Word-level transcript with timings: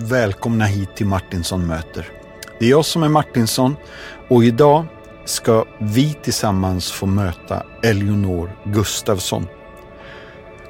välkomna 0.00 0.64
hit 0.64 0.96
till 0.96 1.06
Martinsson 1.06 1.66
möter. 1.66 2.06
Det 2.58 2.66
är 2.66 2.70
jag 2.70 2.84
som 2.84 3.02
är 3.02 3.08
Martinsson 3.08 3.76
och 4.28 4.44
idag 4.44 4.86
ska 5.24 5.64
vi 5.78 6.14
tillsammans 6.14 6.92
få 6.92 7.06
möta 7.06 7.62
Eleonor 7.82 8.50
Gustafsson. 8.64 9.46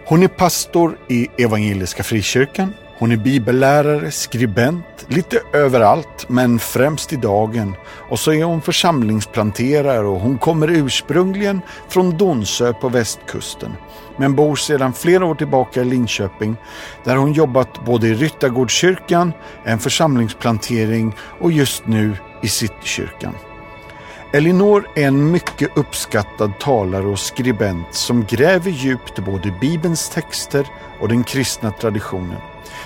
Hon 0.06 0.22
är 0.22 0.28
pastor 0.28 0.98
i 1.08 1.28
Evangeliska 1.38 2.02
Frikyrkan. 2.02 2.74
Hon 2.98 3.12
är 3.12 3.16
bibellärare, 3.16 4.10
skribent, 4.10 5.06
lite 5.08 5.40
överallt, 5.52 6.26
men 6.28 6.58
främst 6.58 7.12
i 7.12 7.16
dagen. 7.16 7.74
Och 8.08 8.18
så 8.18 8.32
är 8.32 8.44
hon 8.44 8.62
församlingsplanterare 8.62 10.06
och 10.06 10.20
hon 10.20 10.38
kommer 10.38 10.70
ursprungligen 10.70 11.60
från 11.88 12.16
Donsö 12.16 12.72
på 12.72 12.88
västkusten 12.88 13.72
men 14.18 14.34
bor 14.34 14.56
sedan 14.56 14.92
flera 14.92 15.24
år 15.24 15.34
tillbaka 15.34 15.80
i 15.80 15.84
Linköping 15.84 16.56
där 17.04 17.16
hon 17.16 17.32
jobbat 17.32 17.84
både 17.84 18.08
i 18.08 18.14
Ryttargårdskyrkan, 18.14 19.32
en 19.64 19.78
församlingsplantering 19.78 21.14
och 21.40 21.52
just 21.52 21.86
nu 21.86 22.16
i 22.42 22.48
Citykyrkan. 22.48 23.34
Elinor 24.32 24.88
är 24.94 25.06
en 25.06 25.30
mycket 25.30 25.76
uppskattad 25.76 26.58
talare 26.58 27.06
och 27.06 27.18
skribent 27.18 27.94
som 27.94 28.24
gräver 28.24 28.70
djupt 28.70 29.18
i 29.18 29.22
både 29.22 29.50
Bibelns 29.60 30.08
texter 30.08 30.66
och 31.00 31.08
den 31.08 31.24
kristna 31.24 31.70
traditionen. 31.70 32.36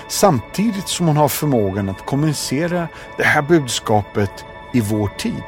Samtidigt 0.07 0.87
som 0.87 1.07
hon 1.07 1.17
har 1.17 1.27
förmågan 1.27 1.89
att 1.89 2.05
kommunicera 2.05 2.87
det 3.17 3.23
här 3.23 3.41
budskapet 3.41 4.45
i 4.73 4.81
vår 4.81 5.07
tid. 5.07 5.43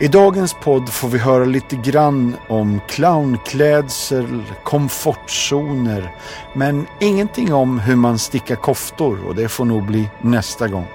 I 0.00 0.08
dagens 0.08 0.54
podd 0.54 0.88
får 0.88 1.08
vi 1.08 1.18
höra 1.18 1.44
lite 1.44 1.76
grann 1.76 2.36
om 2.48 2.80
clownklädsel, 2.88 4.42
komfortzoner, 4.62 6.12
men 6.52 6.86
ingenting 7.00 7.54
om 7.54 7.78
hur 7.78 7.96
man 7.96 8.18
stickar 8.18 8.56
koftor 8.56 9.26
och 9.26 9.34
det 9.34 9.48
får 9.48 9.64
nog 9.64 9.84
bli 9.84 10.10
nästa 10.20 10.68
gång. 10.68 10.86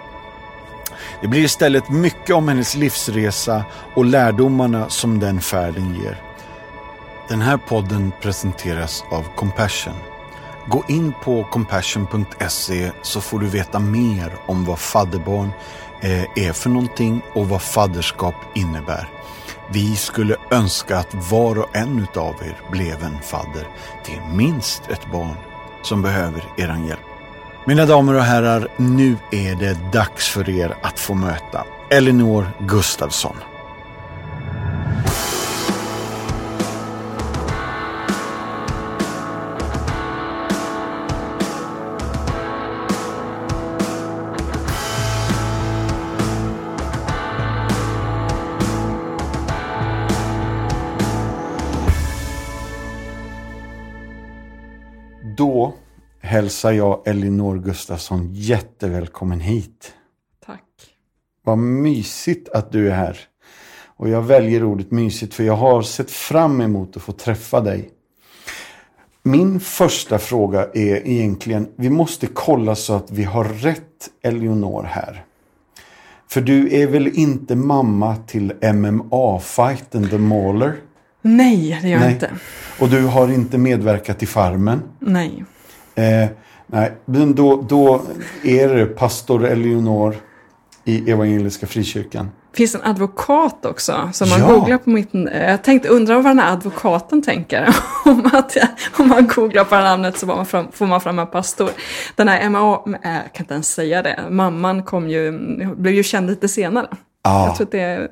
Det 1.21 1.27
blir 1.27 1.43
istället 1.43 1.89
mycket 1.89 2.35
om 2.35 2.47
hennes 2.47 2.75
livsresa 2.75 3.63
och 3.95 4.05
lärdomarna 4.05 4.89
som 4.89 5.19
den 5.19 5.41
färden 5.41 5.95
ger. 5.95 6.21
Den 7.29 7.41
här 7.41 7.57
podden 7.57 8.11
presenteras 8.21 9.03
av 9.11 9.25
Compassion. 9.35 9.93
Gå 10.67 10.83
in 10.87 11.13
på 11.23 11.43
compassion.se 11.43 12.91
så 13.01 13.21
får 13.21 13.39
du 13.39 13.47
veta 13.47 13.79
mer 13.79 14.33
om 14.45 14.65
vad 14.65 14.79
fadderbarn 14.79 15.51
eh, 16.01 16.23
är 16.35 16.53
för 16.53 16.69
någonting 16.69 17.21
och 17.33 17.49
vad 17.49 17.61
fadderskap 17.61 18.35
innebär. 18.55 19.09
Vi 19.71 19.95
skulle 19.95 20.35
önska 20.51 20.97
att 20.97 21.31
var 21.31 21.59
och 21.59 21.75
en 21.75 22.07
av 22.15 22.35
er 22.41 22.57
blev 22.71 23.03
en 23.03 23.21
fadder 23.21 23.67
till 24.05 24.21
minst 24.33 24.81
ett 24.89 25.11
barn 25.11 25.35
som 25.81 26.01
behöver 26.01 26.43
er 26.57 26.87
hjälp. 26.87 27.08
Mina 27.65 27.85
damer 27.85 28.13
och 28.13 28.21
herrar, 28.21 28.67
nu 28.77 29.17
är 29.31 29.55
det 29.55 29.77
dags 29.93 30.29
för 30.29 30.49
er 30.49 30.75
att 30.81 30.99
få 30.99 31.13
möta 31.13 31.63
Elinor 31.89 32.47
Gustafsson. 32.59 33.35
Hälsar 56.49 56.71
jag 56.71 57.07
Elinor 57.07 57.59
Gustafsson 57.59 58.29
jättevälkommen 58.33 59.39
hit. 59.39 59.93
Tack. 60.45 60.63
Vad 61.43 61.57
mysigt 61.57 62.49
att 62.49 62.71
du 62.71 62.87
är 62.87 62.95
här. 62.95 63.17
Och 63.97 64.09
jag 64.09 64.21
väljer 64.21 64.63
ordet 64.63 64.91
mysigt 64.91 65.33
för 65.33 65.43
jag 65.43 65.55
har 65.55 65.81
sett 65.81 66.11
fram 66.11 66.61
emot 66.61 66.97
att 66.97 67.03
få 67.03 67.11
träffa 67.11 67.61
dig. 67.61 67.89
Min 69.23 69.59
första 69.59 70.19
fråga 70.19 70.63
är 70.73 71.07
egentligen, 71.07 71.67
vi 71.75 71.89
måste 71.89 72.27
kolla 72.27 72.75
så 72.75 72.93
att 72.93 73.11
vi 73.11 73.23
har 73.23 73.43
rätt 73.43 74.09
Eleonor 74.23 74.83
här. 74.83 75.25
För 76.27 76.41
du 76.41 76.75
är 76.81 76.87
väl 76.87 77.07
inte 77.07 77.55
mamma 77.55 78.15
till 78.15 78.53
MMA-fighten 78.61 80.09
The 80.09 80.17
Mauler? 80.17 80.75
Nej, 81.21 81.79
det 81.81 81.89
gör 81.89 82.01
jag 82.01 82.11
inte. 82.11 82.31
Och 82.79 82.89
du 82.89 83.05
har 83.05 83.31
inte 83.31 83.57
medverkat 83.57 84.23
i 84.23 84.25
Farmen? 84.25 84.81
Nej. 84.99 85.45
Eh, 85.95 86.29
nej, 86.67 86.91
men 87.05 87.35
då, 87.35 87.65
då 87.69 88.01
är 88.43 88.67
det 88.67 88.85
pastor 88.85 89.45
Eleonor 89.45 90.15
i 90.83 91.11
Evangeliska 91.11 91.67
Frikyrkan. 91.67 92.29
Finns 92.53 92.75
en 92.75 92.81
advokat 92.83 93.65
också 93.65 94.09
som 94.13 94.29
man 94.29 94.39
ja. 94.39 94.47
googlar 94.47 94.77
på 94.77 94.89
mitt... 94.89 95.09
Jag 95.33 95.63
tänkte 95.63 95.89
undra 95.89 96.15
vad 96.15 96.25
den 96.25 96.39
här 96.39 96.53
advokaten 96.53 97.21
tänker. 97.21 97.75
om, 98.05 98.29
att, 98.33 98.57
om 98.99 99.07
man 99.07 99.27
googlar 99.27 99.63
på 99.63 99.75
det 99.75 99.81
namnet 99.81 100.17
så 100.17 100.27
får 100.27 100.35
man 100.35 100.45
fram, 100.45 100.71
får 100.71 100.85
man 100.85 101.01
fram 101.01 101.19
en 101.19 101.27
pastor. 101.27 101.69
Den 102.15 102.27
här 102.27 102.49
MA, 102.49 102.81
jag 102.85 103.33
kan 103.33 103.43
inte 103.43 103.53
ens 103.53 103.73
säga 103.73 104.01
det, 104.01 104.19
mamman 104.29 104.83
kom 104.83 105.09
ju, 105.09 105.31
blev 105.75 105.93
ju 105.93 106.03
känd 106.03 106.29
lite 106.29 106.47
senare. 106.47 106.87
Ah. 107.21 107.45
Jag 107.45 107.55
tror 107.55 107.65
att 107.65 107.71
det 107.71 107.79
är 107.79 108.09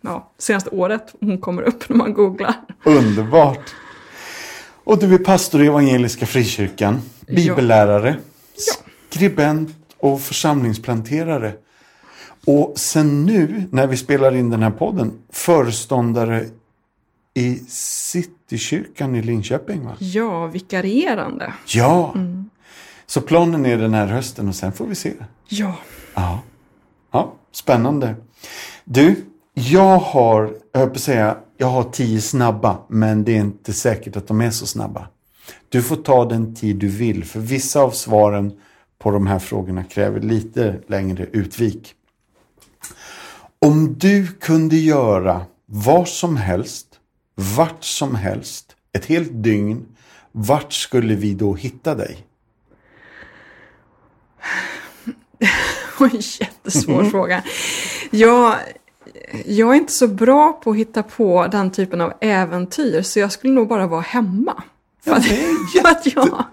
ja, 0.00 0.32
senaste 0.38 0.70
året 0.70 1.14
hon 1.20 1.38
kommer 1.38 1.62
upp 1.62 1.88
när 1.88 1.96
man 1.96 2.14
googlar. 2.14 2.54
Underbart! 2.84 3.74
Och 4.90 4.98
du 4.98 5.14
är 5.14 5.18
pastor 5.18 5.62
i 5.62 5.66
Evangeliska 5.66 6.26
Frikyrkan, 6.26 7.00
bibellärare, 7.26 8.16
ja. 8.56 8.90
skribent 9.10 9.76
och 9.98 10.20
församlingsplanterare. 10.20 11.52
Och 12.46 12.72
sen 12.76 13.26
nu, 13.26 13.68
när 13.70 13.86
vi 13.86 13.96
spelar 13.96 14.34
in 14.34 14.50
den 14.50 14.62
här 14.62 14.70
podden, 14.70 15.12
föreståndare 15.32 16.44
i 17.34 17.54
Citykyrkan 17.68 19.14
i 19.14 19.22
Linköping 19.22 19.84
va? 19.84 19.96
Ja, 19.98 20.46
vikarierande. 20.46 21.52
Ja! 21.66 22.12
Mm. 22.14 22.50
Så 23.06 23.20
planen 23.20 23.66
är 23.66 23.76
den 23.78 23.94
här 23.94 24.06
hösten 24.06 24.48
och 24.48 24.54
sen 24.54 24.72
får 24.72 24.86
vi 24.86 24.94
se. 24.94 25.12
Ja. 25.48 25.74
Ja. 26.14 26.40
Ja, 27.10 27.34
spännande. 27.52 28.14
Du, 28.84 29.24
jag 29.54 29.98
har, 29.98 30.54
jag 30.72 30.80
höll 30.80 30.88
på 30.88 30.94
att 30.94 31.00
säga, 31.00 31.36
jag 31.60 31.66
har 31.66 31.84
tio 31.84 32.20
snabba, 32.20 32.78
men 32.88 33.24
det 33.24 33.32
är 33.32 33.40
inte 33.40 33.72
säkert 33.72 34.16
att 34.16 34.28
de 34.28 34.40
är 34.40 34.50
så 34.50 34.66
snabba. 34.66 35.08
Du 35.68 35.82
får 35.82 35.96
ta 35.96 36.24
den 36.24 36.54
tid 36.54 36.76
du 36.76 36.88
vill, 36.88 37.24
för 37.24 37.40
vissa 37.40 37.80
av 37.80 37.90
svaren 37.90 38.52
på 38.98 39.10
de 39.10 39.26
här 39.26 39.38
frågorna 39.38 39.84
kräver 39.84 40.20
lite 40.20 40.80
längre 40.86 41.26
utvik. 41.32 41.94
Om 43.58 43.98
du 43.98 44.26
kunde 44.26 44.76
göra 44.76 45.46
vad 45.66 46.08
som 46.08 46.36
helst, 46.36 46.86
vart 47.34 47.84
som 47.84 48.14
helst, 48.14 48.76
ett 48.92 49.06
helt 49.06 49.42
dygn, 49.42 49.86
vart 50.32 50.72
skulle 50.72 51.14
vi 51.14 51.34
då 51.34 51.54
hitta 51.54 51.94
dig? 51.94 52.26
Jättesvår 56.40 57.00
mm. 57.00 57.10
fråga. 57.10 57.44
Jag, 58.10 58.54
jag 59.46 59.70
är 59.70 59.74
inte 59.74 59.92
så 59.92 60.08
bra 60.08 60.52
på 60.52 60.70
att 60.70 60.76
hitta 60.76 61.02
på 61.02 61.46
den 61.52 61.70
typen 61.70 62.00
av 62.00 62.12
äventyr, 62.20 63.02
så 63.02 63.18
jag 63.18 63.32
skulle 63.32 63.52
nog 63.52 63.68
bara 63.68 63.86
vara 63.86 64.00
hemma. 64.00 64.62
För 65.04 65.12
att, 65.12 65.24
för 65.82 65.88
att 65.88 66.06
jag, 66.14 66.44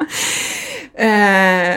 eh, 0.93 1.75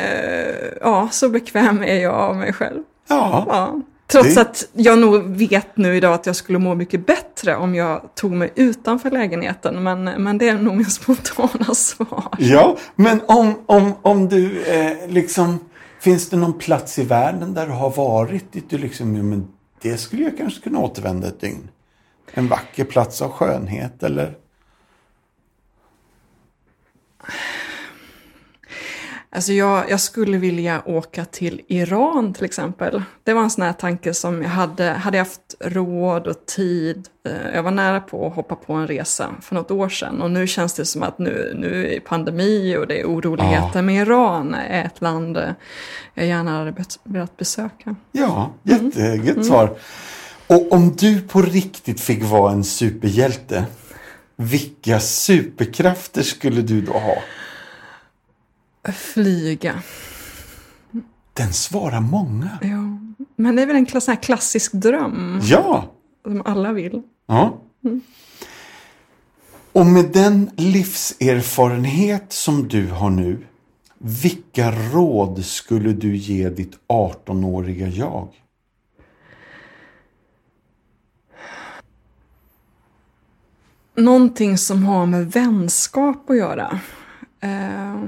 ja, 0.80 1.08
så 1.12 1.28
bekväm 1.28 1.82
är 1.82 2.02
jag 2.02 2.14
av 2.14 2.36
mig 2.36 2.52
själv. 2.52 2.82
Ja. 3.08 3.46
ja. 3.48 3.80
Trots 4.06 4.34
det... 4.34 4.40
att 4.40 4.68
jag 4.72 4.98
nog 4.98 5.36
vet 5.36 5.76
nu 5.76 5.96
idag 5.96 6.14
att 6.14 6.26
jag 6.26 6.36
skulle 6.36 6.58
må 6.58 6.74
mycket 6.74 7.06
bättre 7.06 7.56
om 7.56 7.74
jag 7.74 8.14
tog 8.14 8.32
mig 8.32 8.52
utanför 8.54 9.10
lägenheten. 9.10 9.82
Men, 9.82 10.04
men 10.04 10.38
det 10.38 10.48
är 10.48 10.54
nog 10.54 10.76
min 10.76 10.90
spontana 10.90 11.74
svar. 11.74 12.28
Ja, 12.38 12.76
men 12.96 13.20
om, 13.26 13.54
om, 13.66 13.92
om 14.02 14.28
du 14.28 14.62
eh, 14.62 15.08
liksom 15.08 15.58
Finns 16.00 16.28
det 16.28 16.36
någon 16.36 16.58
plats 16.58 16.98
i 16.98 17.04
världen 17.04 17.54
där 17.54 17.66
du 17.66 17.72
har 17.72 17.90
varit 17.90 18.52
dit 18.52 18.70
du 18.70 18.78
liksom, 18.78 19.12
men 19.12 19.48
det 19.82 19.98
skulle 19.98 20.22
jag 20.22 20.36
kanske 20.36 20.60
kunna 20.60 20.78
återvända 20.78 21.28
ett 21.28 21.40
dygn? 21.40 21.70
En 22.32 22.48
vacker 22.48 22.84
plats 22.84 23.22
av 23.22 23.30
skönhet 23.30 24.02
eller? 24.02 24.36
Alltså 29.32 29.52
jag, 29.52 29.90
jag, 29.90 30.00
skulle 30.00 30.38
vilja 30.38 30.82
åka 30.86 31.24
till 31.24 31.60
Iran 31.68 32.34
till 32.34 32.44
exempel. 32.44 33.02
Det 33.24 33.32
var 33.32 33.42
en 33.42 33.50
sån 33.50 33.64
här 33.64 33.72
tanke 33.72 34.14
som 34.14 34.42
jag 34.42 34.48
hade, 34.48 34.84
hade 34.84 35.16
jag 35.16 35.24
haft 35.24 35.54
råd 35.60 36.26
och 36.26 36.46
tid. 36.46 37.08
Eh, 37.26 37.54
jag 37.54 37.62
var 37.62 37.70
nära 37.70 38.00
på 38.00 38.26
att 38.26 38.34
hoppa 38.34 38.54
på 38.54 38.72
en 38.72 38.86
resa 38.86 39.34
för 39.42 39.54
något 39.54 39.70
år 39.70 39.88
sedan 39.88 40.22
och 40.22 40.30
nu 40.30 40.46
känns 40.46 40.74
det 40.74 40.84
som 40.84 41.02
att 41.02 41.18
nu, 41.18 41.52
nu 41.58 41.94
är 41.94 42.00
pandemi 42.00 42.76
och 42.76 42.86
det 42.86 43.00
är 43.00 43.04
oroligheter. 43.04 43.70
Ja. 43.74 43.82
Men 43.82 43.94
Iran 43.94 44.54
är 44.54 44.84
ett 44.84 45.00
land 45.00 45.36
eh, 45.36 45.52
jag 46.14 46.26
gärna 46.26 46.58
hade 46.58 46.74
velat 47.04 47.36
besöka. 47.36 47.94
Ja, 48.12 48.52
jättegött 48.62 49.36
mm. 49.36 49.44
svar. 49.44 49.76
Och 50.46 50.72
om 50.72 50.96
du 50.96 51.20
på 51.20 51.42
riktigt 51.42 52.00
fick 52.00 52.22
vara 52.22 52.52
en 52.52 52.64
superhjälte, 52.64 53.64
vilka 54.36 55.00
superkrafter 55.00 56.22
skulle 56.22 56.62
du 56.62 56.80
då 56.80 56.92
ha? 56.92 57.14
Flyga. 58.84 59.82
Den 61.32 61.52
svarar 61.52 62.00
många. 62.00 62.58
Ja. 62.62 62.98
Men 63.36 63.56
det 63.56 63.62
är 63.62 63.66
väl 63.66 63.76
en 63.76 63.86
klass, 63.86 64.04
sån 64.04 64.14
här 64.14 64.22
klassisk 64.22 64.72
dröm 64.72 65.40
Ja! 65.42 65.84
som 66.24 66.42
alla 66.44 66.72
vill. 66.72 67.02
Ja. 67.26 67.60
Och 69.72 69.86
med 69.86 70.04
den 70.12 70.50
livserfarenhet 70.56 72.32
som 72.32 72.68
du 72.68 72.90
har 72.90 73.10
nu, 73.10 73.46
vilka 73.98 74.72
råd 74.72 75.44
skulle 75.44 75.92
du 75.92 76.16
ge 76.16 76.48
ditt 76.48 76.78
18-åriga 76.88 77.88
jag? 77.88 78.28
Någonting 83.94 84.58
som 84.58 84.84
har 84.84 85.06
med 85.06 85.32
vänskap 85.32 86.30
att 86.30 86.36
göra. 86.36 86.80
Eh, 87.40 88.00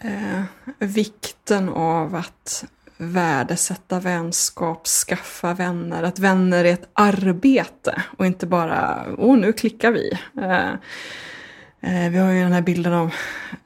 eh, 0.00 0.42
vikten 0.78 1.68
av 1.68 2.14
att 2.14 2.64
värdesätta 2.96 4.00
vänskap, 4.00 4.86
skaffa 4.86 5.54
vänner, 5.54 6.02
att 6.02 6.18
vänner 6.18 6.64
är 6.64 6.72
ett 6.72 6.88
arbete 6.92 8.02
och 8.16 8.26
inte 8.26 8.46
bara, 8.46 9.04
åh 9.18 9.36
nu 9.36 9.52
klickar 9.52 9.90
vi. 9.90 10.18
Eh, 10.40 10.68
eh, 11.80 12.10
vi 12.10 12.18
har 12.18 12.30
ju 12.30 12.42
den 12.42 12.52
här 12.52 12.62
bilden 12.62 12.92
av 12.92 13.14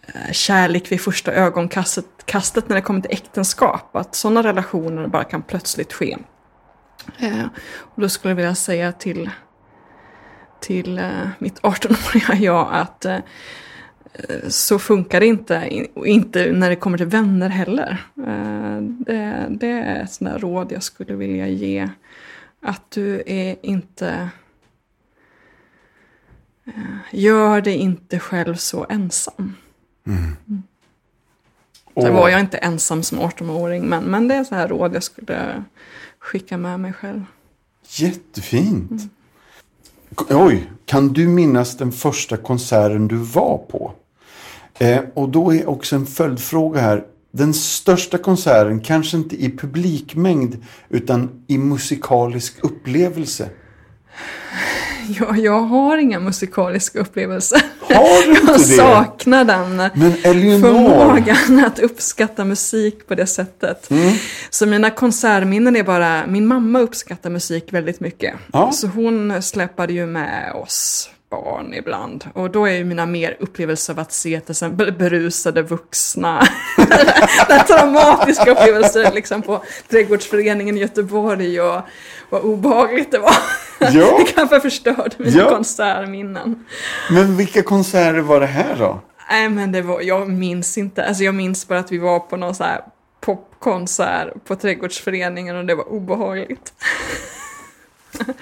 eh, 0.07 0.33
kärlek 0.33 0.93
vid 0.93 1.01
första 1.01 1.33
ögonkastet 1.33 2.07
kastet 2.25 2.69
när 2.69 2.77
det 2.77 2.83
kommer 2.83 3.01
till 3.01 3.13
äktenskap, 3.13 3.97
att 3.97 4.15
sådana 4.15 4.43
relationer 4.43 5.07
bara 5.07 5.25
kan 5.25 5.43
plötsligt 5.43 5.93
ske. 5.93 6.19
Eh, 7.19 7.47
och 7.77 8.03
då 8.03 8.09
skulle 8.09 8.31
jag 8.31 8.37
vilja 8.37 8.55
säga 8.55 8.93
till 8.93 9.31
till 10.63 10.99
eh, 10.99 11.29
mitt 11.39 11.61
18-åriga 11.61 12.35
jag 12.35 12.69
att 12.73 13.05
eh, 13.05 13.19
så 14.49 14.79
funkar 14.79 15.21
det 15.21 15.27
inte, 15.27 15.89
inte 16.07 16.53
när 16.53 16.71
det 16.71 16.77
kommer 16.77 16.99
till 16.99 17.07
vänner 17.07 17.49
heller. 17.49 18.07
Eh, 18.17 18.81
det, 18.83 19.47
det 19.51 19.67
är 19.71 20.03
ett 20.03 20.13
sånt 20.13 20.31
där 20.31 20.39
råd 20.39 20.73
jag 20.73 20.83
skulle 20.83 21.15
vilja 21.15 21.47
ge. 21.49 21.89
Att 22.63 22.91
du 22.91 23.23
är 23.27 23.57
inte... 23.63 24.29
eh, 26.67 26.73
Gör 27.13 27.61
dig 27.61 27.75
inte 27.77 28.19
själv 28.19 28.55
så 28.55 28.87
ensam. 28.89 29.55
Och, 31.95 32.03
Sen 32.03 32.15
var 32.15 32.29
jag 32.29 32.41
inte 32.41 32.57
ensam 32.59 33.03
som 33.03 33.21
18-åring, 33.21 33.83
men, 33.89 34.05
men 34.05 34.29
det 34.29 34.35
är 34.35 34.45
så 34.45 34.55
här 34.55 34.69
råd 34.69 34.95
jag 34.95 35.03
skulle 35.03 35.65
skicka 36.19 36.57
med 36.57 36.81
mig 36.81 36.93
själv. 36.93 37.25
Jättefint! 37.89 39.03
Oj, 40.31 40.71
kan 40.85 41.09
du 41.13 41.29
minnas 41.29 41.77
den 41.77 41.93
första 41.93 42.37
konserten 42.37 43.09
du 43.09 43.17
var 43.17 43.59
på? 43.59 43.95
Eh, 44.83 45.01
och 45.15 45.29
då 45.29 45.55
är 45.55 45.69
också 45.69 45.97
en 45.97 46.07
följdfråga 46.07 46.81
här. 46.81 47.05
Den 47.33 47.55
största 47.55 48.19
konserten, 48.19 48.81
kanske 48.81 49.17
inte 49.17 49.37
i 49.37 49.57
publikmängd 49.57 50.57
utan 50.89 51.31
i 51.47 51.59
musikalisk 51.59 52.55
upplevelse. 52.63 53.49
Jag, 55.21 55.39
jag 55.39 55.61
har 55.61 55.97
inga 55.99 56.21
musikaliska 56.21 57.01
upplevelser. 57.01 57.63
Har 57.81 58.27
du 58.27 58.31
inte 58.41 58.53
Jag 58.53 58.61
det? 58.61 58.65
saknar 58.65 59.45
den 59.45 59.77
Men 59.77 60.13
förmågan 60.63 61.65
att 61.65 61.79
uppskatta 61.79 62.45
musik 62.45 63.07
på 63.09 63.15
det 63.15 63.27
sättet. 63.27 63.91
Mm. 63.91 64.15
Så 64.51 64.67
mina 64.67 64.91
konsertminnen 64.91 65.77
är 65.77 65.83
bara, 65.83 66.27
min 66.27 66.47
mamma 66.47 66.81
uppskattar 66.81 67.31
musik 67.31 67.73
väldigt 67.73 68.01
mycket. 68.01 68.35
Ja. 68.53 68.73
Så 68.73 68.87
hon 68.87 69.43
släpade 69.43 69.93
ju 69.93 70.07
med 70.07 70.53
oss 70.53 71.09
barn 71.33 71.75
ibland. 71.75 72.25
Och 72.35 72.51
då 72.51 72.67
är 72.67 72.73
ju 72.73 72.85
mina 72.85 73.07
mer 73.07 73.37
upplevelser 73.41 73.93
av 73.93 73.99
att 74.01 74.13
se 74.13 74.41
till 74.41 74.51
exempel 74.51 74.93
berusade 74.93 75.63
vuxna. 75.63 76.49
Den 77.49 77.65
traumatiska 77.67 78.51
upplevelser 78.51 79.13
liksom 79.15 79.43
på 79.43 79.63
Trädgårdsföreningen 79.91 80.77
i 80.77 80.81
Göteborg 80.81 81.61
och 81.61 81.81
vad 82.31 82.43
obehagligt 82.43 83.11
det 83.13 83.19
var. 83.19 83.35
Ja. 83.81 84.19
Det 84.27 84.33
kanske 84.35 84.61
förstörde 84.61 85.11
mina 85.19 85.39
Ja. 85.39 85.49
konsertminnen. 85.51 86.65
men 87.11 87.37
vilka 87.37 87.63
konserter 87.63 88.21
var 88.21 88.41
det 88.41 88.47
här 88.47 88.77
då? 88.79 89.01
Nej 89.31 89.49
men 89.49 89.73
det 89.73 89.83
var, 89.83 90.01
jag 90.01 90.29
minns 90.31 90.79
inte. 90.79 91.05
Alltså 91.05 91.25
jag 91.25 91.35
minns 91.35 91.69
bara 91.69 91.79
att 91.79 91.93
vi 91.93 91.99
var 91.99 92.19
på 92.21 92.37
någon 92.37 92.55
så 92.55 92.65
här 92.65 92.81
popkonsert 93.21 94.29
på 94.45 94.57
Trädgårdsföreningen 94.57 95.57
och 95.57 95.65
det 95.67 95.75
var 95.75 95.89
obehagligt. 95.93 96.73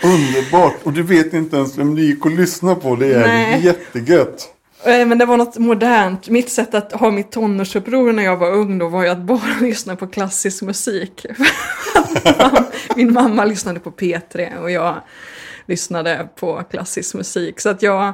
Underbart! 0.03 0.75
Och 0.85 0.93
du 0.93 1.03
vet 1.03 1.33
inte 1.33 1.57
ens 1.57 1.79
vem 1.79 1.95
du 1.95 2.03
gick 2.03 2.25
och 2.25 2.31
lyssnade 2.31 2.81
på. 2.81 2.97
Det 2.97 3.15
är 3.15 3.27
Nej. 3.27 3.65
jättegött. 3.65 4.49
Eh, 4.85 5.07
Men 5.07 5.19
det 5.19 5.27
var 5.27 5.37
något 5.37 5.59
modernt. 5.59 6.29
Mitt 6.29 6.51
sätt 6.51 6.75
att 6.75 6.93
ha 6.93 7.11
mitt 7.11 7.33
tonårsuppror 7.33 8.13
när 8.13 8.23
jag 8.23 8.37
var 8.37 8.51
ung 8.53 8.79
då 8.79 8.89
var 8.89 9.03
ju 9.03 9.09
att 9.09 9.19
bara 9.23 9.41
lyssna 9.61 9.97
på 9.97 10.07
klassisk 10.07 10.63
musik. 10.63 11.27
Min 12.97 13.13
mamma 13.13 13.45
lyssnade 13.45 13.81
på 13.81 13.91
P3 13.91 14.57
och 14.63 14.71
jag 14.71 15.01
lyssnade 15.67 16.29
på 16.37 16.63
klassisk 16.71 17.15
musik. 17.15 17.61
Så 17.61 17.69
att 17.69 17.83
jag, 17.83 18.13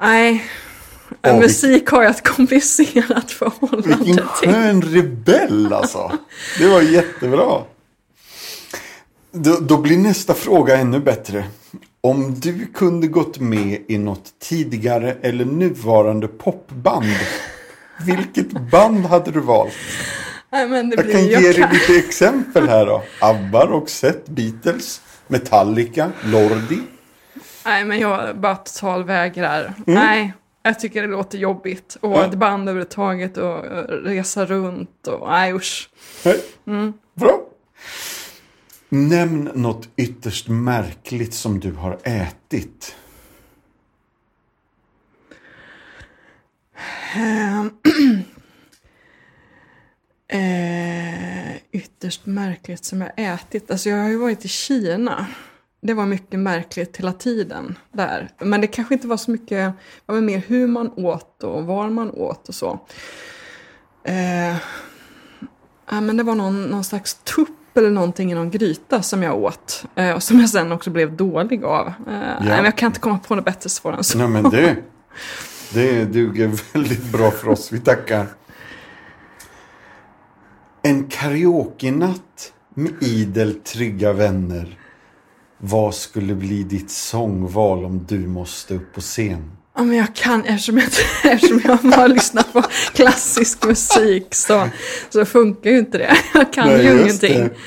nej, 0.00 0.44
vilk- 1.22 1.40
musik 1.40 1.86
har 1.88 2.02
jag 2.02 2.10
ett 2.10 2.28
komplicerat 2.28 3.30
förhållande 3.30 3.88
Vilken 3.88 4.16
till. 4.40 4.52
skön 4.52 4.82
rebell 4.82 5.72
alltså. 5.72 6.12
Det 6.58 6.66
var 6.66 6.82
jättebra. 6.82 7.62
Då, 9.36 9.56
då 9.60 9.76
blir 9.78 9.98
nästa 9.98 10.34
fråga 10.34 10.76
ännu 10.76 11.00
bättre. 11.00 11.44
Om 12.00 12.34
du 12.40 12.66
kunde 12.66 13.06
gått 13.06 13.40
med 13.40 13.80
i 13.88 13.98
något 13.98 14.32
tidigare 14.40 15.16
eller 15.22 15.44
nuvarande 15.44 16.28
popband. 16.28 17.06
Vilket 18.06 18.50
band 18.70 19.06
hade 19.06 19.30
du 19.30 19.40
valt? 19.40 19.72
Nej, 20.52 20.68
men 20.68 20.90
det 20.90 20.96
Jag 20.96 21.04
blir, 21.04 21.14
kan 21.14 21.26
ge 21.26 21.52
dig 21.52 21.68
lite 21.72 22.06
exempel 22.06 22.68
här 22.68 22.86
då. 22.86 23.02
ABBA, 23.20 23.66
Roxette, 23.66 24.30
Beatles, 24.30 25.00
Metallica, 25.26 26.10
Lordi. 26.24 26.78
Nej, 27.64 27.84
men 27.84 27.98
jag 27.98 28.36
bara 28.38 28.56
totalvägrar. 28.56 29.74
Nej, 29.86 30.32
jag 30.62 30.80
tycker 30.80 31.02
det 31.02 31.08
låter 31.08 31.38
jobbigt. 31.38 31.96
Och 32.00 32.12
Ja. 32.12 32.24
ett 32.24 32.34
band 32.34 32.68
överhuvudtaget 32.68 33.36
och 33.36 33.64
resa 34.04 34.44
runt 34.46 35.06
och 35.06 35.28
nej 35.28 35.54
usch. 35.54 35.88
Nej. 36.24 36.40
Bra. 37.14 37.40
Nämn 38.94 39.50
något 39.54 39.88
ytterst 39.96 40.48
märkligt 40.48 41.34
som 41.34 41.60
du 41.60 41.72
har 41.72 41.98
ätit. 42.04 42.96
Ehm. 47.14 47.70
Eh, 50.28 51.56
ytterst 51.72 52.26
märkligt 52.26 52.84
som 52.84 53.00
jag 53.00 53.10
ätit. 53.16 53.70
Alltså 53.70 53.88
jag 53.88 54.02
har 54.02 54.08
ju 54.08 54.16
varit 54.16 54.44
i 54.44 54.48
Kina. 54.48 55.26
Det 55.80 55.94
var 55.94 56.06
mycket 56.06 56.40
märkligt 56.40 56.96
hela 56.96 57.12
tiden 57.12 57.78
där. 57.92 58.30
Men 58.38 58.60
det 58.60 58.66
kanske 58.66 58.94
inte 58.94 59.06
var 59.06 59.16
så 59.16 59.30
mycket, 59.30 59.72
det 60.06 60.12
var 60.12 60.20
mer 60.20 60.42
hur 60.46 60.66
man 60.66 60.90
åt 60.96 61.42
och 61.42 61.66
var 61.66 61.90
man 61.90 62.10
åt 62.10 62.48
och 62.48 62.54
så. 62.54 62.80
Eh, 64.04 64.56
men 65.88 66.16
det 66.16 66.22
var 66.22 66.34
någon, 66.34 66.62
någon 66.62 66.84
slags 66.84 67.14
tupp 67.14 67.63
eller 67.76 67.90
någonting 67.90 68.32
i 68.32 68.34
någon 68.34 68.50
gryta 68.50 69.02
som 69.02 69.22
jag 69.22 69.38
åt. 69.38 69.84
Eh, 69.94 70.10
och 70.10 70.22
som 70.22 70.40
jag 70.40 70.50
sen 70.50 70.72
också 70.72 70.90
blev 70.90 71.16
dålig 71.16 71.64
av. 71.64 71.86
Eh, 71.86 71.92
nej, 72.06 72.36
men 72.40 72.64
jag 72.64 72.78
kan 72.78 72.86
inte 72.86 73.00
komma 73.00 73.18
på 73.18 73.34
något 73.34 73.44
bättre 73.44 73.70
svar 73.70 73.92
än 73.92 74.04
så. 74.04 74.18
Nej 74.18 74.28
men 74.28 74.50
det, 74.50 74.76
det 75.72 76.04
duger 76.04 76.50
väldigt 76.72 77.12
bra 77.12 77.30
för 77.30 77.48
oss. 77.48 77.72
Vi 77.72 77.80
tackar. 77.80 78.26
En 80.82 81.04
karaoke-natt 81.04 82.52
med 82.74 82.92
idel 83.00 83.54
trygga 83.54 84.12
vänner. 84.12 84.78
Vad 85.58 85.94
skulle 85.94 86.34
bli 86.34 86.62
ditt 86.62 86.90
sångval 86.90 87.84
om 87.84 88.04
du 88.08 88.26
måste 88.26 88.74
upp 88.74 88.94
på 88.94 89.00
scen? 89.00 89.52
Ja, 89.76 89.84
men 89.84 89.96
jag 89.96 90.14
kan, 90.14 90.44
eftersom 90.44 90.78
jag, 90.78 90.86
eftersom 91.32 91.60
jag 91.64 91.78
bara 91.78 92.06
lyssnar 92.06 92.42
på 92.42 92.62
klassisk 92.94 93.66
musik 93.66 94.34
så, 94.34 94.68
så 95.10 95.24
funkar 95.24 95.70
ju 95.70 95.78
inte 95.78 95.98
det. 95.98 96.16
Jag 96.34 96.52
kan 96.52 96.68
Nej, 96.68 96.86
ju 96.86 96.92
just 96.92 97.20
det. 97.20 97.28
ingenting. 97.28 97.58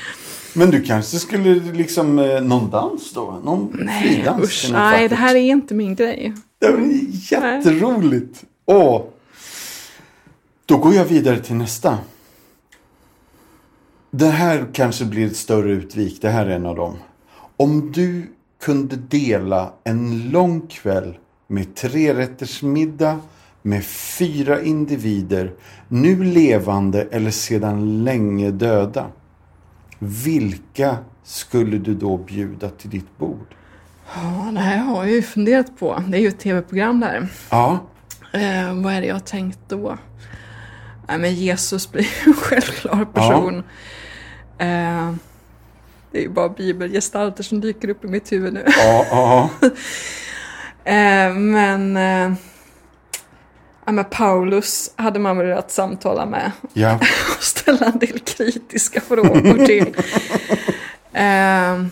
Men 0.54 0.70
du 0.70 0.82
kanske 0.82 1.18
skulle 1.18 1.54
liksom, 1.54 2.18
eh, 2.18 2.40
någon 2.40 2.70
dans 2.70 3.12
då? 3.12 3.40
Någon 3.44 3.70
Nej, 3.84 4.02
fridans? 4.14 4.42
usch, 4.44 4.68
nej, 4.72 5.08
det 5.08 5.14
här 5.14 5.34
är 5.34 5.40
inte 5.40 5.74
min 5.74 5.94
grej. 5.94 6.34
Det 6.58 6.70
var 6.70 6.80
jätteroligt. 7.12 8.44
Åh. 8.66 9.04
Då 10.66 10.76
går 10.76 10.94
jag 10.94 11.04
vidare 11.04 11.38
till 11.40 11.54
nästa. 11.54 11.98
Det 14.10 14.26
här 14.28 14.66
kanske 14.72 15.04
blir 15.04 15.26
ett 15.26 15.36
större 15.36 15.72
utvik. 15.72 16.18
Det 16.22 16.28
här 16.28 16.46
är 16.46 16.50
en 16.50 16.66
av 16.66 16.76
dem. 16.76 16.96
Om 17.56 17.92
du 17.92 18.26
kunde 18.62 18.96
dela 18.96 19.72
en 19.84 20.30
lång 20.30 20.66
kväll 20.66 21.18
med 21.48 21.74
trerättersmiddag 21.74 23.20
med 23.62 23.84
fyra 23.84 24.62
individer, 24.62 25.52
nu 25.88 26.24
levande 26.24 27.06
eller 27.10 27.30
sedan 27.30 28.04
länge 28.04 28.50
döda. 28.50 29.06
Vilka 29.98 30.96
skulle 31.24 31.78
du 31.78 31.94
då 31.94 32.16
bjuda 32.16 32.70
till 32.70 32.90
ditt 32.90 33.18
bord? 33.18 33.54
Ja, 34.14 34.50
det 34.52 34.60
här 34.60 34.78
har 34.78 35.04
jag 35.04 35.14
ju 35.14 35.22
funderat 35.22 35.78
på. 35.78 36.02
Det 36.08 36.16
är 36.16 36.20
ju 36.20 36.28
ett 36.28 36.38
tv-program 36.40 37.00
där. 37.00 37.28
Ja, 37.50 37.78
Eh, 38.32 38.74
vad 38.82 38.92
är 38.92 39.00
det 39.00 39.06
jag 39.06 39.14
har 39.14 39.20
tänkt 39.20 39.58
då? 39.68 39.98
Nej, 41.08 41.18
men 41.18 41.34
Jesus 41.34 41.92
blir 41.92 42.02
ju 42.02 42.08
en 42.26 42.34
självklar 42.34 43.04
person. 43.04 43.58
Eh, 44.58 45.14
det 46.12 46.18
är 46.18 46.22
ju 46.22 46.28
bara 46.28 46.48
bibelgestalter 46.48 47.42
som 47.42 47.60
dyker 47.60 47.88
upp 47.88 48.04
i 48.04 48.08
mitt 48.08 48.32
huvud 48.32 48.52
nu. 48.52 48.64
Ja, 48.66 49.06
ja. 49.10 49.50
Eh, 50.88 51.34
men, 51.34 51.96
eh, 51.96 52.32
ja, 53.84 53.92
men 53.92 54.04
Paulus 54.04 54.90
hade 54.96 55.18
man 55.18 55.38
velat 55.38 55.70
samtala 55.70 56.26
med 56.26 56.52
ja. 56.72 56.94
och 57.36 57.42
ställa 57.42 57.86
en 57.86 57.98
del 57.98 58.18
kritiska 58.18 59.00
frågor 59.00 59.66
till. 59.66 59.86
eh, 61.12 61.86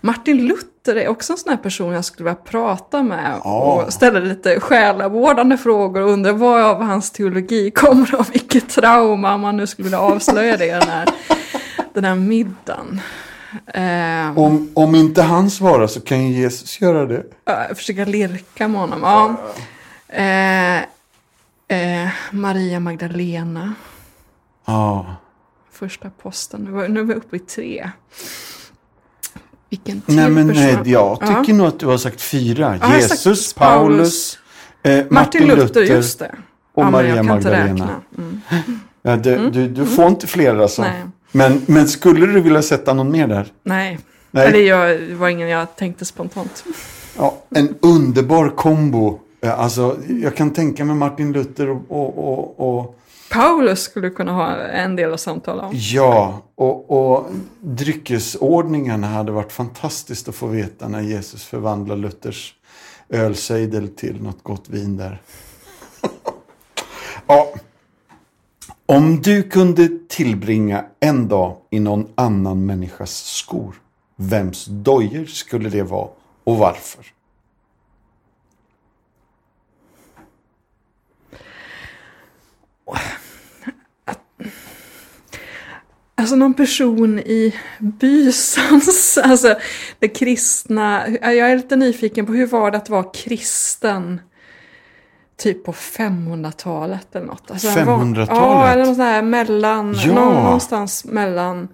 Martin 0.00 0.46
Luther 0.46 0.96
är 0.96 1.08
också 1.08 1.32
en 1.32 1.38
sån 1.38 1.50
här 1.50 1.56
person 1.56 1.92
jag 1.92 2.04
skulle 2.04 2.30
vilja 2.30 2.42
prata 2.44 3.02
med 3.02 3.40
Ja. 3.44 3.82
och 3.84 3.92
ställa 3.92 4.20
lite 4.20 4.60
själavårdande 4.60 5.56
frågor 5.58 6.02
och 6.02 6.10
undra 6.10 6.32
vad 6.32 6.64
av 6.64 6.82
hans 6.82 7.10
teologi 7.10 7.70
kommer 7.70 8.14
av 8.14 8.30
vilket 8.32 8.68
trauma 8.68 9.34
om 9.34 9.40
man 9.40 9.56
nu 9.56 9.66
skulle 9.66 9.84
vilja 9.84 10.00
avslöja 10.00 10.56
det 10.56 10.72
den 10.72 10.88
här, 10.88 11.08
den 11.94 12.04
här 12.04 12.14
middagen. 12.14 13.00
Eh, 13.74 14.38
Om, 14.38 14.70
om 14.74 14.94
inte 14.94 15.22
han 15.22 15.50
svarar 15.50 15.86
så 15.86 16.00
kan 16.00 16.28
ju 16.28 16.40
Jesus 16.40 16.80
göra 16.80 17.06
det. 17.06 17.24
Ja, 17.44 17.64
jag 17.68 17.76
försöker 17.76 18.06
lirka 18.06 18.68
med 18.68 18.80
honom. 18.80 19.00
Ja. 19.02 19.36
Eh, 20.08 20.78
eh, 22.02 22.08
Maria 22.30 22.80
Magdalena, 22.80 23.74
Ja. 24.66 25.16
första 25.72 26.10
posten. 26.22 26.64
Nu, 26.88 27.00
är 27.00 27.04
vi 27.04 27.14
uppe 27.14 27.36
i 27.36 27.38
tre. 27.38 27.90
Vilken 29.70 30.00
till 30.00 30.16
Nej 30.16 30.30
men 30.30 30.46
nej, 30.46 30.78
jag 30.84 31.20
tycker 31.20 31.44
Ja. 31.48 31.54
nog 31.54 31.66
att 31.66 31.78
du 31.80 31.86
har 31.86 31.98
sagt 31.98 32.20
fyra. 32.20 32.78
Ja, 32.80 32.86
har 32.86 33.00
sagt 33.00 33.10
Jesus, 33.26 33.54
Paulus, 33.54 34.38
Paulus, 34.82 34.98
eh, 35.00 35.06
Martin 35.10 35.46
Luther, 35.46 35.80
just 35.82 36.18
det. 36.18 36.34
och 36.74 36.82
men 36.82 36.92
Maria 36.92 37.22
Magdalena. 37.22 37.88
Mm. 38.18 38.40
Ja, 39.02 39.16
du, 39.16 39.50
du, 39.50 39.68
du 39.68 39.86
får 39.86 40.06
inte 40.06 40.26
fler 40.26 40.56
alltså. 40.58 40.82
Nej. 40.82 41.02
Men, 41.32 41.62
men 41.66 41.88
skulle 41.88 42.26
du 42.26 42.40
vilja 42.40 42.62
sätta 42.62 42.94
någon 42.94 43.10
mer 43.10 43.26
där? 43.26 43.52
Nej, 43.62 43.98
Nej. 44.30 44.46
Eller 44.48 44.58
jag, 44.60 45.00
det 45.00 45.14
var 45.14 45.28
ingen 45.28 45.48
jag 45.48 45.76
tänkte 45.76 46.04
spontant. 46.04 46.64
Ja, 47.16 47.38
en 47.50 47.74
underbar 47.80 48.48
kombo. 48.48 49.18
Eh, 49.40 49.60
Alltså, 49.60 49.96
jag 50.22 50.36
kan 50.36 50.52
tänka 50.52 50.84
mig 50.84 50.96
Martin 50.96 51.32
Luther 51.32 51.70
och, 51.70 51.82
och, 51.88 52.18
och, 52.18 52.78
och 52.78 52.96
Paulus 53.32 53.82
skulle 53.82 54.10
kunna 54.10 54.32
ha 54.32 54.56
en 54.56 54.96
del 54.96 55.12
att 55.14 55.20
samtala 55.20 55.62
om. 55.62 55.70
ja, 55.74 56.42
och, 56.54 56.90
och 56.90 57.26
dryckesordningarna 57.60 59.06
hade 59.06 59.32
varit 59.32 59.52
fantastiskt 59.52 60.28
att 60.28 60.34
få 60.34 60.46
veta 60.46 60.88
när 60.88 61.00
Jesus 61.00 61.44
förvandlar 61.44 61.96
Luthers 61.96 62.54
ölsejdel 63.08 63.88
till 63.88 64.22
något 64.22 64.42
gott 64.42 64.68
vin 64.68 64.96
där. 64.96 65.20
ja. 67.26 67.48
Om 68.90 69.22
du 69.22 69.42
kunde 69.42 69.88
tillbringa 70.08 70.84
en 71.00 71.28
dag 71.28 71.56
i 71.70 71.80
någon 71.80 72.08
annan 72.14 72.66
människas 72.66 73.24
skor, 73.24 73.74
vems 74.16 74.64
dojor 74.64 75.24
skulle 75.24 75.68
det 75.68 75.82
vara 75.82 76.08
och 76.44 76.56
varför? 76.56 77.06
Alltså 86.14 86.36
någon 86.36 86.54
person 86.54 87.18
i 87.18 87.54
bysans, 87.78 89.18
alltså 89.18 89.54
det 89.98 90.08
kristna. 90.08 91.08
Jag 91.08 91.50
är 91.50 91.56
lite 91.56 91.76
nyfiken 91.76 92.26
på 92.26 92.32
hur 92.32 92.46
var 92.46 92.70
det 92.70 92.76
att 92.76 92.88
vara 92.88 93.04
kristen 93.04 94.20
typ 95.40 95.64
på 95.64 95.72
500-talet 95.72 97.16
eller 97.16 97.26
något. 97.26 97.50
Alltså, 97.50 97.68
han 97.68 97.86
var- 97.86 97.98
500-talet? 97.98 98.28
Ja, 98.30 98.68
eller 98.68 98.86
något 98.86 98.96
sånt 98.96 98.98
här 99.08 99.22
mellan, 99.22 99.94
Ja. 99.94 100.12
nå- 100.14 100.42
någonstans 100.42 101.04
mellan 101.04 101.68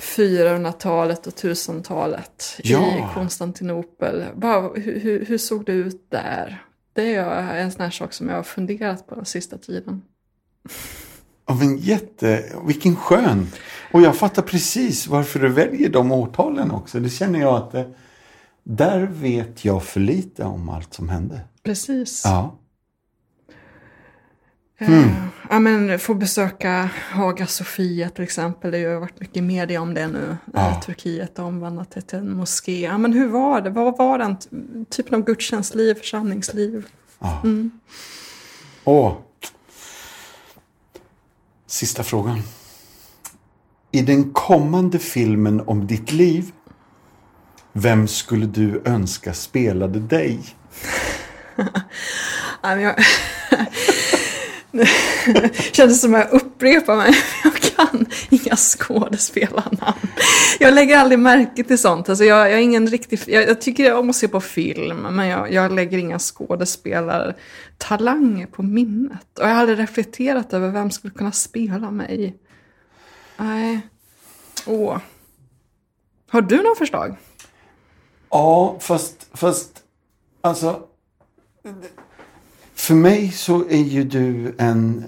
400-talet 0.00 1.26
och 1.26 1.32
1000-talet 1.34 2.44
i 2.58 2.72
Ja. 2.72 3.10
Konstantinopel. 3.14 4.24
Bara, 4.36 4.60
hur, 4.74 5.24
hur, 5.28 5.38
såg 5.38 5.64
det 5.64 5.72
ut 5.72 6.06
där? 6.10 6.62
Det 6.92 7.14
är 7.14 7.56
en 7.56 7.72
sån 7.72 7.80
här 7.82 7.90
sak 7.90 8.12
som 8.12 8.28
jag 8.28 8.36
har 8.36 8.42
funderat 8.42 9.06
på 9.06 9.14
den 9.14 9.24
sista 9.24 9.58
tiden. 9.58 10.02
Ja, 11.46 11.54
men 11.54 11.76
jätte, 11.78 12.44
vilken 12.66 12.96
skön. 12.96 13.46
Och 13.92 14.02
jag 14.02 14.16
fattar 14.16 14.42
precis 14.42 15.06
varför 15.06 15.40
du 15.40 15.48
väljer 15.48 15.88
de 15.88 16.12
årtalen 16.12 16.70
också. 16.70 17.00
Det 17.00 17.10
känner 17.10 17.40
jag 17.40 17.54
att 17.54 17.72
det, 17.72 17.88
där 18.64 19.00
vet 19.12 19.64
jag 19.64 19.82
för 19.82 20.00
lite 20.00 20.44
om 20.44 20.68
allt 20.68 20.94
som 20.94 21.08
hände. 21.08 21.40
Precis. 21.62 22.22
Ja. 22.24 22.57
Eh, 24.78 25.06
Ja, 25.50 25.58
men 25.58 25.98
få 25.98 26.14
besöka 26.14 26.90
Haga 27.10 27.46
Sofia 27.46 28.08
till 28.10 28.24
exempel. 28.24 28.70
Det 28.70 28.84
har 28.84 28.92
ju 28.92 28.98
varit 29.00 29.20
mycket 29.20 29.44
media 29.44 29.80
om 29.80 29.94
det 29.94 30.06
nu. 30.06 30.36
Ja. 30.54 30.80
Turkiet 30.86 31.38
har 31.38 31.44
omvandlat 31.44 31.90
det 31.90 32.00
till 32.00 32.18
en 32.18 32.36
moské. 32.36 32.80
Ja, 32.80 32.98
men 32.98 33.12
hur 33.12 33.28
var 33.28 33.60
det? 33.60 33.70
Vad 33.70 33.98
var 33.98 34.18
den 34.18 34.36
typen 34.90 35.14
av 35.14 35.24
gudstjänstliv, 35.24 35.94
församlingsliv? 35.94 36.86
ja. 37.18 37.42
Åh. 38.84 39.16
Sista 41.66 42.02
frågan. 42.02 42.42
I 43.92 44.02
den 44.02 44.32
kommande 44.32 44.98
filmen 44.98 45.60
om 45.60 45.86
ditt 45.86 46.12
liv, 46.12 46.52
vem 47.72 48.08
skulle 48.08 48.46
du 48.46 48.82
önska 48.84 49.34
spelade 49.34 50.00
dig? 50.00 50.40
Ja, 52.62 52.80
jag... 52.80 52.94
kändes 55.72 56.00
som 56.00 56.14
att 56.14 56.20
jag 56.20 56.32
upprepar 56.32 56.96
mig. 56.96 57.14
Jag 57.44 57.54
kan 57.54 58.06
inga 58.30 58.56
skådespelarnamn. 58.56 60.08
Jag 60.60 60.74
lägger 60.74 60.98
aldrig 60.98 61.18
märke 61.18 61.64
till 61.64 61.78
sånt. 61.78 62.08
Alltså 62.08 62.24
jag, 62.24 62.50
jag 62.50 62.58
är 62.58 62.62
ingen 62.62 62.86
riktig... 62.86 63.20
Jag, 63.26 63.48
jag 63.48 63.60
tycker 63.60 63.94
om 63.94 64.10
att 64.10 64.16
se 64.16 64.28
på 64.28 64.40
film, 64.40 64.96
men 64.96 65.26
jag, 65.26 65.52
jag 65.52 65.72
lägger 65.72 65.98
inga 65.98 66.18
skådespelartalanger 66.18 68.46
på 68.46 68.62
minnet. 68.62 69.38
Och 69.38 69.44
jag 69.44 69.48
har 69.48 69.60
aldrig 69.60 69.78
reflekterat 69.78 70.52
över 70.52 70.70
vem 70.70 70.90
skulle 70.90 71.14
kunna 71.14 71.32
spela 71.32 71.90
mig. 71.90 72.36
Nej. 73.36 73.80
Åh. 74.66 74.98
Har 76.30 76.42
du 76.42 76.56
några 76.56 76.74
förslag? 76.74 77.16
Ja, 78.30 78.78
fast, 78.80 79.26
fast 79.32 79.82
alltså. 80.40 80.82
För 82.78 82.94
mig 82.94 83.30
så 83.30 83.64
är 83.68 83.82
ju 83.82 84.04
du 84.04 84.54
en 84.58 85.04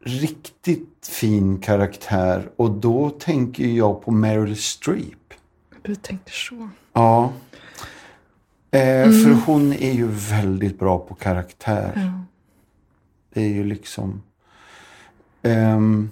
riktigt 0.00 1.08
fin 1.10 1.58
karaktär 1.58 2.50
och 2.56 2.70
då 2.70 3.10
tänker 3.10 3.66
jag 3.66 4.02
på 4.04 4.10
Meryl 4.10 4.56
Streep. 4.56 5.34
Du 5.82 5.94
tänker 5.94 6.32
så. 6.32 6.68
Ja. 6.92 7.32
Eh, 8.70 9.04
För 9.04 9.46
hon 9.46 9.72
är 9.72 9.92
ju 9.92 10.06
väldigt 10.06 10.78
bra 10.78 10.98
på 10.98 11.14
karaktär. 11.14 11.92
Ja. 11.96 12.24
Det 13.34 13.40
är 13.42 13.48
ju 13.48 13.64
liksom... 13.64 14.22
ehm, 15.42 16.10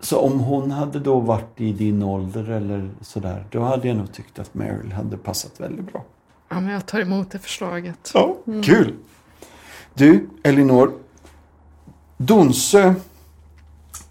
så 0.00 0.18
om 0.18 0.40
hon 0.40 0.70
hade 0.70 1.00
då 1.00 1.20
varit 1.20 1.60
i 1.60 1.72
din 1.72 2.02
ålder 2.02 2.50
eller 2.50 2.90
sådär, 3.00 3.44
då 3.50 3.62
hade 3.62 3.88
jag 3.88 3.96
nog 3.96 4.12
tyckt 4.12 4.38
att 4.38 4.54
Meryl 4.54 4.92
hade 4.92 5.16
passat 5.16 5.60
väldigt 5.60 5.92
bra. 5.92 6.04
Ja, 6.48 6.60
men 6.60 6.68
jag 6.72 6.86
tar 6.86 7.00
emot 7.00 7.30
det 7.30 7.38
förslaget. 7.38 8.10
Ja, 8.14 8.36
kul! 8.64 8.94
Du, 9.94 10.28
Elinor. 10.42 10.92
Donsö, 12.16 12.94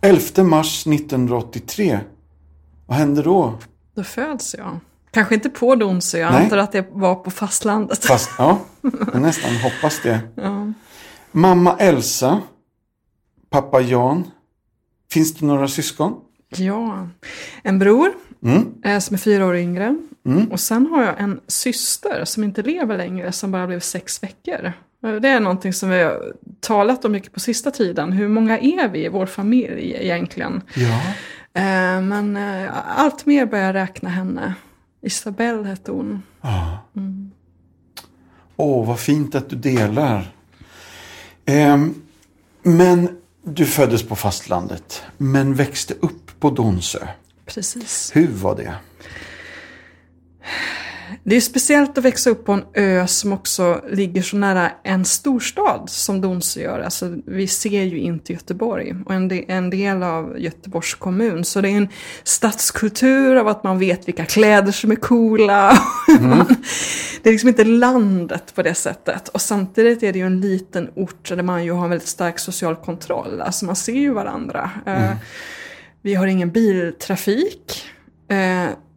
11 0.01 0.44
mars 0.44 0.88
1983. 0.88 2.00
Vad 2.86 2.98
hände 2.98 3.22
då? 3.22 3.53
Då 3.96 4.03
föds 4.03 4.56
jag. 4.58 4.79
Kanske 5.12 5.36
inte 5.36 5.50
på 5.50 5.75
Donsö, 5.75 6.17
jag 6.17 6.32
Nej. 6.34 6.44
antar 6.44 6.58
att 6.58 6.72
det 6.72 6.88
var 6.91 7.15
på 7.15 7.32
fastlandet. 7.32 8.06
Fast, 8.06 8.29
ja, 8.38 8.60
jag 9.13 9.22
nästan 9.22 9.56
hoppas 9.56 10.01
det. 10.03 10.20
Ja. 10.36 10.74
Mamma 11.32 11.75
Elsa, 11.79 12.41
pappa 13.50 13.82
Jan. 13.82 14.24
Finns 15.12 15.34
det 15.34 15.46
några 15.46 15.67
syskon? 15.67 16.13
ja. 16.58 17.08
En 17.63 17.79
bror 17.79 18.13
Mm. 18.44 18.74
eh, 18.84 19.00
som 19.00 19.13
är 19.13 19.17
fyra 19.17 19.46
år 19.46 19.56
yngre. 19.56 19.98
Mm. 20.28 20.52
Och 20.52 20.60
sen 20.60 20.88
har 20.88 21.04
jag 21.04 21.20
en 21.20 21.40
syster 21.48 22.26
som 22.26 22.44
inte 22.44 22.62
lever 22.62 22.98
längre, 22.98 23.32
som 23.32 23.52
bara 23.52 23.68
blev 23.68 23.80
sex 23.80 24.24
veckor. 24.24 24.74
Eh, 25.04 25.12
Det 25.16 25.28
är 25.30 25.40
någonting 25.40 25.74
som 25.74 25.90
vi 25.90 26.04
har 26.04 26.34
talat 26.60 27.06
om 27.06 27.12
mycket 27.12 27.34
på 27.34 27.40
sista 27.40 27.72
tiden. 27.72 28.12
Hur 28.12 28.28
många 28.28 28.60
är 28.60 28.88
vi 28.88 29.06
i 29.06 29.10
vår 29.10 29.26
familj 29.26 29.96
egentligen? 30.00 30.62
Ja. 30.76 31.02
Eh, 31.54 32.02
men 32.02 32.38
eh, 32.38 32.70
allt 33.00 33.26
mer 33.26 33.46
börjar 33.46 33.66
jag 33.66 33.76
räkna 33.76 34.10
henne. 34.10 34.54
Isabelle 35.02 35.68
hette 35.68 35.92
hon. 35.92 36.24
Ja. 36.42 36.80
Åh, 38.58 38.88
vad 38.88 39.00
fint 39.00 39.36
att 39.36 39.50
du 39.50 39.56
delar. 39.56 40.32
Ehm, 41.46 41.94
men 42.64 43.10
du 43.44 43.66
föddes 43.66 44.04
på 44.08 44.16
fastlandet, 44.16 45.04
men 45.18 45.54
växte 45.54 45.94
upp 45.94 46.40
på 46.40 46.50
Donsö. 46.50 47.08
Precis. 47.46 48.12
Hur 48.16 48.28
var 48.28 48.56
det? 48.56 48.74
Det 51.24 51.36
är 51.36 51.42
speciellt 51.42 51.98
att 51.98 52.04
växa 52.04 52.30
upp 52.30 52.46
på 52.46 52.51
en 52.51 52.63
ö 52.74 53.08
som 53.08 53.34
också 53.34 53.82
ligger 53.89 54.22
så 54.22 54.38
nära 54.38 54.72
en 54.84 55.06
storstad 55.06 55.89
som 55.89 56.22
Donsö 56.22 56.62
gör. 56.62 56.80
Alltså, 56.80 57.16
vi 57.25 57.48
ser 57.48 57.84
ju 57.84 58.00
inte 58.00 58.34
Göteborg 58.34 58.96
och 59.06 59.13
en 59.13 59.27
del, 59.27 59.44
en 59.48 59.70
del 59.70 60.04
av 60.04 60.39
Göteborgs 60.39 60.96
kommun. 60.96 61.44
Så 61.44 61.62
det 61.62 61.70
är 61.70 61.77
en 61.77 61.89
stadskultur 62.24 63.36
av 63.36 63.48
att 63.48 63.63
man 63.63 63.80
vet 63.80 64.08
vilka 64.08 64.25
kläder 64.25 64.72
som 64.72 64.92
är 64.92 64.96
coola. 64.96 65.77
Mm. 66.20 66.46
det 67.24 67.30
är 67.30 67.32
liksom 67.32 67.50
inte 67.50 67.63
landet 67.63 68.56
på 68.56 68.63
det 68.63 68.74
sättet. 68.74 69.27
Och 69.30 69.42
samtidigt 69.42 70.04
är 70.04 70.13
det 70.13 70.20
ju 70.20 70.25
en 70.25 70.42
liten 70.42 70.89
ort 70.96 71.30
där 71.30 71.44
man 71.44 71.66
ju 71.66 71.72
har 71.72 71.84
en 71.84 71.89
väldigt 71.89 72.08
stark 72.08 72.39
social 72.39 72.75
kontroll. 72.75 73.42
Alltså 73.42 73.66
man 73.66 73.75
ser 73.75 73.94
ju 73.94 74.13
varandra. 74.13 74.72
Eh, 74.86 75.06
mm. 75.06 75.18
Vi 76.01 76.16
har 76.16 76.27
ingen 76.27 76.51
biltrafik. 76.51 77.84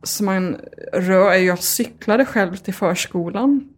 Så 0.02 0.24
man 0.24 0.56
rör, 0.92 1.32
jag 1.32 1.58
cyklade 1.58 2.24
själv 2.24 2.56
till 2.56 2.74
förskolan 2.74 3.68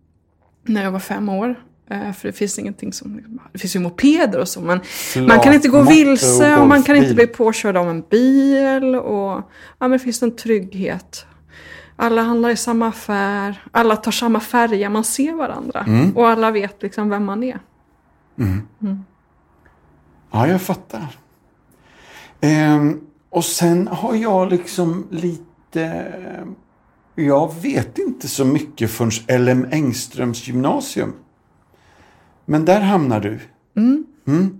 när 0.64 0.84
jag 0.84 0.90
var 0.90 1.00
fem 1.00 1.28
år. 1.28 1.56
Eh, 1.90 2.12
för 2.12 2.28
det 2.28 2.32
finns 2.32 2.58
ingenting 2.58 2.92
som, 2.92 3.20
det 3.52 3.58
finns 3.58 3.76
ju 3.76 3.80
mopeder 3.80 4.38
och 4.38 4.48
så 4.48 4.60
men 4.60 4.80
Klart, 5.12 5.28
man 5.28 5.40
kan 5.40 5.54
inte 5.54 5.68
gå 5.68 5.82
vilse 5.82 6.54
och, 6.54 6.62
och 6.62 6.68
man 6.68 6.82
kan 6.82 6.96
inte 6.96 7.14
bli 7.14 7.26
påkörd 7.26 7.76
av 7.76 7.90
en 7.90 8.02
bil 8.10 8.94
och 8.94 9.42
ja 9.78 9.88
men 9.88 9.90
det 9.90 9.98
finns 9.98 10.22
en 10.22 10.36
trygghet. 10.36 11.26
Alla 11.96 12.22
handlar 12.22 12.50
i 12.50 12.56
samma 12.56 12.88
affär, 12.88 13.62
alla 13.70 13.96
tar 13.96 14.12
samma 14.12 14.40
färja, 14.40 14.90
man 14.90 15.04
ser 15.04 15.32
varandra 15.32 15.84
mm. 15.88 16.16
och 16.16 16.28
alla 16.28 16.50
vet 16.50 16.82
liksom 16.82 17.08
vem 17.08 17.24
man 17.24 17.42
är. 17.42 17.58
Mm. 18.38 18.62
Mm. 18.82 19.04
Ja, 20.30 20.48
jag 20.48 20.62
fattar. 20.62 21.18
Ehm, 22.40 23.00
och 23.30 23.44
sen 23.44 23.88
har 23.88 24.14
jag 24.14 24.50
liksom 24.50 25.06
lite 25.10 25.51
jag 27.14 27.54
vet 27.62 27.98
inte 27.98 28.28
så 28.28 28.44
mycket 28.44 28.90
förrän 28.90 29.44
LM 29.44 29.66
Engströms 29.70 30.48
gymnasium. 30.48 31.12
Men 32.44 32.64
där 32.64 32.80
hamnar 32.80 33.20
du. 33.20 33.40
Mm. 33.76 34.04
Mm. 34.26 34.58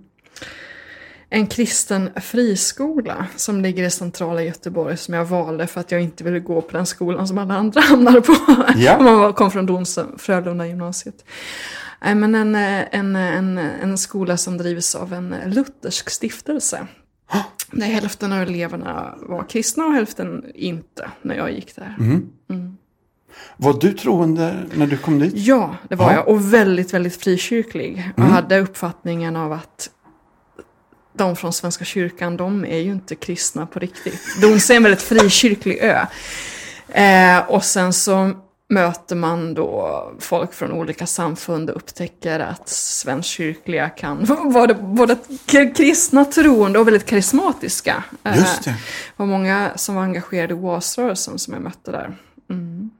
En 1.31 1.47
kristen 1.47 2.11
friskola 2.17 3.27
som 3.37 3.61
ligger 3.61 3.85
i 3.85 3.91
centrala 3.91 4.43
Göteborg 4.43 4.97
som 4.97 5.15
jag 5.15 5.25
valde 5.25 5.67
för 5.67 5.81
att 5.81 5.93
jag 5.93 6.03
inte 6.03 6.25
ville 6.25 6.41
gå 6.41 6.61
på 6.61 6.77
den 6.77 6.87
skolan 6.87 7.29
som 7.29 7.39
alla 7.39 7.55
andra 7.55 7.81
hamnade 7.91 8.21
på. 8.21 8.37
Ja. 8.77 9.03
man 9.03 9.33
kom 9.33 9.51
från 9.51 9.67
Donsö, 9.67 10.07
Frölunda 10.19 10.67
gymnasiet. 10.67 11.25
men 12.01 12.35
en, 12.35 12.55
en, 12.55 13.17
en, 13.17 13.59
en 13.59 13.99
skola 13.99 14.37
som 14.37 14.59
drivs 14.59 14.95
av 14.95 15.13
en 15.13 15.35
luthersk 15.47 16.11
stiftelse. 16.11 16.87
Där 17.73 17.87
hälften 17.87 18.33
av 18.33 18.43
eleverna 18.43 19.15
var 19.17 19.49
kristna 19.49 19.85
och 19.85 19.93
hälften 19.93 20.45
inte 20.55 21.11
när 21.23 21.35
jag 21.35 21.53
gick 21.53 21.77
där. 21.77 21.97
Mm. 22.01 22.29
Mm. 22.51 22.77
Var 23.57 23.73
du 23.81 23.93
troende 23.93 24.57
när 24.75 24.87
du 24.87 24.97
kom 24.97 25.19
dit? 25.19 25.33
Ja, 25.37 25.77
det 25.89 25.97
var 25.97 26.11
ja. 26.11 26.15
jag. 26.15 26.29
Och 26.29 26.55
väldigt, 26.55 26.95
väldigt 26.95 27.17
frikyrklig. 27.17 28.11
Och 28.13 28.19
mm. 28.19 28.33
hade 28.33 28.61
uppfattningen 28.61 29.37
av 29.37 29.53
att 29.53 29.91
de 31.13 31.37
från 31.37 31.53
Svenska 31.53 31.85
kyrkan, 31.85 32.37
de 32.37 32.65
är 32.65 32.79
ju 32.79 32.93
inte 32.93 33.15
kristna 33.15 33.67
på 33.67 33.79
riktigt. 33.79 34.21
De 34.41 34.47
är 34.53 34.73
en 34.73 34.83
väldigt 34.83 35.03
frikyrklig 35.03 35.79
ö. 35.81 36.07
Eh, 36.89 37.51
och 37.51 37.65
sen 37.65 37.93
så 37.93 38.31
möter 38.73 39.17
man 39.17 39.55
då 39.55 40.13
folk 40.19 40.53
från 40.53 40.73
olika 40.73 41.07
samfund 41.07 41.71
och 41.71 41.77
upptäcker 41.77 42.41
att 42.41 42.69
svenskkyrkliga 42.69 43.89
kan 43.89 44.25
vara 44.53 44.75
både 44.81 45.17
kristna, 45.75 46.25
troende 46.25 46.79
och 46.79 46.87
väldigt 46.87 47.07
karismatiska. 47.07 48.05
Eh, 48.25 48.37
Just 48.37 48.65
det. 48.65 48.71
Det 48.71 48.77
var 49.17 49.27
många 49.27 49.73
som 49.77 49.95
var 49.95 50.03
engagerade 50.03 50.55
i 50.55 50.57
OAS-rörelsen 50.57 51.39
som 51.39 51.55
jag 51.55 51.63
mötte 51.63 51.91
där. 51.91 52.17
Mm. 52.51 52.91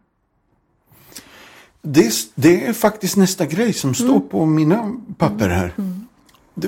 Det, 1.83 2.13
det, 2.35 2.67
är 2.67 2.73
faktiskt 2.73 3.17
nästa 3.17 3.47
grej 3.47 3.73
som 3.73 3.95
står 3.95 4.17
mm. 4.17 4.29
på 4.29 4.47
mina 4.47 4.95
papper 5.19 5.49
här. 5.49 5.75
Mm. 5.79 6.07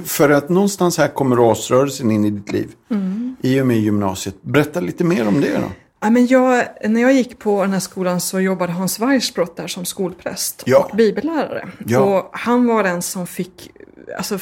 För 0.05 0.31
att 0.31 0.49
någonstans 0.49 0.99
här 0.99 1.09
kommer 1.09 1.37
OAS-rörelsen 1.39 2.11
in 2.11 2.25
i 2.25 2.31
ditt 2.31 2.53
liv. 2.53 2.73
Mm. 2.91 3.37
I 3.43 3.61
och 3.61 3.67
med 3.67 3.79
gymnasiet. 3.79 4.43
Berätta 4.43 4.81
lite 4.81 5.05
mer 5.05 5.29
om 5.29 5.41
det 5.41 5.59
då. 5.59 5.71
Ja, 6.05 6.11
men 6.11 6.27
jag, 6.27 6.67
när 6.85 7.01
jag 7.01 7.13
gick 7.13 7.39
på 7.39 7.63
den 7.63 7.73
här 7.73 7.81
skolan 7.81 8.21
så 8.21 8.41
jobbade 8.41 8.73
Hans 8.73 9.01
Weissbrott 9.01 9.57
där 9.57 9.67
som 9.67 9.85
skolpräst 9.85 10.63
ja. 10.67 10.79
och 10.79 10.97
bibellärare. 10.97 11.69
Ja. 11.87 12.01
Och 12.01 12.31
han 12.33 12.67
var 12.67 12.83
den 12.83 13.03
som 13.03 13.27
fick, 13.27 13.71
alltså, 14.19 14.39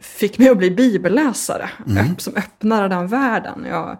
fick 0.00 0.38
mig 0.38 0.48
att 0.48 0.58
bli 0.58 0.70
bibelläsare. 0.70 1.70
Mm. 1.86 2.18
som 2.18 2.36
öppnade 2.36 2.88
den 2.88 3.06
världen. 3.06 3.66
Jag, 3.68 3.96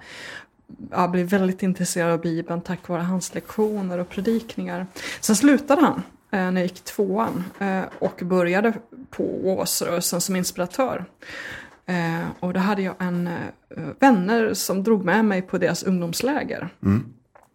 jag 0.90 1.11
blev 1.11 1.27
väldigt 1.27 1.62
intresserad 1.62 2.12
av 2.12 2.20
Bibeln 2.20 2.61
tack 2.61 2.88
vare 2.88 3.03
hans 3.03 3.35
lektioner 3.35 3.99
och 3.99 4.09
predikningar. 4.09 4.87
Sen 5.20 5.37
slutade 5.37 5.83
han 5.83 6.03
eh, 6.31 6.51
när 6.51 6.61
jag 6.61 6.62
gick 6.62 6.85
tvåan 6.85 7.44
eh, 7.59 7.83
och 7.99 8.20
började 8.23 8.73
på 9.11 9.25
Åsrörelsen 9.44 10.20
som 10.20 10.37
inspiratör. 10.37 11.05
Eh, 11.87 12.27
och 12.40 12.53
då 12.53 12.61
hade 12.61 12.83
jag 12.83 12.94
en 12.99 13.27
eh, 13.27 13.83
vänner 14.01 14.55
som 14.55 14.83
drog 14.83 15.05
med 15.05 15.25
mig 15.25 15.42
på 15.42 15.59
deras 15.59 15.83
ungdomsläger. 15.83 16.68
Mm. 16.83 17.05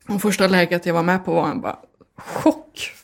Och 0.08 0.22
första 0.22 0.48
lägret 0.48 0.86
jag 0.86 0.94
var 0.94 1.04
med 1.04 1.26
på 1.26 1.34
var 1.34 1.48
en 1.48 1.62
bara 1.62 1.78
chock. 2.15 2.96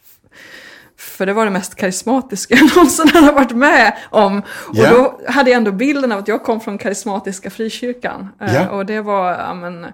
För 0.97 1.25
det 1.25 1.33
var 1.33 1.45
det 1.45 1.51
mest 1.51 1.75
karismatiska 1.75 2.55
jag 2.59 2.75
någonsin 2.75 3.07
hade 3.07 3.31
varit 3.31 3.51
med 3.51 3.97
om. 4.09 4.41
Och 4.49 4.75
yeah. 4.75 4.93
då 4.93 5.21
hade 5.27 5.49
jag 5.49 5.57
ändå 5.57 5.71
bilden 5.71 6.11
av 6.11 6.19
att 6.19 6.27
jag 6.27 6.43
kom 6.43 6.61
från 6.61 6.77
karismatiska 6.77 7.49
frikyrkan. 7.49 8.29
Yeah. 8.41 8.67
Och 8.67 8.85
det 8.85 9.01
var, 9.01 9.31
ja 9.31 9.53
men, 9.53 9.85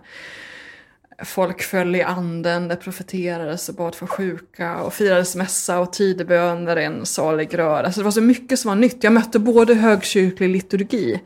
folk 1.24 1.62
föll 1.62 1.96
i 1.96 2.02
anden, 2.02 2.68
det 2.68 2.76
profeterades 2.76 3.70
och 3.70 3.76
bad 3.76 3.96
för 3.96 4.08
sjuka 4.08 4.78
och 4.78 4.94
firades 4.94 5.36
mässa 5.36 5.80
och 5.80 5.94
tidebön 5.94 6.78
i 6.78 6.84
en 6.84 7.06
salig 7.06 7.58
rör. 7.58 7.84
Alltså 7.84 8.00
det 8.00 8.04
var 8.04 8.12
så 8.12 8.22
mycket 8.22 8.60
som 8.60 8.70
var 8.70 8.76
nytt. 8.76 9.04
Jag 9.04 9.14
mötte 9.14 9.40
både 9.40 9.74
högkyrklig 9.74 10.50
liturgi 10.50 11.20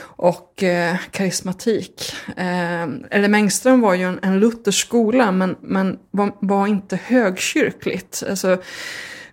och 0.00 0.62
eh, 0.62 0.96
karismatik. 1.10 2.12
Eh, 2.36 2.82
Eller 3.10 3.34
Engström 3.34 3.80
var 3.80 3.94
ju 3.94 4.02
en, 4.02 4.18
en 4.22 4.40
luthersk 4.40 4.86
skola 4.86 5.32
men, 5.32 5.56
men 5.60 5.98
var, 6.10 6.32
var, 6.40 6.66
inte 6.66 6.96
högkyrkligt. 6.96 8.22
Alltså, 8.30 8.62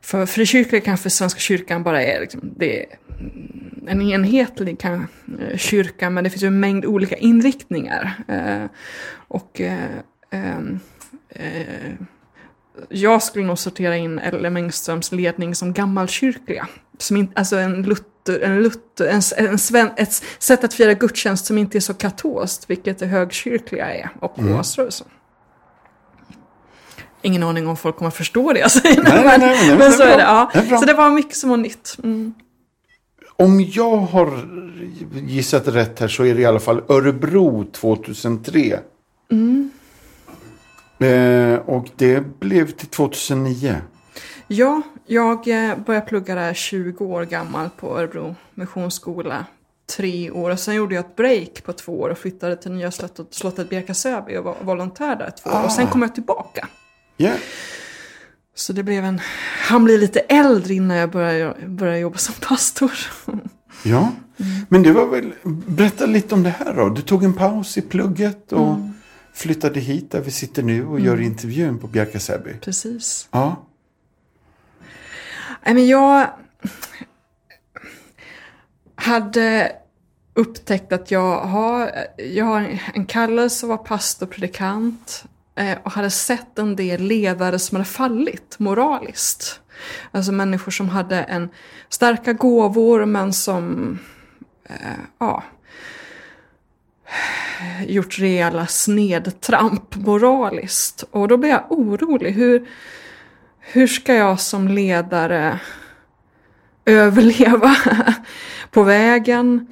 för 0.06 0.26
frikyrklig 0.26 0.84
kanske 0.84 1.10
Svenska 1.10 1.39
kyrkan 1.39 1.84
bara 1.84 2.04
är 2.04 2.20
liksom, 2.20 2.41
det 2.58 2.80
är 2.80 2.86
en 3.88 4.02
enhetlig 4.02 4.80
kan, 4.80 5.08
eh, 5.39 5.58
kyrka 5.58 6.10
men 6.10 6.24
det 6.24 6.30
finns 6.30 6.44
ju 6.44 6.48
en 6.48 6.60
mängd 6.60 6.86
olika 6.86 7.15
inriktningar. 7.15 8.24
Eh, 8.28 8.65
och 9.28 9.62
eh, 9.62 9.89
ehm, 10.30 10.80
eh, 11.30 11.94
jag 12.89 13.24
skulle 13.24 13.46
nog 13.46 13.60
sortera 13.60 13.98
in 13.98 14.20
L.M. 14.20 14.58
Engströms 14.58 15.12
ledning 15.12 15.56
som 15.56 15.74
gammalkyrkliga. 15.74 16.68
Som 16.98 17.18
in, 17.18 17.32
alltså 17.36 17.56
en 17.56 17.84
Luther, 17.84 18.39
en 18.39 18.63
Luther, 18.63 19.08
en, 19.08 19.22
en 19.48 19.58
sven, 19.58 19.89
ett 19.98 20.24
sätt 20.39 20.63
att 20.63 20.74
fira 20.74 20.94
gudstjänst 20.94 21.46
som 21.46 21.58
inte 21.58 21.78
är 21.78 21.80
så 21.80 21.94
katolskt, 21.94 22.70
vilket 22.70 23.00
det 23.00 23.06
högkyrkliga 23.06 23.94
är, 23.94 24.10
och 24.20 24.39
mm. 24.39 24.63
Ingen 27.25 27.43
aning 27.43 27.67
om 27.67 27.77
folk 27.77 27.95
kommer 27.95 28.07
att 28.07 28.15
förstå 28.15 28.53
det 28.53 28.59
jag 28.59 28.71
säger 28.71 29.03
nej, 29.03 29.23
men, 29.25 29.39
nej, 29.39 29.67
nej, 29.67 29.77
men 29.77 29.91
så 29.91 30.03
är 30.03 30.17
det. 30.17 30.23
Ja. 30.23 30.51
Det 30.53 30.77
så 30.77 30.85
det 30.85 30.93
var 30.93 31.09
mycket 31.09 31.35
som 31.35 31.49
var 31.49 31.57
nytt. 31.57 31.97
Mm. 32.03 32.33
Om 33.38 33.61
jag 33.61 33.97
har 33.97 34.47
gissat 35.27 35.67
rätt 35.67 35.99
här 35.99 36.07
så 36.07 36.23
är 36.23 36.35
det 36.35 36.41
i 36.41 36.45
alla 36.45 36.59
fall 36.59 36.81
Örebro 36.89 37.65
2003. 37.71 38.79
Mm. 39.31 39.71
Eh, 40.99 41.59
och 41.59 41.88
det 41.95 42.39
blev 42.39 42.71
till 42.71 42.88
2009. 42.88 43.75
Ja, 44.47 44.81
jag 45.05 45.47
eh, 45.47 45.77
började 45.77 46.05
plugga 46.05 46.35
där 46.35 46.53
20 46.53 47.05
år 47.05 47.23
gammal 47.23 47.69
på 47.77 47.99
Örebro 47.99 48.35
Missionsskola. 48.53 49.45
Tre 49.97 50.31
år 50.31 50.49
och 50.49 50.59
sen 50.59 50.75
gjorde 50.75 50.95
jag 50.95 51.05
ett 51.05 51.15
break 51.15 51.63
på 51.63 51.73
två 51.73 51.99
år 51.99 52.09
och 52.09 52.17
flyttade 52.17 52.55
till 52.55 52.71
nya 52.71 52.91
slottet, 52.91 53.27
slottet 53.33 53.69
Bjärka-Säby 53.69 54.38
och 54.38 54.43
var 54.43 54.55
volontär 54.61 55.15
där 55.15 55.31
två 55.43 55.49
år. 55.49 55.55
Ah. 55.55 55.63
Och 55.63 55.71
sen 55.71 55.88
ah. 55.88 55.91
kom 55.91 56.01
jag 56.01 56.15
tillbaka. 56.15 56.67
Yeah. 57.17 57.39
Så 58.56 58.73
det 58.73 58.84
blev 58.84 59.06
en... 59.06 59.21
Han 59.67 59.84
blev 59.84 59.99
lite 59.99 60.19
äldre 60.19 60.73
innan 60.73 60.97
jag 60.97 61.12
började, 61.12 61.67
började 61.67 61.99
jobba 61.99 62.17
som 62.17 62.36
pastor. 62.41 62.91
Ja, 63.84 64.12
mm. 64.38 64.65
men 64.69 64.84
det 64.84 64.91
var 64.91 65.06
väl... 65.06 65.34
Berätta 65.67 66.06
lite 66.06 66.36
om 66.36 66.43
det 66.43 66.49
här 66.49 66.73
då. 66.73 66.89
Du 66.89 67.01
tog 67.01 67.23
en 67.23 67.34
paus 67.34 67.78
i 67.78 67.82
plugget 67.82 68.51
och 68.51 68.73
mm. 68.73 68.93
flyttade 69.34 69.80
hit 69.80 70.12
där 70.12 70.21
vi 70.21 70.32
sitter 70.32 70.63
nu 70.63 70.86
och 70.86 70.95
mm. 70.95 71.06
gör 71.06 71.21
intervjun 71.21 71.80
på 71.80 71.88
Bjärka 71.88 72.19
Säby. 72.19 72.54
Precis. 72.62 73.28
Ja. 73.32 73.65
men 75.63 75.88
jag 75.88 76.30
hade 78.95 79.71
upptäckt 80.34 80.91
att 80.91 81.12
jag 81.12 81.39
har, 81.39 81.91
jag 82.17 82.45
har 82.45 82.80
en 82.93 83.06
kallelse 83.06 83.65
att 83.65 83.67
vara 83.67 83.78
pastor 83.78 84.25
och 84.25 84.32
predikant. 84.32 85.25
Eh, 85.56 85.78
och 85.84 85.91
hade 85.91 86.10
sett 86.10 86.60
en 86.60 86.76
del 86.76 87.02
ledare 87.02 87.60
som 87.60 87.76
hade 87.76 87.89
fallit 87.89 88.60
moraliskt. 88.60 89.62
Alltså 90.12 90.32
människor 90.32 90.72
som 90.72 90.89
hade 90.89 91.24
en 91.24 91.50
starka 91.89 92.34
gåvor 92.34 93.06
men 93.06 93.34
som 93.34 94.00
eh, 94.63 95.00
ja, 95.20 95.44
gjort 97.88 98.20
rejäla 98.20 98.68
snedtramp 98.68 99.96
moraliskt. 99.96 101.04
Och 101.12 101.28
då 101.28 101.38
blev 101.38 101.52
jag 101.52 101.72
orolig. 101.72 102.32
Hur, 102.32 102.68
hur 103.60 103.88
ska 103.88 104.15
jag 104.15 104.39
som 104.39 104.68
ledare 104.68 105.60
överleva 106.86 107.76
på 108.72 108.84
vägen? 108.84 109.68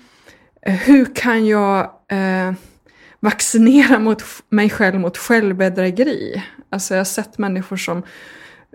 Hur 0.61 1.15
kan 1.15 1.45
jag 1.45 1.81
eh, 2.07 2.53
vaccinera 3.23 3.99
mot 3.99 4.23
mig 4.49 4.69
själv 4.69 4.99
mot 4.99 5.17
självbedrägeri? 5.17 6.43
Alltså 6.69 6.93
jag 6.93 6.99
har 6.99 7.05
sett 7.05 7.37
människor 7.37 7.77
som 7.77 8.03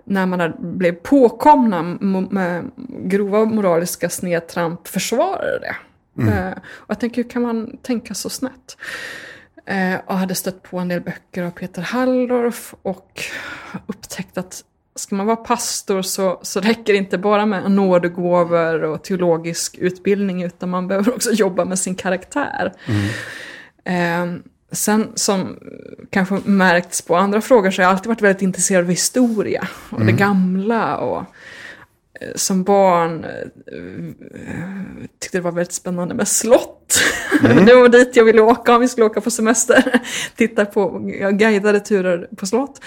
när 0.05 0.25
man 0.25 0.53
blev 0.59 0.91
påkomna 0.91 1.83
med 2.29 2.71
grova 3.03 3.45
moraliska 3.45 4.09
snedtramp 4.09 4.87
försvarade 4.87 5.59
det. 5.59 5.75
Mm. 6.21 6.33
Eh, 6.33 6.53
och 6.57 6.89
jag 6.89 6.99
tänker, 6.99 7.23
hur 7.23 7.29
kan 7.29 7.41
man 7.41 7.77
tänka 7.77 8.13
så 8.13 8.29
snett? 8.29 8.77
Eh, 9.65 9.95
och 10.05 10.17
hade 10.17 10.35
stött 10.35 10.63
på 10.63 10.79
en 10.79 10.87
del 10.87 11.01
böcker 11.01 11.43
av 11.43 11.51
Peter 11.51 11.81
Halldorf 11.81 12.73
och 12.81 13.21
upptäckt 13.87 14.37
att 14.37 14.63
ska 14.95 15.15
man 15.15 15.25
vara 15.25 15.35
pastor 15.35 16.01
så, 16.01 16.39
så 16.41 16.59
räcker 16.59 16.93
det 16.93 16.99
inte 16.99 17.17
bara 17.17 17.45
med 17.45 17.71
nådegåvor 17.71 18.83
och 18.83 19.03
teologisk 19.03 19.77
utbildning 19.77 20.43
utan 20.43 20.69
man 20.69 20.87
behöver 20.87 21.15
också 21.15 21.31
jobba 21.31 21.65
med 21.65 21.79
sin 21.79 21.95
karaktär. 21.95 22.73
Mm. 22.85 23.07
Eh, 23.83 24.25
sen 24.71 25.07
som 25.15 25.59
kanske 26.09 26.39
märkts 26.45 27.01
på 27.01 27.15
andra 27.15 27.41
frågor 27.41 27.71
så 27.71 27.81
har 27.81 27.83
jag 27.83 27.91
alltid 27.91 28.07
varit 28.07 28.21
väldigt 28.21 28.41
intresserad 28.41 28.83
av 28.83 28.89
historia 28.89 29.67
och 29.89 30.01
mm. 30.01 30.07
det 30.07 30.19
gamla. 30.23 30.97
och 30.97 31.23
Eh, 32.21 32.31
som 32.35 32.63
barn 32.63 33.23
eh, 33.23 34.13
tyckte 35.19 35.37
det 35.37 35.41
var 35.41 35.51
väldigt 35.51 35.73
spännande 35.73 36.15
med 36.15 36.27
slott. 36.27 36.99
Mm. 37.43 37.65
det 37.65 37.75
var 37.75 37.89
dit 37.89 38.15
jag 38.15 38.25
ville 38.25 38.41
åka 38.41 38.75
om 38.75 38.81
vi 38.81 38.87
skulle 38.87 39.05
åka 39.05 39.21
på 39.21 39.31
semester. 39.31 40.01
Titta 40.35 40.65
på 40.65 40.99
guidade 41.31 41.79
turer 41.79 42.27
på 42.35 42.45
slott. 42.45 42.81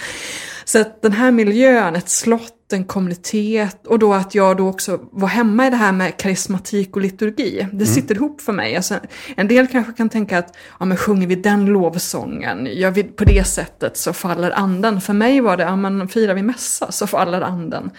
Så 0.64 0.80
att 0.80 1.02
den 1.02 1.12
här 1.12 1.30
miljön, 1.30 1.96
ett 1.96 2.08
slott, 2.08 2.52
en 2.72 2.84
kommunitet 2.84 3.86
och 3.86 3.98
då 3.98 4.14
att 4.14 4.34
jag 4.34 4.56
då 4.56 4.68
också 4.68 5.00
var 5.10 5.28
hemma 5.28 5.66
i 5.66 5.70
det 5.70 5.76
här 5.76 5.92
med 5.92 6.16
karismatik 6.16 6.96
och 6.96 7.02
liturgi. 7.02 7.56
Det 7.56 7.62
mm. 7.72 7.86
sitter 7.86 8.14
ihop 8.14 8.40
för 8.40 8.52
mig. 8.52 8.76
Alltså, 8.76 8.94
en 9.36 9.48
del 9.48 9.66
kanske 9.66 9.92
kan 9.92 10.08
tänka 10.08 10.38
att 10.38 10.56
ja, 10.80 10.84
men 10.84 10.96
sjunger 10.96 11.26
vi 11.26 11.34
den 11.34 11.66
lovsången, 11.66 12.68
gör 12.72 12.90
vi 12.90 13.02
på 13.02 13.24
det 13.24 13.44
sättet 13.44 13.96
så 13.96 14.12
faller 14.12 14.50
anden. 14.50 15.00
För 15.00 15.12
mig 15.12 15.40
var 15.40 15.56
det, 15.56 15.62
ja 15.62 15.76
men 15.76 16.08
firar 16.08 16.34
vi 16.34 16.42
mässa 16.42 16.92
så 16.92 17.06
faller 17.06 17.40
anden. 17.40 17.90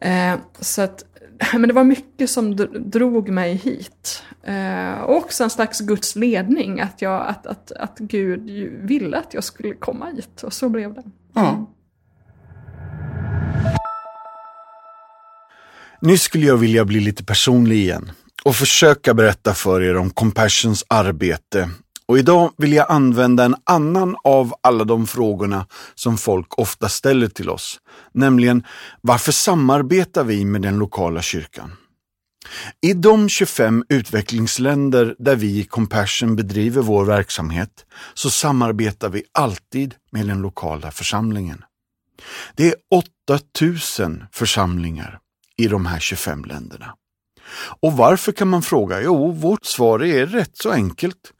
Eh, 0.00 0.34
så 0.60 0.82
att, 0.82 1.04
men 1.52 1.68
det 1.68 1.74
var 1.74 1.84
mycket 1.84 2.30
som 2.30 2.56
drog 2.90 3.28
mig 3.28 3.54
hit. 3.54 4.22
Eh, 4.44 5.00
och 5.00 5.16
också 5.16 5.44
en 5.44 5.50
slags 5.50 5.80
Guds 5.80 6.16
ledning, 6.16 6.80
att, 6.80 7.02
jag, 7.02 7.26
att, 7.26 7.46
att, 7.46 7.72
att 7.72 7.98
Gud 7.98 8.50
ville 8.88 9.18
att 9.18 9.34
jag 9.34 9.44
skulle 9.44 9.74
komma 9.74 10.06
hit. 10.06 10.42
Och 10.42 10.52
så 10.52 10.68
blev 10.68 10.94
det. 10.94 11.02
Ja. 11.34 11.66
Nu 16.04 16.18
skulle 16.18 16.46
jag 16.46 16.56
vilja 16.56 16.84
bli 16.84 17.00
lite 17.00 17.24
personlig 17.24 17.76
igen 17.76 18.12
och 18.44 18.56
försöka 18.56 19.14
berätta 19.14 19.54
för 19.54 19.82
er 19.82 19.96
om 19.96 20.10
Compassions 20.10 20.84
arbete 20.88 21.70
och 22.06 22.18
idag 22.18 22.52
vill 22.56 22.72
jag 22.72 22.86
använda 22.88 23.44
en 23.44 23.56
annan 23.64 24.16
av 24.24 24.54
alla 24.62 24.84
de 24.84 25.06
frågorna 25.06 25.66
som 25.94 26.18
folk 26.18 26.58
ofta 26.58 26.88
ställer 26.88 27.28
till 27.28 27.50
oss. 27.50 27.80
Nämligen, 28.14 28.62
varför 29.00 29.32
samarbetar 29.32 30.24
vi 30.24 30.44
med 30.44 30.62
den 30.62 30.78
lokala 30.78 31.22
kyrkan? 31.22 31.72
I 32.80 32.92
de 32.92 33.28
25 33.28 33.84
utvecklingsländer 33.88 35.16
där 35.18 35.36
vi 35.36 35.58
i 35.58 35.64
Compassion 35.64 36.36
bedriver 36.36 36.82
vår 36.82 37.04
verksamhet 37.04 37.86
så 38.14 38.30
samarbetar 38.30 39.08
vi 39.08 39.22
alltid 39.32 39.94
med 40.10 40.26
den 40.26 40.42
lokala 40.42 40.90
församlingen. 40.90 41.64
Det 42.56 42.68
är 42.68 42.74
8000 42.90 44.24
församlingar 44.32 45.18
i 45.62 45.68
de 45.68 45.86
här 45.86 46.00
25 46.00 46.44
länderna. 46.44 46.94
Och 47.80 47.92
varför 47.92 48.32
kan 48.32 48.48
man 48.48 48.62
fråga? 48.62 49.02
Jo, 49.02 49.30
vårt 49.30 49.64
svar 49.64 50.04
är 50.04 50.26
rätt 50.26 50.56
så 50.56 50.70
enkelt. 50.70 51.32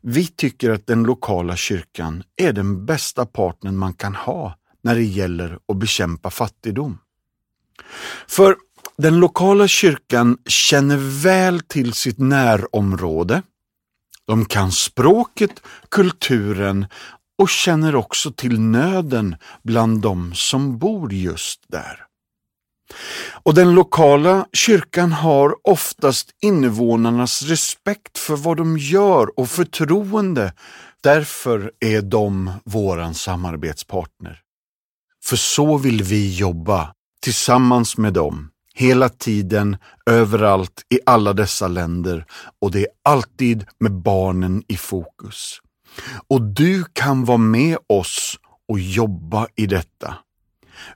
Vi 0.00 0.26
tycker 0.26 0.70
att 0.70 0.86
den 0.86 1.02
lokala 1.02 1.56
kyrkan 1.56 2.22
är 2.36 2.52
den 2.52 2.86
bästa 2.86 3.26
partnern 3.26 3.76
man 3.76 3.94
kan 3.94 4.14
ha 4.14 4.54
när 4.82 4.94
det 4.94 5.04
gäller 5.04 5.58
att 5.68 5.76
bekämpa 5.76 6.30
fattigdom. 6.30 6.98
För 8.26 8.56
den 8.98 9.20
lokala 9.20 9.68
kyrkan 9.68 10.38
känner 10.46 11.22
väl 11.22 11.60
till 11.60 11.92
sitt 11.92 12.18
närområde. 12.18 13.42
De 14.26 14.44
kan 14.44 14.72
språket, 14.72 15.62
kulturen 15.88 16.86
och 17.38 17.48
känner 17.48 17.94
också 17.94 18.32
till 18.32 18.60
nöden 18.60 19.36
bland 19.62 20.00
de 20.00 20.34
som 20.34 20.78
bor 20.78 21.12
just 21.12 21.64
där. 21.68 22.05
Och 23.42 23.54
den 23.54 23.74
lokala 23.74 24.46
kyrkan 24.52 25.12
har 25.12 25.54
oftast 25.68 26.30
invånarnas 26.42 27.42
respekt 27.42 28.18
för 28.18 28.36
vad 28.36 28.56
de 28.56 28.78
gör 28.78 29.38
och 29.40 29.48
förtroende. 29.48 30.52
Därför 31.02 31.72
är 31.80 32.02
de 32.02 32.52
våran 32.64 33.14
samarbetspartner. 33.14 34.40
För 35.24 35.36
så 35.36 35.76
vill 35.76 36.02
vi 36.02 36.36
jobba 36.36 36.92
tillsammans 37.22 37.98
med 37.98 38.12
dem 38.12 38.50
hela 38.76 39.08
tiden, 39.08 39.76
överallt, 40.10 40.82
i 40.94 41.00
alla 41.06 41.32
dessa 41.32 41.68
länder 41.68 42.24
och 42.60 42.70
det 42.70 42.80
är 42.80 42.88
alltid 43.02 43.66
med 43.80 43.92
barnen 43.92 44.62
i 44.68 44.76
fokus. 44.76 45.60
Och 46.28 46.42
du 46.42 46.84
kan 46.92 47.24
vara 47.24 47.38
med 47.38 47.78
oss 47.86 48.38
och 48.68 48.80
jobba 48.80 49.46
i 49.56 49.66
detta. 49.66 50.14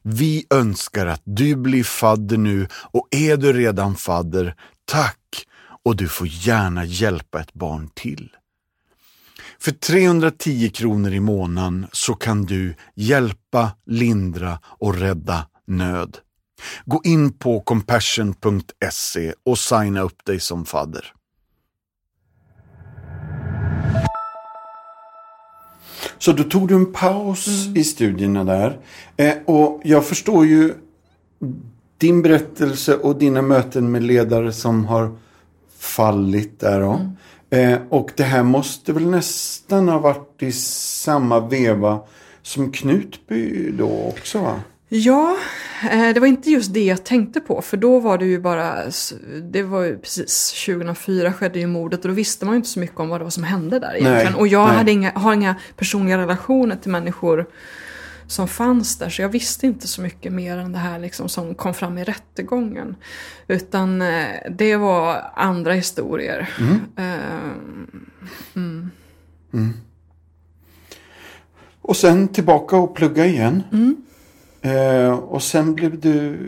Vi 0.02 0.46
önskar 0.50 1.06
att 1.06 1.22
du 1.24 1.56
blir 1.56 1.84
fadder 1.84 2.36
nu 2.36 2.68
och 2.72 3.08
är 3.10 3.36
du 3.36 3.52
redan 3.52 3.96
fadder, 3.96 4.54
tack! 4.84 5.46
Och 5.82 5.96
du 5.96 6.08
får 6.08 6.26
gärna 6.26 6.84
hjälpa 6.84 7.40
ett 7.40 7.52
barn 7.52 7.90
till. 7.94 8.36
För 9.60 9.72
310 9.72 10.70
kronor 10.74 11.12
i 11.12 11.20
månaden 11.20 11.86
så 11.92 12.14
kan 12.14 12.42
du 12.44 12.74
hjälpa, 12.94 13.70
lindra 13.86 14.58
och 14.64 14.94
rädda 14.94 15.46
nöd. 15.66 16.18
Gå 16.84 17.00
in 17.04 17.32
på 17.32 17.60
compassion.se 17.60 19.32
och 19.44 19.58
signa 19.58 20.00
upp 20.00 20.24
dig 20.24 20.40
som 20.40 20.64
fadder. 20.64 21.12
Så 26.20 26.32
då 26.32 26.44
tog 26.44 26.68
du 26.68 26.74
en 26.74 26.92
paus 26.92 27.66
mm. 27.66 27.76
i 27.76 27.84
studierna 27.84 28.44
där. 28.44 28.78
Eh, 29.16 29.34
och 29.44 29.80
jag 29.84 30.04
förstår 30.04 30.46
ju 30.46 30.74
din 31.98 32.22
berättelse 32.22 32.96
och 32.96 33.18
dina 33.18 33.42
möten 33.42 33.90
med 33.90 34.02
ledare 34.02 34.52
som 34.52 34.84
har 34.84 35.16
fallit 35.78 36.60
där. 36.60 36.80
Då. 36.80 37.00
Mm. 37.50 37.72
Eh, 37.72 37.80
och 37.88 38.10
det 38.16 38.22
här 38.22 38.42
måste 38.42 38.92
väl 38.92 39.10
nästan 39.10 39.88
ha 39.88 39.98
varit 39.98 40.42
i 40.42 40.52
samma 40.52 41.40
veva 41.48 42.00
som 42.42 42.72
Knutby 42.72 43.70
då 43.70 44.06
också 44.08 44.38
va? 44.38 44.60
Ja, 44.92 45.36
eh, 45.90 46.14
det 46.14 46.20
var 46.20 46.26
inte 46.26 46.50
just 46.50 46.74
det 46.74 46.84
jag 46.84 47.04
tänkte 47.04 47.40
på. 47.40 47.62
För 47.62 47.76
då 47.76 48.00
var 48.00 48.18
det 48.18 48.24
ju 48.26 48.40
bara, 48.40 48.82
det 49.42 49.62
var 49.62 49.82
ju 49.82 49.98
precis 49.98 50.64
2004 50.66 51.32
skedde 51.32 51.58
ju 51.58 51.66
mordet 51.66 52.00
och 52.00 52.08
då 52.08 52.14
visste 52.14 52.44
man 52.44 52.54
ju 52.54 52.56
inte 52.56 52.68
så 52.68 52.80
mycket 52.80 53.00
om 53.00 53.08
vad 53.08 53.20
det 53.20 53.24
var 53.24 53.30
som 53.30 53.44
hände 53.44 53.78
där 53.78 53.96
egentligen. 53.96 54.32
Nej, 54.32 54.40
och 54.40 54.48
jag 54.48 54.66
hade 54.66 54.92
inga, 54.92 55.10
har 55.10 55.34
inga 55.34 55.54
personliga 55.76 56.18
relationer 56.18 56.76
till 56.76 56.90
människor 56.90 57.46
som 58.26 58.48
fanns 58.48 58.98
där. 58.98 59.08
Så 59.08 59.22
jag 59.22 59.28
visste 59.28 59.66
inte 59.66 59.88
så 59.88 60.02
mycket 60.02 60.32
mer 60.32 60.56
än 60.56 60.72
det 60.72 60.78
här 60.78 60.98
liksom 60.98 61.28
som 61.28 61.54
kom 61.54 61.74
fram 61.74 61.98
i 61.98 62.04
rättegången. 62.04 62.96
Utan 63.48 64.02
eh, 64.02 64.26
det 64.50 64.76
var 64.76 65.30
andra 65.36 65.72
historier. 65.72 66.50
Mm. 66.58 66.74
Uh, 66.98 67.52
mm. 68.56 68.90
Mm. 69.52 69.72
Och 71.82 71.96
sen 71.96 72.28
tillbaka 72.28 72.76
och 72.76 72.94
plugga 72.96 73.26
igen. 73.26 73.62
Eh, 74.62 75.12
och 75.12 75.42
sen 75.42 75.74
blev 75.74 76.00
du 76.00 76.38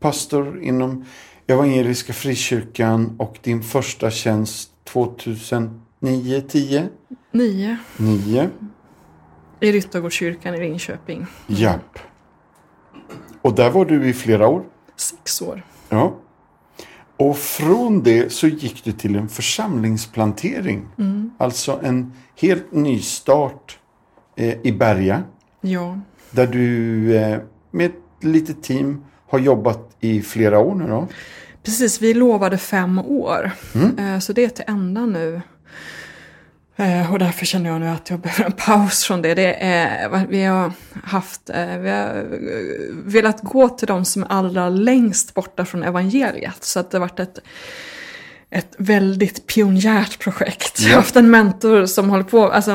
pastor 0.00 0.62
inom 0.62 1.04
Evangeliska 1.46 2.12
Frikyrkan 2.12 3.16
och 3.18 3.38
din 3.42 3.62
första 3.62 4.10
tjänst 4.10 4.70
2009, 4.84 6.40
10? 6.48 6.88
9. 7.32 7.76
9. 7.96 8.50
I 9.60 9.72
Ryttargårdskyrkan 9.72 10.54
i 10.54 10.60
Linköping. 10.60 11.16
Mm. 11.16 11.28
Japp. 11.46 11.98
Och 13.42 13.54
där 13.54 13.70
var 13.70 13.84
du 13.84 14.08
i 14.08 14.12
flera 14.12 14.48
år? 14.48 14.64
Sex 14.96 15.42
år. 15.42 15.62
Ja. 15.88 16.16
Och 17.16 17.36
från 17.36 18.02
det 18.02 18.32
så 18.32 18.46
gick 18.46 18.84
du 18.84 18.92
till 18.92 19.16
en 19.16 19.28
församlingsplantering. 19.28 20.88
Mm. 20.98 21.30
Alltså 21.38 21.80
en 21.82 22.12
helt 22.40 22.72
ny 22.72 23.00
start 23.00 23.78
eh, 24.36 24.60
i 24.62 24.72
Berga. 24.72 25.24
Ja. 25.60 25.98
Där 26.30 26.46
du 26.46 27.16
eh, 27.16 27.38
med 27.70 27.86
ett 27.86 28.24
litet 28.24 28.62
team 28.62 29.04
har 29.28 29.38
jobbat 29.38 29.96
i 30.00 30.22
flera 30.22 30.58
år 30.58 30.74
nu 30.74 30.86
då? 30.86 31.08
Precis, 31.62 32.02
vi 32.02 32.14
lovade 32.14 32.58
fem 32.58 32.98
år. 32.98 33.50
Mm. 33.74 33.98
Eh, 33.98 34.18
så 34.18 34.32
det 34.32 34.44
är 34.44 34.48
till 34.48 34.64
ända 34.66 35.06
nu. 35.06 35.40
Eh, 36.76 37.12
och 37.12 37.18
därför 37.18 37.46
känner 37.46 37.70
jag 37.70 37.80
nu 37.80 37.88
att 37.88 38.10
jag 38.10 38.20
behöver 38.20 38.44
en 38.44 38.52
paus 38.52 39.04
från 39.04 39.22
det. 39.22 39.34
det 39.34 39.64
är, 39.64 40.26
vi 40.28 40.44
har 40.44 40.72
haft, 41.04 41.50
vi 41.80 41.90
har 41.90 42.26
velat 43.04 43.42
gå 43.42 43.68
till 43.68 43.88
de 43.88 44.04
som 44.04 44.22
är 44.22 44.26
allra 44.28 44.68
längst 44.68 45.34
borta 45.34 45.64
från 45.64 45.82
evangeliet. 45.82 46.64
Så 46.64 46.80
att 46.80 46.90
det 46.90 46.98
har 46.98 47.00
varit 47.00 47.20
ett 47.20 47.38
ett 48.50 48.74
väldigt 48.78 49.46
pionjärt 49.46 50.18
projekt. 50.18 50.80
Jag 50.80 50.90
har 50.90 50.96
haft 50.96 51.16
en 51.16 51.30
mentor 51.30 51.86
som 51.86 52.10
håller 52.10 52.24
på, 52.24 52.50
alltså 52.50 52.70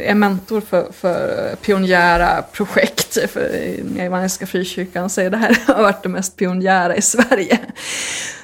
är 0.00 0.14
mentor 0.14 0.60
för, 0.60 0.92
för 0.92 1.54
pionjära 1.56 2.42
projekt 2.42 3.30
för 3.32 3.50
Evangeliska 3.98 4.46
Frikyrkan. 4.46 5.10
Så 5.10 5.28
det 5.28 5.36
här 5.36 5.58
har 5.74 5.82
varit 5.82 6.02
det 6.02 6.08
mest 6.08 6.36
pionjära 6.36 6.96
i 6.96 7.02
Sverige. 7.02 7.58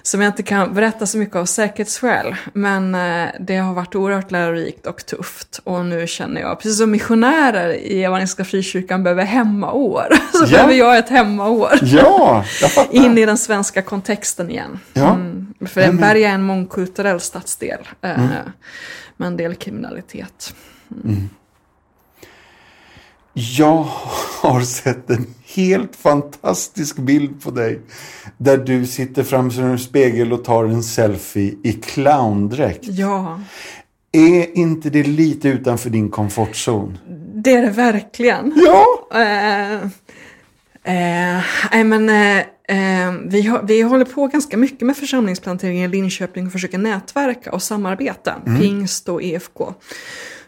Som 0.03 0.21
jag 0.21 0.29
inte 0.29 0.43
kan 0.43 0.75
berätta 0.75 1.07
så 1.07 1.19
mycket 1.19 1.37
av 1.37 1.45
säkerhetsskäl. 1.45 2.35
Men 2.53 2.95
eh, 2.95 3.29
det 3.41 3.57
har 3.57 3.75
varit 3.75 3.95
oerhört 3.95 4.31
lärorikt 4.31 4.87
och 4.87 5.07
tufft. 5.07 5.61
Och 5.65 5.85
nu 5.85 6.07
känner 6.07 6.41
jag, 6.41 6.61
precis 6.61 6.79
som 6.79 6.91
missionärer 6.91 7.73
i 7.73 8.05
Evangeliska 8.05 8.45
Frikyrkan 8.45 9.03
behöver 9.03 9.25
hemmaår. 9.25 10.07
Så 10.33 10.45
ja. 10.45 10.51
behöver 10.51 10.75
jag 10.75 10.99
ett 10.99 11.09
hemmaår. 11.09 11.79
Ja. 11.83 12.45
In 12.91 13.19
i 13.19 13.27
den 13.27 13.39
svenska 13.39 13.83
kontexten 13.83 14.51
igen. 14.51 14.79
Ja. 14.93 15.11
Mm, 15.11 15.52
för 15.67 15.81
mm. 15.81 15.97
Berga 15.97 16.31
är 16.31 16.35
en 16.35 16.43
mångkulturell 16.43 17.21
stadsdel. 17.21 17.89
Eh, 18.01 18.21
mm. 18.21 18.31
Med 19.17 19.27
en 19.27 19.37
del 19.37 19.55
kriminalitet. 19.55 20.55
Mm. 21.05 21.29
Jag 23.33 23.87
har 24.41 24.61
sett 24.61 25.11
en 25.11 25.27
helt 25.45 25.97
fantastisk 25.97 26.97
bild 26.97 27.43
på 27.43 27.51
dig. 27.51 27.81
Där 28.39 28.59
du 28.59 28.87
sitter 28.87 29.23
framför 29.23 29.63
en 29.63 29.79
spegel 29.79 30.33
och 30.33 30.45
tar 30.45 30.65
en 30.65 30.83
selfie 30.83 31.55
i 31.63 31.73
clowndräkt. 31.73 32.85
Ja. 32.85 33.41
Är 34.13 34.59
inte 34.59 34.91
det 34.91 35.03
lite 35.03 35.49
utanför 35.49 35.91
din 35.91 36.11
komfortzon? 36.11 36.99
Det 37.35 37.53
är 37.53 37.63
det 37.63 37.71
verkligen. 37.71 38.53
Ja. 38.57 39.09
Eh, 39.21 39.75
eh, 40.95 41.85
men, 41.85 42.09
eh, 42.09 42.39
eh, 42.39 42.45
vi, 43.25 43.43
har, 43.43 43.63
vi 43.63 43.83
håller 43.83 44.05
på 44.05 44.27
ganska 44.27 44.57
mycket 44.57 44.87
med 44.87 44.97
församlingsplantering 44.97 45.85
i 45.85 45.89
Linköping 45.89 46.47
och 46.47 46.53
försöker 46.53 46.79
nätverka 46.79 47.53
och 47.53 47.63
samarbeta. 47.63 48.35
Mm. 48.47 48.61
Pingst 48.61 49.09
och 49.09 49.23
EFK. 49.23 49.75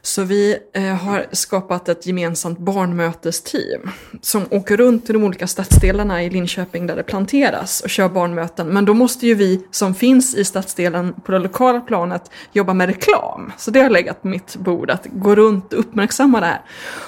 Så 0.07 0.23
vi 0.23 0.59
eh, 0.73 0.83
har 0.83 1.27
skapat 1.33 1.88
ett 1.88 2.07
gemensamt 2.07 2.59
barnmötesteam 2.59 3.90
som 4.21 4.43
åker 4.51 4.77
runt 4.77 5.11
i 5.11 5.12
de 5.12 5.25
olika 5.25 5.47
stadsdelarna 5.47 6.25
i 6.25 6.31
Linköping 6.31 6.87
där 6.87 6.97
det 6.97 7.03
planteras 7.03 7.81
och 7.81 7.90
kör 7.90 8.09
barnmöten. 8.09 8.69
Men 8.69 8.85
då 8.85 8.95
måste 8.95 9.27
ju 9.27 9.35
vi 9.35 9.67
som 9.71 9.95
finns 9.95 10.35
i 10.35 10.45
stadsdelen 10.45 11.14
på 11.25 11.33
det 11.33 11.38
lokala 11.38 11.81
planet 11.81 12.31
jobba 12.53 12.75
med 12.75 12.88
reklam. 12.88 13.53
Så 13.59 13.71
det 13.71 13.81
har 13.81 13.90
legat 13.90 14.23
på 14.23 14.29
mitt 14.29 14.57
bord 14.57 14.90
att 14.90 15.07
gå 15.12 15.35
runt 15.35 15.73
och 15.73 15.79
uppmärksamma 15.79 16.40
det 16.40 16.47
här. 16.47 16.62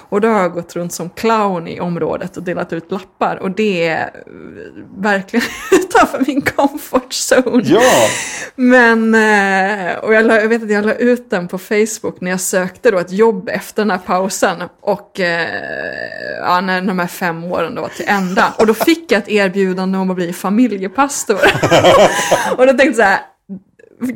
Och 0.08 0.20
då 0.20 0.28
har 0.28 0.40
jag 0.40 0.52
gått 0.52 0.76
runt 0.76 0.92
som 0.92 1.10
clown 1.10 1.68
i 1.68 1.80
området 1.80 2.36
och 2.36 2.42
delat 2.42 2.72
ut 2.72 2.90
lappar 2.90 3.36
och 3.36 3.50
det 3.50 3.88
är 3.88 4.04
eh, 4.04 4.12
verkligen 4.98 5.46
utanför 5.72 6.24
min 6.26 6.42
comfort 6.42 7.12
zone. 7.12 7.62
Ja. 7.64 8.08
Men, 8.54 9.14
eh, 9.14 9.96
och 9.96 10.14
jag, 10.14 10.26
la, 10.26 10.40
jag 10.40 10.48
vet 10.48 10.62
att 10.62 10.70
jag 10.70 10.86
la 10.86 10.94
ut 10.94 11.30
den 11.30 11.48
på 11.48 11.58
Facebook 11.58 12.20
när 12.20 12.30
jag 12.30 12.40
sökte 12.40 12.85
sökte 12.86 12.90
då 12.90 12.98
ett 12.98 13.18
jobb 13.18 13.48
efter 13.48 13.82
den 13.82 13.90
här 13.90 13.98
pausen 13.98 14.62
och 14.80 15.20
eh, 15.20 16.38
ja, 16.40 16.60
när 16.60 16.80
de 16.80 16.98
här 16.98 17.06
fem 17.06 17.44
åren 17.44 17.74
då 17.74 17.82
var 17.82 17.88
till 17.88 18.04
ända. 18.08 18.54
Och 18.58 18.66
då 18.66 18.74
fick 18.74 19.12
jag 19.12 19.18
ett 19.18 19.28
erbjudande 19.28 19.98
om 19.98 20.10
att 20.10 20.16
bli 20.16 20.32
familjepastor. 20.32 21.36
och 22.56 22.66
då 22.66 22.72
tänkte 22.72 22.84
jag 22.84 22.96
så 22.96 23.02
här, 23.02 23.20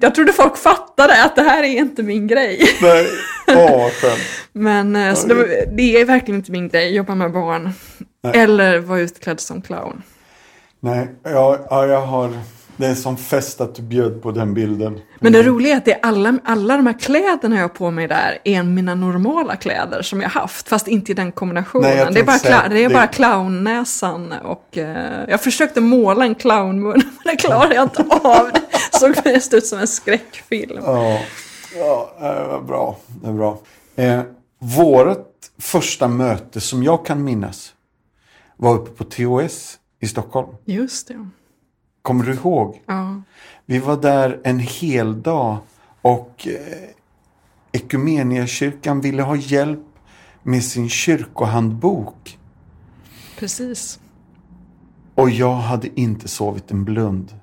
jag 0.01 0.15
trodde 0.15 0.33
folk 0.33 0.57
fattade 0.57 1.25
att 1.25 1.37
det 1.37 1.43
här 1.43 1.63
är 1.63 1.79
inte 1.79 2.03
min 2.03 2.27
grej. 2.27 2.79
Nej, 2.83 3.07
åh, 3.49 3.91
Men 4.53 4.97
eh, 4.97 5.15
så 5.15 5.29
det, 5.29 5.65
det, 5.77 6.01
är 6.01 6.05
verkligen 6.05 6.41
inte 6.41 6.53
min 6.53 6.69
grej, 6.69 6.95
jobba 6.95 7.15
med 7.15 7.33
barn. 7.33 7.73
Nej. 8.23 8.33
Eller 8.37 8.79
vara 8.79 9.01
utklädd 9.01 9.41
som 9.41 9.63
clown. 9.63 10.03
Nej, 10.81 11.09
ja, 11.23 11.59
ja, 11.71 11.87
jag 11.87 12.01
har 12.01 12.31
det 12.81 12.87
är 12.87 12.95
som 12.95 13.17
fest 13.17 13.61
att 13.61 13.75
du 13.75 13.83
bjöd 13.83 14.23
på 14.23 14.31
den 14.31 14.55
bilden. 14.55 15.01
Men 15.19 15.33
det 15.33 15.43
roliga 15.43 15.73
är 15.73 15.77
att 15.77 15.85
det 15.85 15.93
är 15.93 16.01
alla, 16.03 16.39
alla 16.45 16.77
de 16.77 16.87
här 16.87 16.99
kläderna 16.99 17.57
jag 17.57 17.63
har 17.63 17.69
på 17.69 17.91
mig 17.91 18.09
där 18.09 18.39
är 18.45 18.63
mina 18.63 18.95
normala 18.95 19.57
kläder 19.57 20.03
som 20.03 20.21
jag 20.21 20.29
haft. 20.29 20.69
Fast 20.69 20.89
inte 20.89 21.13
i 21.13 21.15
den 21.15 21.33
kombinationen. 21.33 21.97
Nej, 21.97 22.07
det 22.13 22.21
är 22.21 22.25
bara, 22.25 22.39
säga, 22.39 22.69
det 22.69 22.85
är 22.85 22.89
det... 22.89 22.95
bara 22.95 23.07
clownnäsan 23.07 24.35
och 24.45 24.79
eh, 24.79 25.25
jag 25.29 25.43
försökte 25.43 25.81
måla 25.81 26.25
en 26.25 26.35
clownmun 26.35 27.03
men 27.25 27.35
det 27.35 27.37
klarade 27.37 27.75
jag 27.75 27.85
inte 27.85 28.05
av. 28.11 28.51
Det 28.53 28.99
såg 28.99 29.15
mest 29.25 29.55
ut 29.55 29.67
som 29.67 29.79
en 29.79 29.89
skräckfilm. 29.89 30.83
Ja, 30.85 31.19
ja 31.79 32.17
det 32.21 32.49
var 32.49 32.61
bra. 32.61 32.97
Det 33.07 33.27
var 33.27 33.35
bra. 33.35 33.59
Eh, 33.97 34.23
vårt 34.59 35.27
första 35.59 36.09
möte 36.09 36.61
som 36.61 36.83
jag 36.83 37.07
kan 37.07 37.25
minnas 37.25 37.73
var 38.57 38.75
uppe 38.75 38.91
på 38.91 39.05
TOS 39.05 39.79
i 40.01 40.09
Stockholm. 40.09 40.49
Just 40.65 41.09
det. 41.09 41.29
Kommer 42.03 42.25
du 42.25 42.35
ihåg? 42.35 42.83
Ja. 42.87 43.23
Vi 43.67 43.79
var 43.79 43.97
där 43.97 44.41
en 44.45 44.59
hel 44.59 45.23
dag 45.23 45.59
och 46.03 46.49
eh, 46.49 46.91
Ekumeniakyrkan 47.73 49.01
ville 49.01 49.23
ha 49.23 49.37
hjälp 49.37 49.85
med 50.43 50.65
sin 50.65 50.89
kyrkohandbok. 50.89 52.39
Precis. 53.39 54.01
Och 55.15 55.31
jag 55.31 55.55
hade 55.55 56.01
inte 56.01 56.29
sovit 56.29 56.71
en 56.71 56.85
blund. 56.85 57.35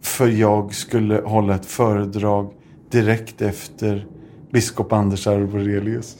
För 0.00 0.28
jag 0.28 0.74
skulle 0.74 1.20
hålla 1.20 1.54
ett 1.54 1.66
föredrag 1.66 2.52
direkt 2.90 3.42
efter 3.42 4.06
biskop 4.52 4.92
Anders 4.92 5.26
Arborelius. 5.26 6.16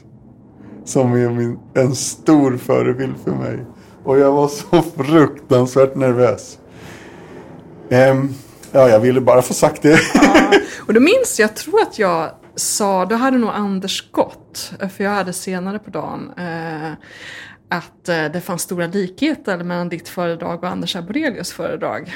Som 0.83 1.13
är 1.13 1.29
min, 1.29 1.59
en 1.73 1.95
stor 1.95 2.57
förebild 2.57 3.17
för 3.23 3.31
mig. 3.31 3.65
Och 4.03 4.17
jag 4.17 4.31
var 4.31 4.47
så 4.47 4.81
fruktansvärt 5.03 5.95
nervös. 5.95 6.59
Um, 7.89 8.35
ja, 8.71 8.89
jag 8.89 8.99
ville 8.99 9.21
bara 9.21 9.41
få 9.41 9.53
sagt 9.53 9.81
det. 9.81 9.99
Ja, 10.13 10.53
och 10.87 10.93
då 10.93 10.99
minns 10.99 11.39
jag, 11.39 11.49
jag 11.49 11.55
tror 11.55 11.81
att 11.81 11.99
jag 11.99 12.31
sa, 12.55 13.05
då 13.05 13.15
hade 13.15 13.37
nog 13.37 13.49
Anders 13.49 14.11
gått, 14.11 14.71
för 14.95 15.03
jag 15.03 15.11
hade 15.11 15.33
senare 15.33 15.79
på 15.79 15.89
dagen, 15.89 16.31
eh, 16.37 16.91
att 17.69 18.09
eh, 18.09 18.25
det 18.25 18.41
fanns 18.41 18.61
stora 18.61 18.87
likheter 18.87 19.57
mellan 19.57 19.89
ditt 19.89 20.09
föredrag 20.09 20.63
och 20.63 20.69
Anders 20.69 20.95
Arborelius 20.95 21.53
föredrag. 21.53 22.15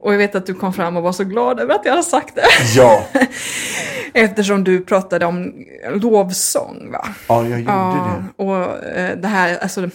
Och 0.00 0.12
jag 0.12 0.18
vet 0.18 0.34
att 0.34 0.46
du 0.46 0.54
kom 0.54 0.72
fram 0.72 0.96
och 0.96 1.02
var 1.02 1.12
så 1.12 1.24
glad 1.24 1.60
över 1.60 1.74
att 1.74 1.84
jag 1.84 1.92
hade 1.92 2.02
sagt 2.02 2.34
det. 2.34 2.46
Ja. 2.76 3.06
Eftersom 4.12 4.64
du 4.64 4.84
pratade 4.84 5.26
om 5.26 5.52
lovsång 5.94 6.92
va? 6.92 7.08
Ja, 7.28 7.46
jag 7.46 7.60
gjorde 7.60 7.72
ja, 7.72 8.22
det. 8.36 8.44
Och 8.44 8.84
eh, 8.84 9.18
det 9.18 9.28
här, 9.28 9.58
alltså 9.58 9.90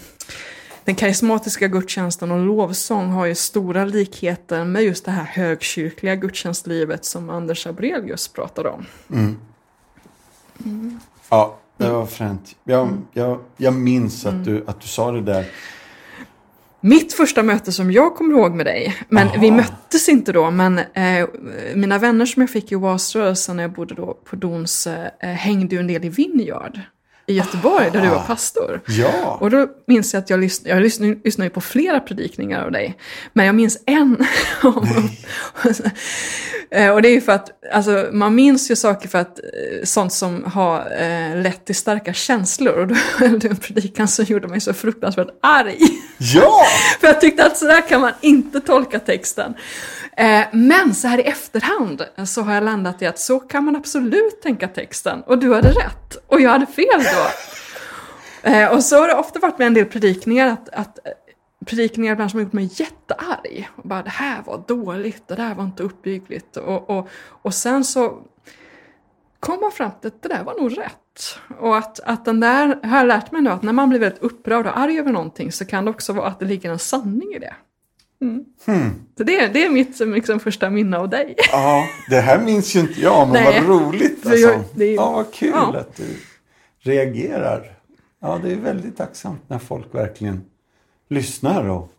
den 0.86 0.96
karismatiska 0.96 1.68
gudstjänsten 1.68 2.32
och 2.32 2.46
lovsång 2.46 3.10
har 3.10 3.26
ju 3.26 3.36
stora 3.36 3.86
likheter 3.86 4.66
med 4.66 4.84
just 4.84 5.06
det 5.06 5.12
här 5.12 5.24
högkyrkliga 5.24 6.16
gudstjänstlivet 6.16 7.06
som 7.06 7.30
Anders 7.30 7.68
Abrelius 7.68 8.28
pratade 8.28 8.70
om. 8.70 8.86
Mm. 9.12 9.38
Mm. 10.66 11.00
Ja, 11.30 11.58
det 11.78 11.90
var 11.90 12.06
fränt. 12.06 12.56
Jag, 12.64 12.88
mm. 12.88 13.06
jag, 13.14 13.40
jag 13.58 13.74
minns 13.74 14.26
att, 14.26 14.34
mm. 14.34 14.46
du, 14.46 14.64
att 14.68 14.82
du 14.82 14.88
sa 14.88 15.12
det 15.12 15.22
där. 15.22 15.46
Mitt 16.80 17.14
första 17.14 17.44
möte 17.44 17.72
som 17.72 17.92
jag 17.92 18.16
kommer 18.16 18.34
ihåg 18.34 18.56
med 18.56 18.66
dig, 18.66 18.96
men 19.10 19.28
Aha. 19.28 19.38
vi 19.42 19.52
möttes 19.52 20.10
inte 20.10 20.32
då, 20.32 20.52
men 20.52 20.78
eh, 20.78 21.28
mina 21.76 21.98
vänner 21.98 22.26
som 22.26 22.42
jag 22.42 22.50
fick 22.50 22.72
i 22.72 22.76
oasrörelsen 22.76 23.56
när 23.56 23.64
jag 23.64 23.72
bodde 23.72 23.96
då 23.96 24.18
på 24.24 24.36
Dons 24.36 24.88
eh, 24.88 25.30
hängde 25.30 25.76
ju 25.76 25.80
en 25.80 25.88
del 25.88 26.06
i 26.06 26.10
Vineyard 26.10 26.80
i 27.28 27.34
Göteborg 27.34 27.90
där 27.92 28.02
du 28.02 28.10
var 28.10 28.24
pastor. 28.24 28.82
Ja. 28.88 29.38
Och 29.42 29.50
då 29.50 29.68
minns 29.88 30.14
jag 30.14 30.22
att 30.22 30.30
jag 30.30 30.40
lyssnade, 30.40 30.76
jag 30.76 30.84
lyssnade, 30.84 31.16
lyssnade 31.24 31.50
på 31.50 31.62
flera 31.62 32.00
predikningar 32.00 32.66
av 32.66 32.72
dig. 32.72 32.98
Men 33.34 33.46
jag 33.46 33.56
minns 33.56 33.78
en. 33.86 34.18
Eh, 35.64 35.72
och 36.72 37.02
det 37.02 37.08
är 37.08 37.14
ju 37.14 37.22
för 37.22 37.32
att, 37.32 37.50
alltså 37.72 38.10
man 38.12 38.36
minns 38.36 38.72
ju 38.72 38.76
saker 38.76 39.10
för 39.10 39.18
att, 39.18 39.40
eh, 39.40 39.84
sånt 39.84 40.14
som 40.14 40.44
har 40.44 40.80
eh, 40.80 41.42
lett 41.42 41.66
till 41.66 41.76
starka 41.76 42.14
känslor. 42.14 42.74
Och 42.74 42.88
då 42.88 42.96
höll 43.18 43.40
du 43.40 43.48
en 43.48 43.56
predikan 43.56 44.08
som 44.08 44.26
gjorde 44.26 44.48
mig 44.48 44.62
så 44.62 44.74
fruktansvärt 44.74 45.40
arg. 45.42 45.78
Ja! 46.18 46.66
för 47.00 47.08
jag 47.08 47.22
tyckte 47.22 47.46
att 47.46 47.58
sådär 47.58 47.82
kan 47.90 48.02
man 48.02 48.12
inte 48.22 48.60
tolka 48.60 49.00
texten. 49.00 49.54
Eh, 50.18 50.42
men 50.52 50.96
så 50.96 51.08
här 51.08 51.18
i 51.18 51.24
efterhand 51.24 52.06
så 52.26 52.42
har 52.42 52.54
jag 52.54 52.64
landat 52.64 53.02
i 53.02 53.06
att 53.06 53.20
så 53.20 53.40
kan 53.40 53.64
man 53.64 53.76
absolut 53.76 54.42
tänka 54.42 54.68
texten. 54.68 55.22
Och 55.22 55.38
du 55.38 55.54
hade 55.54 55.70
rätt. 55.70 56.18
Och 56.28 56.42
jag 56.42 56.50
hade 56.50 56.66
fel 56.66 57.04
då. 57.04 57.28
Eh, 58.46 58.68
och 58.68 58.84
så 58.84 59.00
har 59.00 59.08
det 59.08 59.14
ofta 59.14 59.40
varit 59.40 59.58
med 59.58 59.68
en 59.68 59.74
del 59.74 59.86
predikningar 59.86 60.48
att, 60.48 60.70
att 60.70 61.08
eh, 61.08 61.12
predikningar 61.66 62.14
ibland 62.14 62.32
som 62.32 62.38
har 62.40 62.44
gjort 62.44 62.54
mig 62.54 62.70
jättearg. 62.74 63.70
Och 63.76 63.84
bara 63.88 64.04
det 64.04 64.10
här 64.10 64.44
var 64.46 64.64
dåligt, 64.68 65.28
det 65.28 65.36
där 65.36 65.56
var 65.56 65.64
inte 65.64 65.84
uppbyggligt. 65.84 66.58
Och, 66.58 66.90
och, 66.90 67.08
och 67.28 67.54
sen 67.54 67.84
så 67.84 68.22
kom 69.40 69.60
man 69.62 69.72
fram 69.72 69.92
till 70.02 70.08
att 70.08 70.22
det 70.22 70.30
där 70.30 70.44
var 70.44 70.60
nog 70.62 70.78
rätt. 70.78 71.40
Och 71.60 71.78
att, 71.78 72.00
att 72.00 72.26
den 72.26 72.40
där, 72.40 72.80
har 72.84 72.98
jag 72.98 73.08
lärt 73.08 73.32
mig 73.32 73.42
nu 73.42 73.50
att 73.50 73.64
när 73.64 73.74
man 73.74 73.90
blir 73.90 74.00
väldigt 74.00 74.22
upprörd 74.24 74.66
och 74.68 74.78
arg 74.78 75.00
över 75.00 75.12
någonting 75.12 75.52
så 75.52 75.66
kan 75.66 75.86
det 75.86 75.92
också 75.92 76.14
vara 76.14 76.28
att 76.28 76.40
det 76.40 76.46
ligger 76.46 76.72
en 76.72 76.80
sanning 76.80 77.34
i 77.34 77.40
det. 77.40 77.54
Så 79.18 79.24
det, 79.24 79.48
det 79.48 79.66
är 79.66 79.70
mitt 79.70 80.00
liksom, 80.00 80.40
första 80.40 80.70
minne 80.70 80.98
av 80.98 81.10
dig. 81.10 81.36
Ja, 81.52 81.84
det 82.10 82.20
här 82.20 82.42
minns 82.44 82.76
ju 82.76 82.80
inte 82.80 83.02
jag, 83.02 83.28
men 83.28 83.44
Nej. 83.44 83.62
vad 83.68 83.80
roligt. 83.82 84.26
Alltså. 84.26 84.40
jag- 84.40 84.64
det 84.76 84.86
är- 84.86 84.96
Ja, 84.96 85.12
vad 85.12 85.34
kul 85.34 85.50
Ja. 85.54 85.78
att 85.80 85.96
du 85.96 86.04
reagerar. 86.80 87.72
Ja, 88.22 88.40
det 88.44 88.52
är 88.52 88.56
väldigt 88.56 88.98
tacksamt 88.98 89.42
när 89.50 89.60
folk 89.60 89.96
verkligen 89.96 90.42
lyssnar 91.10 91.70
och 91.70 91.92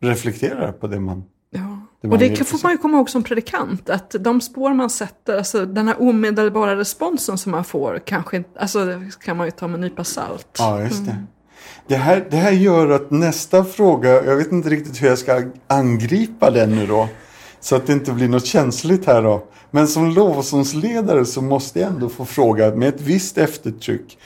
reflekterar 0.00 0.72
på 0.72 0.86
det 0.86 1.00
man... 1.00 1.24
Ja. 1.50 1.78
Det 2.00 2.08
och 2.08 2.18
det 2.18 2.36
kan- 2.36 2.46
får 2.46 2.60
man 2.62 2.72
ju 2.72 2.78
komma 2.78 2.96
ihåg 2.96 3.10
som 3.10 3.22
predikant, 3.22 3.90
att 3.90 4.14
de 4.20 4.40
spår 4.40 4.74
man 4.74 4.90
sätter, 4.90 5.36
alltså 5.38 5.66
den 5.66 5.88
här 5.88 6.02
omedelbara 6.02 6.76
responsen 6.76 7.38
som 7.38 7.52
man 7.52 7.64
får, 7.64 8.00
kanske 8.04 8.36
inte, 8.36 8.60
alltså 8.60 8.84
det 8.84 9.10
kan 9.24 9.36
man 9.36 9.46
ju 9.46 9.50
ta 9.50 9.68
med 9.68 9.74
en 9.74 9.80
nypa 9.80 10.04
salt. 10.04 10.48
Ja, 10.58 10.82
just 10.82 11.06
det. 11.06 11.24
Det 11.86 11.96
här, 11.96 12.26
det 12.30 12.36
här 12.36 12.52
gör 12.52 12.90
att 12.90 13.10
nästa 13.10 13.64
fråga, 13.64 14.24
jag 14.24 14.36
vet 14.36 14.52
inte 14.52 14.68
riktigt 14.68 15.02
hur 15.02 15.08
jag 15.08 15.18
ska 15.18 15.42
angripa 15.66 16.50
den 16.50 16.70
nu 16.70 16.86
då. 16.86 17.08
Så 17.60 17.76
att 17.76 17.86
det 17.86 17.92
inte 17.92 18.12
blir 18.12 18.28
något 18.28 18.46
känsligt 18.46 19.06
här 19.06 19.22
då. 19.22 19.44
Men 19.70 19.88
som 19.88 20.10
lovsångsledare 20.10 21.24
så 21.24 21.42
måste 21.42 21.80
jag 21.80 21.92
ändå 21.92 22.08
få 22.08 22.24
fråga 22.24 22.74
med 22.74 22.88
ett 22.88 23.00
visst 23.00 23.38
eftertryck. 23.38 24.18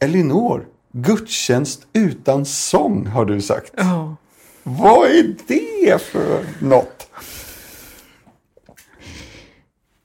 Elinor, 0.00 0.66
gudstjänst 0.92 1.86
utan 1.92 2.46
sång 2.46 3.06
har 3.06 3.24
du 3.24 3.40
sagt. 3.40 3.72
Ja. 3.76 4.16
Vad 4.62 5.10
är 5.10 5.34
det 5.46 6.02
för 6.02 6.46
något? 6.60 7.08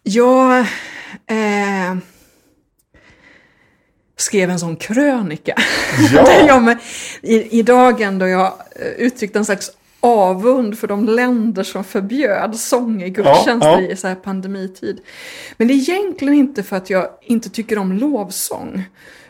Jag 0.04 0.60
eh, 1.28 1.96
skrev 4.18 4.50
en 4.50 4.60
sån 4.60 4.76
krönika. 4.76 5.56
Ja. 6.14 6.32
Jag 6.48 6.64
med, 6.64 6.78
i, 7.22 7.60
I 7.60 7.62
dagen 7.62 8.20
då 8.20 8.28
jag 8.28 8.54
eh, 8.76 8.88
uttryckte 8.88 9.40
en 9.40 9.46
slags 9.46 9.72
avund 10.00 10.80
för 10.80 10.88
de 10.88 11.06
länder 11.06 11.64
som 11.64 11.84
förbjöd 11.84 12.56
sång 12.56 13.04
i 13.04 13.10
gudstjänster 13.10 13.70
Ja, 13.72 13.82
ja. 13.82 13.92
i 13.92 13.96
så 13.96 14.08
här 14.08 14.16
pandemitid. 14.16 15.00
Men 15.58 15.68
det 15.68 15.74
är 15.74 15.76
egentligen 15.76 16.34
inte 16.34 16.64
för 16.64 16.76
att 16.76 16.90
jag 16.90 17.08
inte 17.22 17.50
tycker 17.50 17.78
om 17.78 17.94
lovsång. 17.94 18.84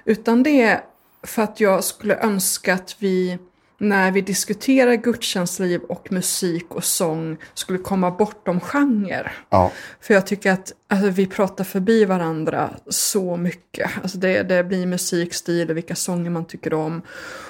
Utan 0.06 0.44
det 0.44 0.62
är 0.62 0.82
för 1.26 1.42
att 1.42 1.60
jag 1.60 1.84
skulle 1.84 2.16
önska 2.16 2.74
att 2.74 2.96
vi 3.00 3.38
när 3.78 4.12
vi 4.12 4.22
diskuterar 4.22 4.96
gudstjänstliv 4.96 5.82
och 5.82 6.12
musik 6.12 6.76
och 6.76 6.84
sång 6.84 7.38
skulle 7.54 7.80
komma 7.80 8.12
bortom 8.12 8.60
genre. 8.60 9.32
Ja, 9.50 9.72
För 10.02 10.14
jag 10.14 10.28
tycker 10.28 10.52
att 10.52 10.74
alltså, 10.90 11.10
vi 11.10 11.28
pratar 11.28 11.64
förbi 11.64 12.06
varandra 12.06 12.70
så 12.88 13.38
mycket. 13.38 13.92
Alltså 14.04 14.18
det, 14.18 14.44
det 14.44 14.64
blir 14.64 14.86
musikstil 14.86 15.70
och 15.70 15.78
vilka 15.78 15.96
sånger 15.96 16.30
man 16.30 16.46
tycker 16.46 16.74
om. 16.74 17.02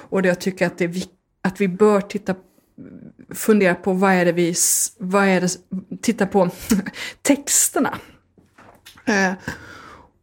Och 0.10 0.22
det 0.22 0.28
jag 0.28 0.40
tycker 0.42 0.68
att, 0.68 0.78
det 0.78 1.08
att 1.42 1.62
vi 1.62 1.68
bör 1.68 2.02
titta 2.02 2.36
fundera 3.34 3.76
på 3.76 3.94
vad 3.94 4.12
är 4.12 4.26
det 4.26 4.32
vi, 4.32 4.56
vad 4.98 5.24
är 5.24 5.42
det, 5.42 5.58
titta 6.02 6.26
på 6.26 6.50
texterna. 7.22 7.98
Eh, 9.06 9.32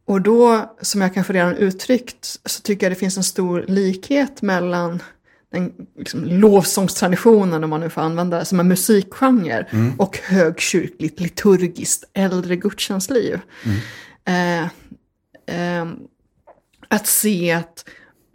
och 0.04 0.20
då, 0.20 0.74
som 0.80 1.00
jag 1.00 1.14
kanske 1.14 1.32
redan 1.32 1.56
uttryckt, 1.56 2.40
så 2.44 2.62
tycker 2.62 2.86
jag 2.86 2.92
det 2.92 2.96
finns 2.96 3.16
en 3.16 3.24
stor 3.24 3.64
likhet 3.68 4.42
mellan 4.42 5.02
den 5.52 5.72
liksom, 5.98 6.24
lovsångstraditionen, 6.24 7.64
om 7.64 7.70
man 7.70 7.80
nu 7.80 7.90
får 7.90 8.00
använda 8.00 8.38
det, 8.38 8.44
som 8.44 8.60
en 8.60 8.68
musikgenre, 8.68 9.66
och 9.98 10.18
högkyrkligt, 10.18 11.20
liturgiskt, 11.20 12.04
äldre 12.14 12.56
gudstjänstliv. 12.56 13.40
Eh, 14.24 14.68
ehm, 15.46 15.96
att 16.88 17.06
se 17.06 17.52
att 17.52 17.84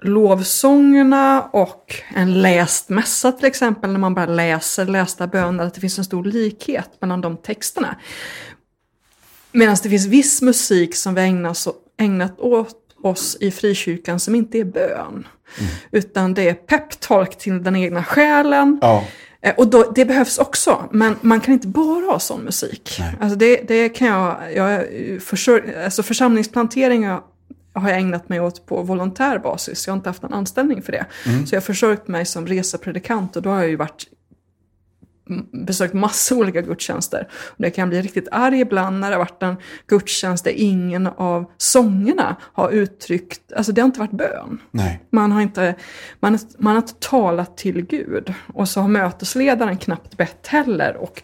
lovsångerna 0.03 1.41
och 1.41 1.95
en 2.15 2.41
läst 2.41 2.89
mässa 2.89 3.32
till 3.32 3.45
exempel, 3.45 3.91
när 3.91 3.99
man 3.99 4.13
bara 4.13 4.25
läser 4.25 4.86
lästa 4.86 5.27
böner, 5.27 5.63
att 5.63 5.73
det 5.73 5.82
finns 5.82 5.97
en 5.97 6.06
stor 6.06 6.23
likhet 6.23 6.91
mellan 7.01 7.21
de 7.21 7.38
texterna. 7.38 7.95
Medan 9.57 9.77
det 9.83 9.89
finns 9.89 10.05
viss 10.05 10.41
musik 10.41 10.95
som 10.95 11.15
vi 11.15 11.21
ägnas, 11.21 11.67
ägnat 11.97 12.39
åt 12.39 12.75
oss 13.03 13.37
i 13.39 13.51
frikyrkan 13.51 14.19
som 14.19 14.35
inte 14.35 14.57
är 14.57 14.63
bön. 14.65 15.27
Utan 15.91 16.33
det 16.33 16.49
är 16.49 16.53
peptalk 16.53 17.37
till 17.37 17.63
den 17.63 17.75
egna 17.75 18.03
själen. 18.03 18.79
ja, 18.81 19.03
Eh, 19.41 19.53
Och 19.57 19.67
då, 19.67 19.91
det 19.95 20.05
behövs 20.05 20.37
också, 20.37 20.83
men 20.91 21.15
man 21.21 21.41
kan 21.41 21.53
inte 21.53 21.67
bara 21.67 22.05
ha 22.05 22.19
sån 22.19 22.41
musik. 22.41 23.01
Alltså 23.21 23.37
det, 23.37 23.67
det 23.67 23.89
kan 23.89 24.07
jag, 24.07 24.37
jag 24.55 24.85
försör, 25.21 25.81
alltså 25.83 26.03
församlingsplantering 26.03 27.07
har 27.73 27.89
jag 27.89 27.99
ägnat 27.99 28.29
mig 28.29 28.39
åt 28.39 28.65
på 28.65 28.81
volontär 28.81 29.39
basis. 29.39 29.87
Jag 29.87 29.93
har 29.93 29.97
inte 29.97 30.09
haft 30.09 30.23
en 30.23 30.33
anställning 30.33 30.81
för 30.81 30.91
det. 30.91 31.05
Så 31.47 31.55
jag 31.55 31.61
har 31.61 31.65
försörjt 31.65 32.07
mig 32.07 32.25
som 32.25 32.47
resepredikant 32.47 33.35
och 33.35 33.41
då 33.41 33.49
har 33.49 33.59
jag 33.59 33.69
ju 33.69 33.75
varit 33.75 34.05
besökt 35.51 35.93
massa 35.93 36.35
olika 36.35 36.61
gudstjänster. 36.61 37.27
Och 37.31 37.55
det 37.57 37.69
kan 37.69 37.89
bli 37.89 38.01
riktigt 38.01 38.27
arg 38.31 38.59
ibland 38.59 38.99
när 38.99 39.09
det 39.09 39.15
har 39.15 39.23
varit 39.23 39.43
en 39.43 39.55
gudstjänst 39.87 40.43
där 40.43 40.51
ingen 40.55 41.07
av 41.07 41.45
sångerna 41.57 42.35
har 42.41 42.69
uttryckt, 42.69 43.53
alltså 43.53 43.71
det 43.71 43.81
har 43.81 43.85
inte 43.85 43.99
varit 43.99 44.11
bön. 44.11 44.61
nej. 44.71 45.01
Man 45.09 45.31
har, 45.31 45.41
inte, 45.41 45.75
man, 46.19 46.39
man 46.57 46.75
har 46.75 46.81
inte 46.81 46.93
talat 46.99 47.57
till 47.57 47.85
Gud. 47.85 48.33
Och 48.53 48.69
så 48.69 48.81
har 48.81 48.87
mötesledaren 48.87 49.77
knappt 49.77 50.17
bett 50.17 50.47
heller. 50.47 50.95
Och 50.95 51.23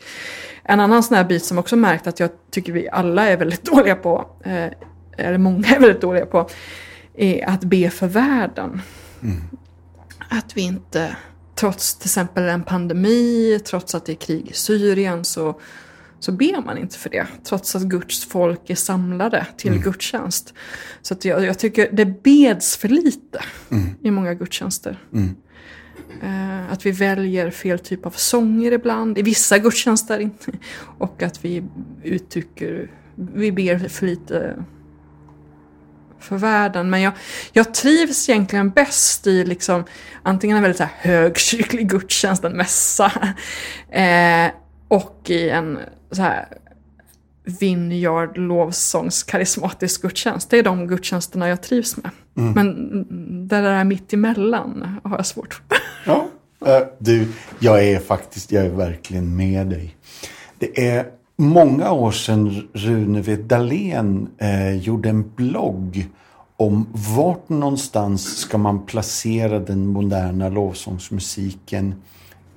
en 0.63 0.79
annan 0.79 1.03
sån 1.03 1.17
här 1.17 1.23
bit 1.23 1.45
som 1.45 1.57
också 1.57 1.75
märkt 1.75 2.07
att 2.07 2.19
jag 2.19 2.29
tycker 2.51 2.73
vi 2.73 2.89
alla 2.89 3.29
är 3.29 3.37
väldigt 3.37 3.63
dåliga 3.71 3.95
på, 3.95 4.29
eh, 4.45 4.71
eller 5.17 5.37
många 5.37 5.67
är 5.67 5.79
väldigt 5.79 6.01
dåliga 6.01 6.25
på, 6.25 6.49
är 7.17 7.49
att 7.49 7.63
be 7.63 7.89
för 7.89 8.07
världen. 8.07 8.81
Att 10.29 10.57
vi 10.57 10.61
inte, 10.61 11.15
trots 11.55 11.95
till 11.95 12.07
exempel 12.07 12.43
en 12.43 12.63
pandemi, 12.63 13.59
trots 13.65 13.95
att 13.95 14.05
det 14.05 14.11
är 14.11 14.15
krig 14.15 14.47
i 14.51 14.53
Syrien, 14.53 15.25
så, 15.25 15.59
så 16.19 16.31
ber 16.31 16.65
man 16.65 16.77
inte 16.77 16.97
för 16.97 17.09
det. 17.09 17.27
Trots 17.43 17.75
att 17.75 17.83
Guds 17.83 18.25
folk 18.25 18.69
är 18.69 18.75
samlade 18.75 19.47
till 19.57 19.79
gudstjänst. 19.79 20.53
Så 21.01 21.13
att 21.13 21.25
jag, 21.25 21.45
jag 21.45 21.59
tycker 21.59 21.89
det 21.91 22.05
beds 22.05 22.77
för 22.77 22.89
lite 22.89 23.43
i 24.01 24.11
många 24.11 24.33
gudstjänster. 24.33 24.99
Eh, 26.21 26.71
att 26.71 26.85
vi 26.85 26.91
väljer 26.91 27.51
fel 27.51 27.79
typ 27.79 28.05
av 28.05 28.11
sånger 28.11 28.71
ibland, 28.71 29.17
i 29.17 29.21
vissa 29.21 29.57
gudstjänster. 29.57 30.29
Och 30.97 31.23
att 31.23 31.45
vi 31.45 31.63
uttrycker, 32.03 32.91
vi 33.15 33.51
ber 33.51 33.87
för 33.87 34.05
lite 34.05 34.63
för 36.23 36.38
världen. 36.38 36.89
Men 36.89 37.01
jag, 37.01 37.13
jag 37.51 37.73
trivs 37.73 38.29
egentligen 38.29 38.69
bäst 38.69 39.27
i 39.27 39.45
liksom, 39.45 39.83
antingen 40.23 40.57
en 40.57 40.63
väldigt 40.63 40.77
så 40.77 40.83
här 40.83 40.93
högkyrklig 40.97 41.89
gudstjänst, 41.89 42.43
en 42.43 42.57
mässa, 42.57 43.12
eh, 43.91 44.51
och 44.88 45.29
i 45.29 45.49
en 45.49 45.79
så 46.12 46.21
här 46.21 46.47
Vineyard 47.43 48.38
lovsångs 48.38 49.23
karismatisk 49.23 50.01
gudstjänst. 50.01 50.49
Det 50.49 50.57
är 50.57 50.63
de 50.63 50.88
gudstjänsterna 50.88 51.49
jag 51.49 51.62
trivs 51.62 51.97
med. 51.97 52.12
Men 52.33 52.67
mm, 52.69 53.47
det 53.47 53.62
där 53.62 53.83
mitt 53.83 54.13
emellan 54.13 54.99
har 55.03 55.17
jag 55.17 55.25
svårt 55.25 55.53
för. 55.53 55.63
Ja, 56.05 56.29
eh, 56.65 56.88
du, 56.99 57.27
jag 57.59 57.83
är 57.83 57.99
faktiskt, 57.99 58.51
jag 58.51 58.65
är 58.65 58.69
verkligen 58.69 59.36
med 59.36 59.67
dig. 59.67 59.95
Det 60.59 60.89
är 60.89 61.05
många 61.35 61.91
år 61.91 62.11
sedan 62.11 62.67
Rune 62.73 63.21
V. 63.21 63.35
Dahlén 63.35 64.29
eh, 64.37 64.75
gjorde 64.75 65.09
en 65.09 65.31
blogg 65.35 66.07
om 66.57 66.87
vart 66.91 67.49
någonstans 67.49 68.37
ska 68.37 68.57
man 68.57 68.85
placera 68.85 69.59
den 69.59 69.87
moderna 69.87 70.49
lovsångsmusiken 70.49 71.95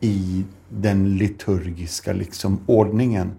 i 0.01 0.45
den 0.69 1.17
liturgiska 1.17 2.13
liksom, 2.13 2.61
ordningen. 2.67 3.33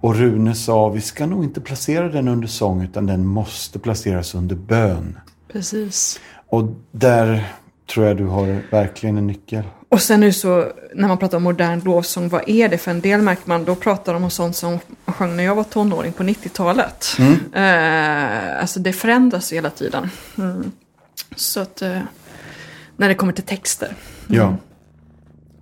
Och 0.00 0.16
Rune 0.16 0.54
sa, 0.54 0.88
vi 0.88 1.00
ska 1.00 1.26
nog 1.26 1.44
inte 1.44 1.60
placera 1.60 2.08
den 2.08 2.28
under 2.28 2.48
sång 2.48 2.82
utan 2.82 3.06
den 3.06 3.26
måste 3.26 3.78
placeras 3.78 4.34
under 4.34 4.56
bön. 4.56 5.18
Precis. 5.52 6.20
Och 6.48 6.64
där 6.90 7.52
tror 7.94 8.06
jag 8.06 8.16
du 8.16 8.26
har 8.26 8.62
verkligen 8.70 9.18
en 9.18 9.26
nyckel. 9.26 9.64
Och 9.90 10.00
sen 10.02 10.20
nu 10.20 10.32
så, 10.32 10.72
när 10.94 11.08
man 11.08 11.18
pratar 11.18 11.36
om 11.36 11.42
modern 11.42 11.80
lovsång, 11.84 12.28
vad 12.28 12.42
är 12.48 12.68
det? 12.68 12.78
För 12.78 12.90
en 12.90 13.00
del 13.00 13.22
märker 13.22 13.48
man, 13.48 13.64
då 13.64 13.74
pratar 13.74 14.12
de 14.14 14.24
om 14.24 14.30
sånt 14.30 14.56
som 14.56 14.78
sjöng 15.06 15.36
när 15.36 15.44
jag 15.44 15.54
var 15.54 15.64
tonåring 15.64 16.12
på 16.12 16.22
90-talet. 16.22 17.06
Eh, 17.54 18.60
alltså 18.60 18.80
det 18.80 18.92
förändras 18.92 19.52
hela 19.52 19.70
tiden. 19.70 20.10
Mm. 20.38 20.72
Så 21.36 21.60
att, 21.60 21.82
eh, 21.82 22.00
när 22.96 23.08
det 23.08 23.14
kommer 23.14 23.32
till 23.32 23.44
texter, 23.44 23.94
Ja. 24.26 24.56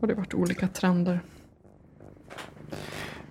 har 0.00 0.08
det 0.08 0.14
varit 0.14 0.34
olika 0.34 0.68
trender. 0.68 1.20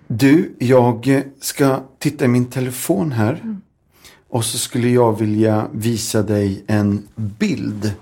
Du, 0.06 0.54
jag 0.58 1.22
ska 1.40 1.80
titta 1.98 2.24
i 2.24 2.28
min 2.28 2.46
telefon 2.50 3.12
här. 3.12 3.56
Och 4.28 4.44
så 4.44 4.58
skulle 4.58 4.88
jag 4.88 5.18
vilja 5.18 5.68
visa 5.72 6.22
dig 6.22 6.64
en 6.66 7.08
bild. 7.14 7.92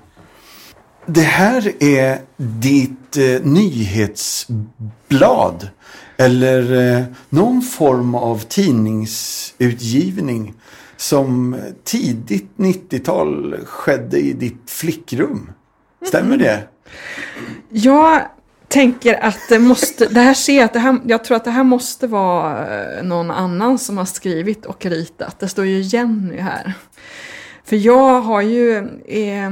Det 1.06 1.20
här 1.20 1.82
är 1.82 2.18
ditt 2.36 3.16
eh, 3.16 3.40
nyhetsblad. 3.42 5.68
Eller 6.16 6.96
eh, 6.96 7.02
någon 7.28 7.62
form 7.62 8.14
av 8.14 8.38
tidningsutgivning. 8.38 10.54
Som 10.96 11.56
tidigt 11.84 12.50
90-tal 12.56 13.56
skedde 13.64 14.18
i 14.18 14.32
ditt 14.32 14.70
flickrum. 14.70 15.52
Stämmer 16.06 16.36
det? 16.36 16.68
Jag 17.68 18.22
tänker 18.68 19.24
att 19.24 19.38
det 19.48 19.58
måste, 19.58 20.06
det 20.06 20.20
här 20.20 20.34
ser 20.34 20.56
jag 20.56 20.64
att 20.64 20.72
det 20.72 20.78
här, 20.78 20.98
jag 21.06 21.24
tror 21.24 21.36
att 21.36 21.44
det 21.44 21.50
här 21.50 21.64
måste 21.64 22.06
vara 22.06 22.78
eh, 22.78 23.04
någon 23.04 23.30
annan 23.30 23.78
som 23.78 23.98
har 23.98 24.04
skrivit 24.04 24.66
och 24.66 24.86
ritat. 24.86 25.40
Det 25.40 25.48
står 25.48 25.64
ju 25.64 25.80
Jenny 25.80 26.36
här. 26.36 26.72
För 27.64 27.76
jag 27.76 28.20
har 28.20 28.42
ju, 28.42 28.78
eh, 29.06 29.50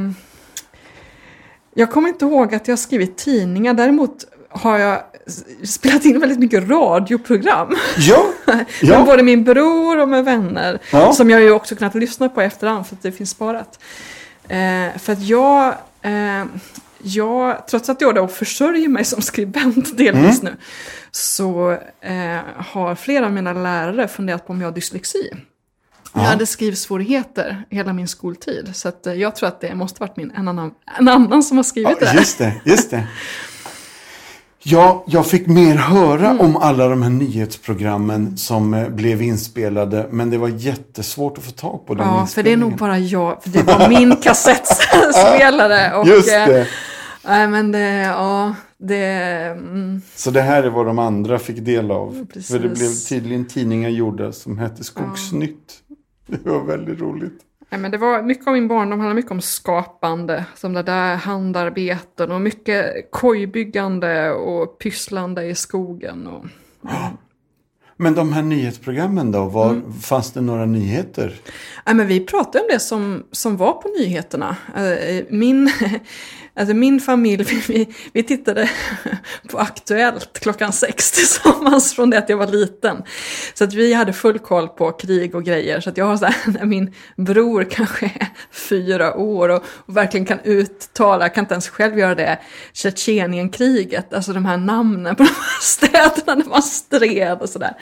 jag 1.75 1.91
kommer 1.91 2.09
inte 2.09 2.25
ihåg 2.25 2.55
att 2.55 2.69
jag 2.69 2.73
har 2.73 2.79
skrivit 2.79 3.17
tidningar, 3.17 3.75
däremot 3.75 4.25
har 4.49 4.79
jag 4.79 5.03
spelat 5.65 6.05
in 6.05 6.21
väldigt 6.21 6.39
mycket 6.39 6.69
radioprogram. 6.69 7.77
Ja, 7.99 8.27
ja. 8.81 8.99
med 8.99 9.07
både 9.07 9.23
min 9.23 9.45
bror 9.45 10.01
och 10.01 10.09
med 10.09 10.25
vänner. 10.25 10.79
Ja. 10.93 11.13
Som 11.13 11.31
jag 11.31 11.43
ju 11.43 11.51
också 11.51 11.77
kunnat 11.77 11.95
lyssna 11.95 12.29
på 12.29 12.43
i 12.43 12.45
efterhand 12.45 12.87
för 12.87 12.97
att 12.97 13.03
det 13.03 13.13
finns 13.13 13.31
sparat. 13.31 13.79
Eh, 14.49 14.99
för 14.99 15.13
att 15.13 15.23
jag, 15.23 15.75
eh, 16.03 16.45
jag, 17.03 17.67
trots 17.67 17.89
att 17.89 18.01
jag 18.01 18.15
då 18.15 18.29
försörjer 18.29 18.89
mig 18.89 19.05
som 19.05 19.23
skribent 19.23 19.97
delvis 19.97 20.43
nu, 20.43 20.57
så 21.11 21.71
eh, 22.01 22.41
har 22.57 22.95
flera 22.95 23.27
av 23.27 23.33
mina 23.33 23.53
lärare 23.53 24.09
funderat 24.09 24.47
på 24.47 24.53
om 24.53 24.61
jag 24.61 24.69
har 24.69 24.75
dyslexi. 24.75 25.31
Jag 26.15 26.21
hade 26.21 26.47
skrivsvårigheter 26.47 27.65
hela 27.71 27.93
min 27.93 28.09
skoltid. 28.09 28.71
Så 28.75 28.89
eh, 29.07 29.13
jag 29.13 29.37
tror 29.37 29.49
att 29.49 29.61
det 29.61 29.75
måste 29.75 30.01
varit 30.01 30.17
min, 30.17 30.31
en, 30.31 30.49
annan, 30.49 30.71
en 30.99 31.09
annan 31.09 31.43
som 31.43 31.57
har 31.57 31.65
skrivit 31.65 32.01
det 32.01 32.07
Ja, 32.07 32.13
där. 32.13 32.19
just 32.19 32.39
det, 32.39 32.55
just 32.65 32.91
det. 32.91 33.07
Ja, 34.65 35.05
jag 35.07 35.27
fick 35.27 35.47
mer 35.47 35.75
höra 35.75 36.39
om 36.39 36.57
alla 36.57 36.89
de 36.89 37.03
här 37.03 37.11
nyhetsprogrammen 37.11 38.37
som 38.37 38.75
eh, 38.75 38.89
blev 38.89 39.23
inspelade. 39.23 40.07
Men 40.11 40.31
det 40.31 40.39
var 40.39 40.49
jättesvårt 40.49 41.39
att 41.39 41.45
få 41.45 41.51
tag 41.51 41.87
på 41.87 41.95
den 41.95 42.07
Ja, 42.07 42.27
för 42.27 42.43
det 42.43 42.53
är 42.53 42.57
nog 42.57 42.77
bara 42.77 42.99
jag. 42.99 43.43
För 43.43 43.51
det 43.51 43.63
var 43.63 43.89
min 43.89 44.17
kassettspelare. 44.23 45.95
Och, 45.97 46.07
Just 46.09 46.29
eh, 46.33 46.47
det. 46.47 46.67
Nej, 47.25 47.49
men 47.49 47.73
det, 47.73 47.81
ja, 48.01 48.55
det... 48.79 49.05
Mm, 49.57 50.03
Så 50.17 50.31
det 50.31 50.43
här 50.43 50.63
är 50.63 50.71
vad 50.71 50.87
de 50.87 50.99
andra 50.99 51.39
fick 51.39 51.59
del 51.65 51.91
av. 51.91 52.27
Precis. 52.33 52.51
För 52.51 52.59
det 52.59 52.69
blev 52.69 52.93
tydligen 53.09 53.45
tidningar 53.49 53.89
gjorda 53.89 54.33
som 54.33 54.59
hette 54.59 54.85
Skogsnytt. 54.85 55.73
Det 56.45 56.51
var 56.51 56.65
väldigt 56.65 57.01
roligt. 57.01 57.39
nej, 57.71 57.81
men 57.81 57.91
det 57.91 57.99
var 57.99 58.23
mycket 58.23 58.47
av 58.47 58.53
min 58.53 58.69
barndom 58.69 58.91
handlade 59.01 59.15
mycket 59.15 59.31
om 59.33 59.41
skapande. 59.41 60.45
Som 60.55 60.73
det 60.73 60.83
där 60.83 61.17
handarbeten 61.17 62.33
och 62.33 62.41
mycket 62.41 63.11
kojbyggande 63.11 64.31
och 64.31 64.79
pysslande 64.79 65.45
i 65.45 65.55
skogen. 65.55 66.27
Och, 66.27 66.45
Men 67.97 68.15
de 68.15 68.33
här 68.33 68.43
nyhetsprogrammen 68.43 69.33
då? 69.33 69.45
Var, 69.45 69.71
Mm. 69.71 69.93
Fanns 69.93 70.33
det 70.33 70.41
några 70.41 70.67
nyheter? 70.67 71.35
Nej, 71.87 71.95
men 71.95 72.07
vi 72.07 72.21
pratade 72.27 72.59
om 72.59 72.69
det 72.73 72.81
som, 72.81 73.23
som 73.33 73.57
var 73.57 73.73
på 73.73 73.89
nyheterna. 73.99 74.57
Eh, 74.77 75.25
Min, 75.31 75.71
alltså 76.57 76.75
min 76.75 77.01
familj, 77.01 77.45
vi, 77.69 77.89
vi 78.13 78.23
tittade 78.23 78.71
på 79.51 79.59
Aktuellt 79.59 80.39
klockan 80.41 80.73
sex 80.73 81.11
tillsammans 81.11 81.95
från 81.95 82.11
det 82.11 82.19
att 82.19 82.29
jag 82.29 82.37
var 82.37 82.47
liten. 82.47 83.03
Så 83.55 83.65
att 83.65 83.75
vi 83.75 83.93
hade 83.95 84.13
full 84.13 84.39
koll 84.39 84.69
på 84.69 84.93
krig 84.93 85.35
och 85.35 85.45
grejer. 85.45 85.81
Så 85.81 85.91
att 85.91 85.97
jag 85.97 86.05
har 86.05 86.17
så 86.17 86.25
här, 86.25 86.37
när 86.47 86.65
min 86.65 86.95
bror 87.17 87.67
kanske 87.71 88.07
är 88.07 88.29
fyra 88.53 89.17
år 89.17 89.49
och, 89.49 89.65
och 89.67 89.97
verkligen 89.97 90.27
kan 90.27 90.41
uttala, 90.45 91.25
jag 91.25 91.35
kan 91.35 91.45
inte 91.45 91.55
ens 91.55 91.69
själv 91.69 91.99
göra 91.99 92.15
det, 92.15 92.39
Tjetjenienkriget, 92.73 94.15
alltså 94.15 94.33
de 94.33 94.45
här 94.45 94.57
namnen 94.57 95.17
på 95.17 95.23
de 95.23 95.29
här 95.29 95.61
städerna 95.61 96.43
där 96.43 96.51
man 96.51 96.63
stred 96.63 97.39
och 97.41 97.49
sådär. 97.49 97.77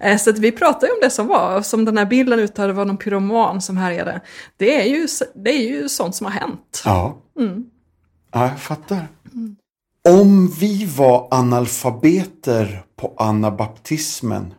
Eh, 0.00 0.16
Så 0.16 0.30
att 0.30 0.38
vi 0.38 0.52
pratade 0.52 0.86
ju 0.86 0.92
om 0.92 0.98
det 1.02 1.10
som 1.10 1.26
var, 1.26 1.62
som 1.62 1.84
den 1.84 1.98
här 1.98 2.04
bilden 2.06 2.38
utav 2.38 2.66
det 2.66 2.72
var 2.72 2.84
någon 2.84 2.96
pyroman 2.96 3.60
som 3.60 3.76
härjade. 3.76 4.20
Det 4.56 4.80
är 4.80 4.84
ju, 4.84 5.08
det 5.34 5.50
är 5.50 5.70
ju 5.70 5.88
sånt 5.88 6.16
som 6.16 6.24
har 6.26 6.32
hänt. 6.32 6.82
Ja. 6.84 7.22
Mm. 7.38 7.64
Ja, 8.32 8.48
jag 8.48 8.60
fattar. 8.60 9.08
Om 10.08 10.48
vi 10.60 10.84
var 10.84 11.28
analfabeter 11.30 12.82
på 12.96 13.14
anabaptismen, 13.16 14.54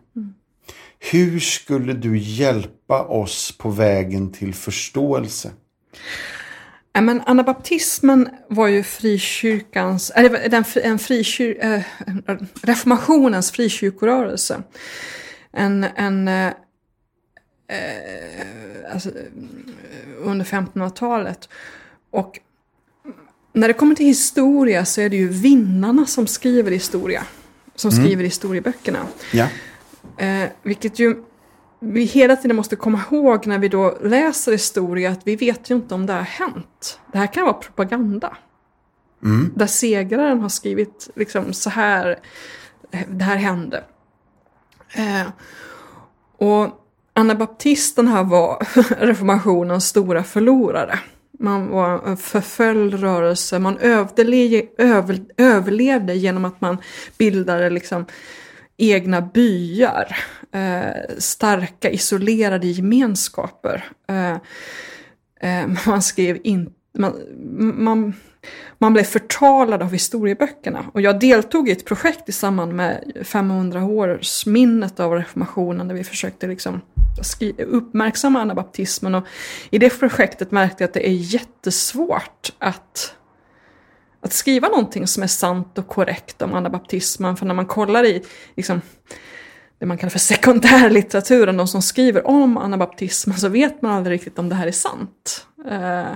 hur 1.11 1.39
skulle 1.39 1.93
du 1.93 2.17
hjälpa 2.17 3.03
oss 3.03 3.57
på 3.57 3.69
vägen 3.69 4.31
till 4.31 4.53
förståelse? 4.53 5.51
Ja, 6.93 7.01
men 7.01 7.21
anabaptismen 7.21 8.29
var 8.47 8.67
ju 8.67 8.83
frikyrkans, 8.83 10.11
eller 10.15 10.49
den, 10.49 10.63
en 10.75 10.99
frikyr, 10.99 11.65
eh, 11.65 11.81
reformationens 12.61 13.51
frikyrkorörelse. 13.51 14.63
En, 15.51 15.83
en 15.83 16.27
eh, 16.27 16.53
eh, 17.67 18.93
alltså, 18.93 19.09
eh, 19.09 19.25
under 20.17 20.45
1500-talet. 20.45 21.49
Och 22.11 22.39
när 23.53 23.67
det 23.67 23.73
kommer 23.73 23.95
till 23.95 24.05
historia 24.05 24.85
så 24.85 25.01
är 25.01 25.09
det 25.09 25.17
ju 25.17 25.27
vinnarna 25.27 26.05
som 26.05 26.27
skriver 26.27 26.71
historia. 26.71 27.23
Som 27.75 27.91
skriver 27.91 28.23
historieböckerna. 28.23 29.07
Ja. 29.33 29.47
Eh, 30.17 30.49
vilket 30.63 30.99
ju 30.99 31.23
vi 31.79 32.03
hela 32.03 32.35
tiden 32.35 32.55
måste 32.55 32.75
komma 32.75 33.01
ihåg 33.11 33.47
när 33.47 33.59
vi 33.59 33.67
då 33.67 33.97
läser 34.03 34.51
historia 34.51 35.11
att 35.11 35.21
vi 35.23 35.35
vet 35.35 35.69
ju 35.69 35.75
inte 35.75 35.95
om 35.95 36.05
det 36.05 36.13
har 36.13 36.21
hänt. 36.21 36.99
Det 37.11 37.17
här 37.17 37.33
kan 37.33 37.43
vara 37.43 37.53
propaganda. 37.53 38.37
Där 39.55 39.67
segraren 39.67 40.39
har 40.39 40.49
skrivit 40.49 41.09
liksom 41.15 41.53
så 41.53 41.69
här, 41.69 42.19
det 43.07 43.23
här 43.23 43.35
hände. 43.35 43.83
Eh, 44.93 45.27
och 46.37 46.67
anabaptisterna 47.13 48.23
var 48.23 48.67
reformationens 49.05 49.87
stora 49.87 50.23
förlorare. 50.23 50.99
Man 51.41 51.69
var 51.69 52.07
en 52.07 52.17
förföljd 52.17 52.93
rörelse, 52.93 53.59
man 53.59 53.77
överle- 53.77 54.67
över, 54.77 55.19
överlevde 55.37 56.13
genom 56.15 56.45
att 56.45 56.61
man 56.61 56.77
bildade 57.17 57.69
liksom 57.69 58.05
egna 58.77 59.21
byar, 59.21 60.17
eh, 60.51 61.15
starka 61.17 61.89
isolerade 61.91 62.67
gemenskaper. 62.67 63.83
Eh, 64.07 64.35
eh, 65.41 65.69
man 65.87 66.01
skrev 66.01 66.37
inte... 66.43 66.71
man, 66.97 67.13
man, 67.83 68.13
man 68.77 68.93
blev 68.93 69.03
förtalad 69.03 69.81
av 69.81 69.91
historieböckerna. 69.91 70.85
Och 70.93 71.01
jag 71.01 71.19
deltog 71.19 71.69
i 71.69 71.71
ett 71.71 71.85
projekt 71.85 72.29
i 72.29 72.31
samband 72.31 72.73
med 72.73 73.11
500-årsminnet 73.15 74.99
av 74.99 75.13
reformationen 75.13 75.87
där 75.87 75.95
vi 75.95 76.03
försökte 76.03 76.47
liksom 76.47 76.81
uppmärksamma 77.57 78.41
anabaptismen. 78.41 79.15
Och 79.15 79.25
I 79.69 79.77
det 79.77 79.99
projektet 79.99 80.51
märkte 80.51 80.83
jag 80.83 80.87
att 80.87 80.93
det 80.93 81.07
är 81.07 81.13
jättesvårt 81.13 82.53
att 82.59 83.15
att 84.21 84.33
skriva 84.33 84.67
någonting 84.67 85.07
som 85.07 85.23
är 85.23 85.27
sant 85.27 85.77
och 85.77 85.87
korrekt 85.87 86.41
om 86.41 86.53
anabaptismen. 86.53 87.37
För 87.37 87.45
när 87.45 87.53
man 87.53 87.65
kollar 87.65 88.03
i 88.03 88.23
liksom, 88.55 88.81
det 89.79 89.85
man 89.85 89.97
kallar 89.97 90.09
för 90.09 90.19
sekundärlitteraturen, 90.19 91.57
de 91.57 91.67
som 91.67 91.81
skriver 91.81 92.27
om 92.27 92.57
anabaptismen, 92.57 93.37
så 93.37 93.49
vet 93.49 93.81
man 93.81 93.91
aldrig 93.91 94.13
riktigt 94.13 94.39
om 94.39 94.49
det 94.49 94.55
här 94.55 94.67
är 94.67 94.71
sant. 94.71 95.47
Eh, 95.69 96.13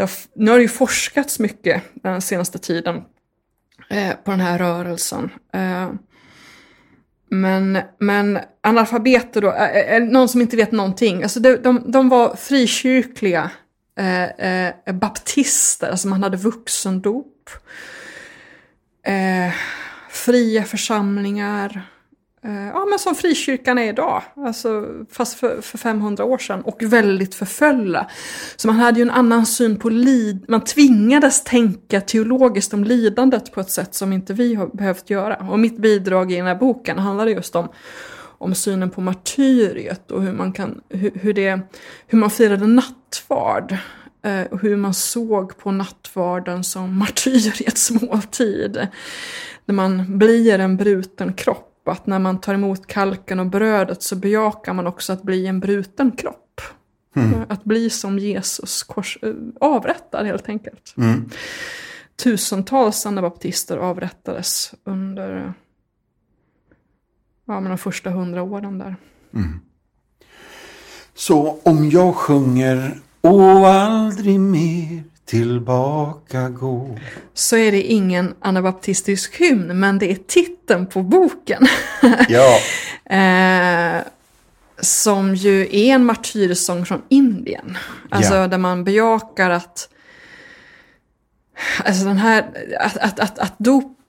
jag, 0.00 0.08
nu 0.34 0.50
har 0.50 0.58
det 0.58 0.62
ju 0.62 0.68
forskats 0.68 1.38
mycket 1.38 1.82
den 1.94 2.20
senaste 2.20 2.58
tiden 2.58 3.02
eh, 3.90 4.14
på 4.24 4.30
den 4.30 4.40
här 4.40 4.58
rörelsen. 4.58 5.30
Eh, 5.52 5.90
men, 7.30 7.78
men 7.98 8.38
analfabeter 8.60 9.40
då, 9.40 9.52
eh, 9.52 9.76
eh, 9.76 9.96
eh 9.96 10.02
någon 10.02 10.28
som 10.28 10.40
inte 10.40 10.56
vet 10.56 10.72
någonting, 10.72 11.22
alltså 11.22 11.40
de, 11.40 11.56
de, 11.56 11.92
de 11.92 12.08
var 12.08 12.36
frikyrkliga 12.36 13.50
eh, 14.38 14.94
baptister, 14.94 15.90
alltså 15.90 16.08
man 16.08 16.22
hade 16.22 16.36
vuxendop. 16.36 17.50
Fria 20.10 20.64
församlingar. 20.64 21.89
Eh, 22.44 22.68
ja, 22.68 22.86
men 22.90 22.98
som 22.98 23.14
frikyrkan 23.14 23.78
är 23.78 23.88
idag, 23.88 24.22
alltså, 24.36 24.86
fast 25.10 25.38
för, 25.38 25.60
för 25.60 25.78
500 25.78 26.24
år 26.24 26.38
sedan. 26.38 26.62
Och 26.62 26.82
väldigt 26.82 27.34
förföljda. 27.34 28.10
Så 28.56 28.68
man 28.68 28.76
hade 28.76 28.98
ju 28.98 29.02
en 29.02 29.10
annan 29.10 29.46
syn 29.46 29.78
på 29.78 29.88
lid. 29.88 30.44
Man 30.48 30.64
tvingades 30.64 31.44
tänka 31.44 32.00
teologiskt 32.00 32.74
om 32.74 32.84
lidandet 32.84 33.52
på 33.52 33.60
ett 33.60 33.70
sätt 33.70 33.94
som 33.94 34.12
inte 34.12 34.32
vi 34.32 34.54
har 34.54 34.66
behövt 34.66 35.10
göra. 35.10 35.36
Och 35.50 35.58
mitt 35.58 35.78
bidrag 35.78 36.32
i 36.32 36.36
den 36.36 36.46
här 36.46 36.54
boken 36.54 36.98
handlade 36.98 37.30
just 37.30 37.56
om 37.56 37.68
om 38.40 38.54
synen 38.54 38.90
på 38.90 39.00
martyriet 39.00 40.10
och 40.10 40.22
hur 40.22 40.32
man, 40.32 40.52
kan, 40.52 40.80
hur, 40.88 41.10
hur, 41.14 41.32
det, 41.32 41.60
hur 42.06 42.18
man 42.18 42.30
firade 42.30 42.66
nattvard. 42.66 43.76
Eh, 44.22 44.42
och 44.42 44.60
hur 44.60 44.76
man 44.76 44.94
såg 44.94 45.58
på 45.58 45.70
nattvarden 45.70 46.64
som 46.64 46.98
martyriets 46.98 47.90
måltid. 47.90 48.88
När 49.64 49.74
man 49.74 50.18
blir 50.18 50.58
en 50.58 50.76
bruten 50.76 51.32
kropp. 51.32 51.69
Att 51.84 52.06
när 52.06 52.18
man 52.18 52.40
tar 52.40 52.54
emot 52.54 52.86
kalken 52.86 53.40
och 53.40 53.46
brödet 53.46 54.02
så 54.02 54.16
bejakar 54.16 54.72
man 54.72 54.86
också 54.86 55.12
att 55.12 55.22
bli 55.22 55.46
en 55.46 55.60
bruten 55.60 56.10
kropp. 56.12 56.60
Eh, 57.16 57.42
Att 57.48 57.64
bli 57.64 57.90
som 57.90 58.18
Jesus 58.18 58.82
kors, 58.82 59.18
eh, 59.22 59.34
avrättad 59.60 60.26
helt 60.26 60.48
enkelt. 60.48 60.94
Tusentals 62.22 63.06
anabaptister 63.06 63.76
avrättades 63.76 64.74
under 64.84 65.52
ja, 67.46 67.60
men 67.60 67.64
de 67.70 67.78
första 67.78 68.10
hundra 68.10 68.42
åren 68.42 68.78
där. 68.78 68.96
Så 71.14 71.58
om 71.62 71.90
jag 71.90 72.14
sjunger 72.16 73.00
Och 73.20 73.68
aldrig 73.68 74.40
mer 74.40 75.02
tillbaka 75.30 76.48
gå. 76.48 76.98
Så 77.34 77.56
är 77.56 77.72
det 77.72 77.82
ingen 77.82 78.34
anabaptistisk 78.40 79.36
hymn, 79.36 79.80
men 79.80 79.98
det 79.98 80.10
är 80.10 80.18
titeln 80.26 80.86
på 80.86 81.02
boken. 81.02 81.66
Ja, 82.28 82.58
Eh, 83.16 84.02
som 84.80 85.34
ju 85.34 85.60
är 85.62 85.94
en 85.94 86.04
martyrsång 86.04 86.86
från 86.86 87.02
Indien. 87.08 87.78
Alltså 88.10 88.34
Ja. 88.34 88.46
där 88.46 88.58
man 88.58 88.84
bejakar 88.84 89.50
att 89.50 89.88
Alltså 91.84 92.04
den 92.04 92.18
här, 92.18 92.46
att, 92.80 92.96
att, 92.96 93.20
att, 93.20 93.38
att 93.38 93.54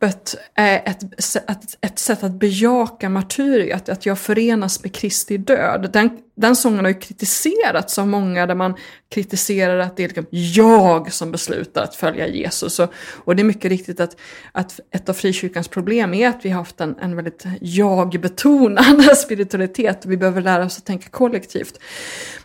dopet 0.02 0.36
är 0.56 0.74
eh, 0.74 0.92
ett, 0.92 1.04
ett, 1.50 1.78
ett 1.82 2.00
sätt 2.00 2.24
att 2.24 2.32
bejaka 2.32 3.10
martyriet, 3.10 3.90
att 3.90 4.06
jag 4.06 4.20
förenas 4.20 4.84
med 4.84 4.94
Kristi 4.96 5.38
död. 5.38 5.90
Den, 5.94 6.10
den 6.36 6.56
sången 6.56 6.80
har 6.80 6.88
ju 6.88 7.00
kritiserats 7.00 8.00
av 8.00 8.08
många 8.08 8.46
där 8.46 8.56
man 8.56 8.76
kritiserar 9.10 9.80
att 9.80 9.98
det 9.98 10.04
är 10.04 10.08
liksom 10.08 10.26
jag 10.32 11.14
som 11.14 11.32
beslutar 11.32 11.84
att 11.84 11.96
följa 11.96 12.28
Jesus. 12.28 12.80
Och, 12.80 12.94
och 13.26 13.36
det 13.36 13.42
är 13.42 13.44
mycket 13.44 13.72
riktigt 13.72 14.00
att, 14.00 14.18
att 14.52 14.80
ett 14.92 15.10
av 15.10 15.14
frikyrkans 15.14 15.68
problem 15.68 16.14
är 16.14 16.30
att 16.30 16.46
vi 16.46 16.50
har 16.50 16.58
haft 16.58 16.82
en, 16.82 16.96
en 17.02 17.16
väldigt 17.16 17.46
jag-betonad 17.62 19.18
spiritualitet 19.18 20.06
och 20.06 20.12
vi 20.12 20.18
behöver 20.18 20.42
lära 20.42 20.66
oss 20.66 20.78
att 20.78 20.86
tänka 20.86 21.10
kollektivt. 21.10 21.80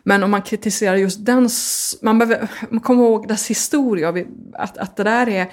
Men 0.02 0.22
om 0.22 0.30
man 0.30 0.42
kritiserar 0.42 0.96
just 0.96 1.26
den, 1.26 1.48
man 2.02 2.18
behöver 2.18 2.48
man 2.70 2.80
kommer 2.80 3.02
ihåg 3.02 3.28
dess 3.28 3.50
historia, 3.50 4.12
vi- 4.12 4.26
att, 4.52 4.78
att 4.78 4.96
det 4.96 5.04
där 5.04 5.28
är, 5.28 5.52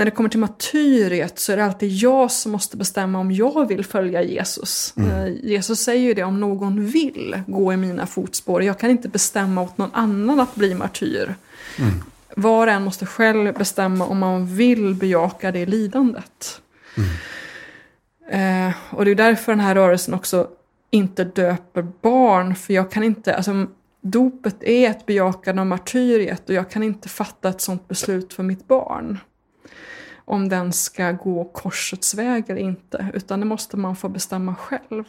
när 0.00 0.04
det 0.04 0.10
kommer 0.10 0.28
till 0.28 0.40
martyriet 0.40 1.38
så 1.38 1.52
är 1.52 1.56
det 1.56 1.64
alltid 1.64 1.92
jag 1.92 2.30
som 2.30 2.52
måste 2.52 2.76
bestämma 2.76 3.18
om 3.18 3.32
jag 3.32 3.68
vill 3.68 3.84
följa 3.84 4.22
Jesus. 4.22 4.94
Eh, 4.96 5.28
Jesus 5.42 5.80
säger 5.80 6.02
ju 6.02 6.14
det, 6.14 6.22
om 6.22 6.40
någon 6.40 6.86
vill 6.86 7.42
gå 7.46 7.72
i 7.72 7.76
mina 7.76 8.06
fotspår, 8.06 8.62
jag 8.62 8.78
kan 8.78 8.90
inte 8.90 9.08
bestämma 9.08 9.62
åt 9.62 9.78
någon 9.78 9.90
annan 9.92 10.40
att 10.40 10.54
bli 10.54 10.74
martyr. 10.74 11.34
Var 12.36 12.66
och 12.66 12.72
en 12.72 12.84
måste 12.84 13.06
själv 13.06 13.54
bestämma 13.54 14.06
om 14.06 14.18
man 14.18 14.56
vill 14.56 14.94
bejaka 14.94 15.52
det 15.52 15.66
lidandet. 15.66 16.60
Eh, 18.30 18.72
och 18.90 19.04
det 19.04 19.10
är 19.10 19.14
därför 19.14 19.52
den 19.52 19.60
här 19.60 19.74
rörelsen 19.74 20.14
också 20.14 20.48
inte 20.90 21.24
döper 21.24 21.82
barn, 21.82 22.54
för 22.54 22.74
jag 22.74 22.90
kan 22.90 23.02
inte, 23.02 23.34
alltså 23.34 23.66
dopet 24.00 24.62
är 24.62 24.90
ett 24.90 25.06
bejakande 25.06 25.60
av 25.60 25.66
martyriet 25.66 26.48
och 26.48 26.54
jag 26.54 26.70
kan 26.70 26.82
inte 26.82 27.08
fatta 27.08 27.48
ett 27.48 27.60
sånt 27.60 27.88
beslut 27.88 28.32
för 28.32 28.42
mitt 28.42 28.68
barn. 28.68 29.18
Om 30.30 30.48
den 30.48 30.72
ska 30.72 31.12
gå 31.12 31.44
korsets 31.44 32.14
väg 32.14 32.50
eller 32.50 32.60
inte, 32.60 33.10
utan 33.14 33.40
det 33.40 33.46
måste 33.46 33.76
man 33.76 33.96
få 33.96 34.08
bestämma 34.08 34.54
själv. 34.54 35.04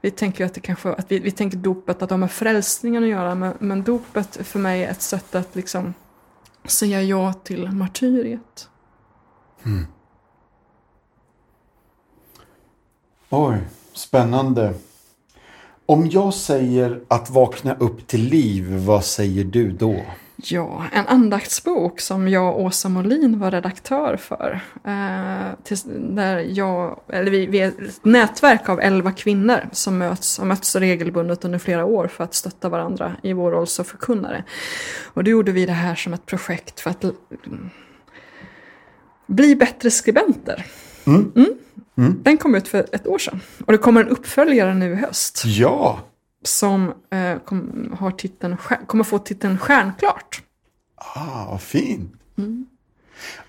Vi 0.00 0.10
tänker 0.10 0.44
att 0.44 0.54
det 0.54 0.60
kanske, 0.60 0.92
att 0.92 1.12
vi, 1.12 1.18
vi 1.18 1.30
tänker 1.30 1.58
dopet 1.58 2.02
att 2.02 2.08
de 2.08 2.12
har 2.14 2.18
med 2.18 2.30
frälsningen 2.30 3.02
att 3.02 3.08
göra, 3.08 3.34
men, 3.34 3.54
men 3.58 3.82
dopet 3.82 4.46
för 4.46 4.58
mig 4.58 4.84
är 4.84 4.90
ett 4.90 5.02
sätt 5.02 5.34
att 5.34 5.56
liksom 5.56 5.94
säga 6.64 7.02
ja 7.02 7.32
till 7.32 7.70
martyriet. 7.72 8.68
oj, 13.30 13.58
spännande. 13.92 14.74
Om 15.86 16.08
jag 16.10 16.34
säger 16.34 17.00
att 17.08 17.30
vakna 17.30 17.74
upp 17.74 18.06
till 18.06 18.22
liv, 18.22 18.76
vad 18.76 19.04
säger 19.04 19.44
du 19.44 19.72
då? 19.72 20.00
Ja, 20.42 20.84
en 20.92 21.06
andaktsbok 21.06 22.00
som 22.00 22.28
jag 22.28 22.54
och 22.54 22.62
Åsa 22.62 22.88
Molin 22.88 23.38
var 23.38 23.50
redaktör 23.50 24.16
för. 24.16 24.60
Eh, 24.84 25.54
tills, 25.64 25.86
där 25.98 26.38
jag, 26.38 27.00
eller 27.08 27.30
vi, 27.30 27.46
vi 27.46 27.58
är 27.58 27.68
ett 27.68 28.04
nätverk 28.04 28.68
av 28.68 28.80
elva 28.80 29.12
kvinnor 29.12 29.68
som 29.72 29.98
möts, 29.98 30.38
har 30.38 30.46
mötts 30.46 30.76
regelbundet 30.76 31.44
under 31.44 31.58
flera 31.58 31.84
år 31.84 32.06
för 32.06 32.24
att 32.24 32.34
stötta 32.34 32.68
varandra 32.68 33.16
i 33.22 33.32
vår 33.32 33.50
roll 33.50 33.66
som 33.66 33.84
förkunnare. 33.84 34.44
Och 35.04 35.24
då 35.24 35.30
gjorde 35.30 35.52
vi 35.52 35.66
det 35.66 35.72
här 35.72 35.94
som 35.94 36.12
ett 36.14 36.26
projekt 36.26 36.80
för 36.80 36.90
att 36.90 37.04
mm, 37.04 37.70
bli 39.26 39.56
bättre 39.56 39.90
skribenter. 39.90 40.66
Mm. 41.06 42.18
Den 42.22 42.36
kom 42.36 42.54
ut 42.54 42.68
för 42.68 42.86
ett 42.92 43.06
år 43.06 43.18
sedan. 43.18 43.40
Och 43.66 43.72
det 43.72 43.78
kommer 43.78 44.00
en 44.00 44.08
uppföljare 44.08 44.74
nu 44.74 44.92
i 44.92 44.94
höst 44.94 45.42
Ja, 45.44 46.00
som 46.44 46.92
eh, 47.10 47.38
kom, 47.44 47.90
har 47.98 48.10
titeln, 48.10 48.56
kommer 48.86 49.04
få 49.04 49.18
titeln 49.18 49.58
Stjärnklart. 49.58 50.42
ah, 50.96 51.46
vad 51.50 51.62
fint. 51.62 52.12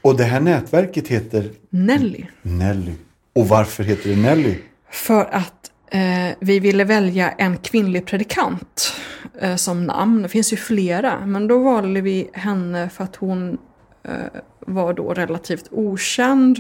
Och 0.02 0.18
det 0.18 0.24
här 0.24 0.40
nätverket 0.40 1.08
heter 1.08 1.52
Nelly. 1.70 2.26
Nelly. 2.42 2.94
Och 3.36 3.48
varför 3.48 3.84
heter 3.84 4.10
det 4.10 4.16
Nelly? 4.16 4.58
För 4.90 5.26
att 5.26 5.72
eh, 5.92 6.36
vi 6.40 6.60
ville 6.60 6.84
välja 6.84 7.32
en 7.32 7.58
kvinnlig 7.58 8.06
predikant 8.06 8.94
eh, 9.40 9.56
som 9.56 9.86
namn. 9.86 10.22
Det 10.22 10.30
finns 10.30 10.54
ju 10.54 10.58
flera, 10.58 11.26
men 11.26 11.48
då 11.48 11.60
valde 11.60 12.02
vi 12.02 12.30
henne 12.34 12.90
för 12.90 13.04
att 13.04 13.16
hon 13.16 13.58
eh, 14.04 14.42
var 14.60 14.94
då 14.94 15.14
relativt 15.14 15.68
okänd 15.72 16.60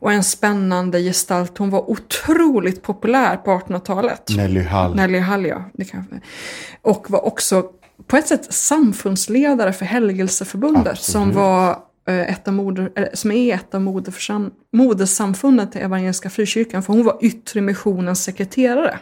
och 0.00 0.12
en 0.12 0.24
spännande 0.24 1.00
gestalt. 1.02 1.58
Hon 1.58 1.70
var 1.70 1.90
otroligt 1.90 2.82
populär 2.82 3.36
på 3.36 3.50
1800-talet. 3.50 4.22
Nelly 4.36 4.62
Hall. 4.62 4.94
Nelly 4.94 5.18
Hall, 5.18 5.46
ja. 5.46 5.64
Det 5.74 5.84
kan, 5.84 6.20
och 6.82 7.10
var 7.10 7.26
också 7.26 7.64
på 8.06 8.16
ett 8.16 8.28
sätt 8.28 8.52
samfundsledare 8.52 9.72
för 9.72 9.84
Helgelseförbundet 9.84 10.98
som 10.98 11.22
Absolut. 11.22 11.36
var 11.36 11.70
eh, 12.08 12.32
ett 12.32 12.48
av 12.48 12.54
moder, 12.54 12.92
eller, 12.96 13.10
som 13.14 13.32
är 13.32 13.54
ett 13.54 13.74
av 13.74 13.80
moderförsam, 13.80 14.50
modersamfundet 14.72 15.72
till 15.72 15.80
Evangeliska 15.80 16.30
Frikyrkan, 16.30 16.82
för 16.82 16.92
hon 16.92 17.04
var 17.04 17.18
yttre 17.20 17.60
missionens 17.60 18.24
sekreterare. 18.24 18.98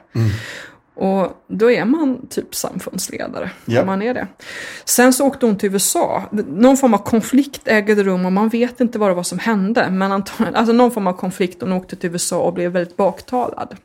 Och 0.98 1.42
då 1.46 1.70
är 1.70 1.84
man 1.84 2.26
typ 2.30 2.54
samfundsledare, 2.54 3.50
Ja. 3.64 3.80
om 3.80 3.86
man 3.86 4.02
är 4.02 4.14
det. 4.14 4.26
Sen 4.84 5.12
så 5.12 5.26
åkte 5.26 5.46
hon 5.46 5.56
till 5.58 5.72
USA. 5.72 6.22
Någon 6.48 6.76
form 6.76 6.94
av 6.94 6.98
konflikt 6.98 7.60
ägde 7.68 8.02
rum 8.02 8.26
och 8.26 8.32
man 8.32 8.48
vet 8.48 8.80
inte 8.80 8.98
vad 8.98 9.10
det 9.10 9.14
var 9.14 9.22
som 9.22 9.38
hände. 9.38 9.90
Men 9.90 10.12
antagligen, 10.12 10.54
alltså 10.54 10.72
någon 10.72 10.90
form 10.90 11.06
av 11.06 11.12
konflikt 11.12 11.60
hon 11.60 11.72
åkte 11.72 11.96
till 11.96 12.10
USA 12.10 12.38
och 12.38 12.52
blev 12.52 12.72
väldigt 12.72 12.96
baktalad. 12.96 13.76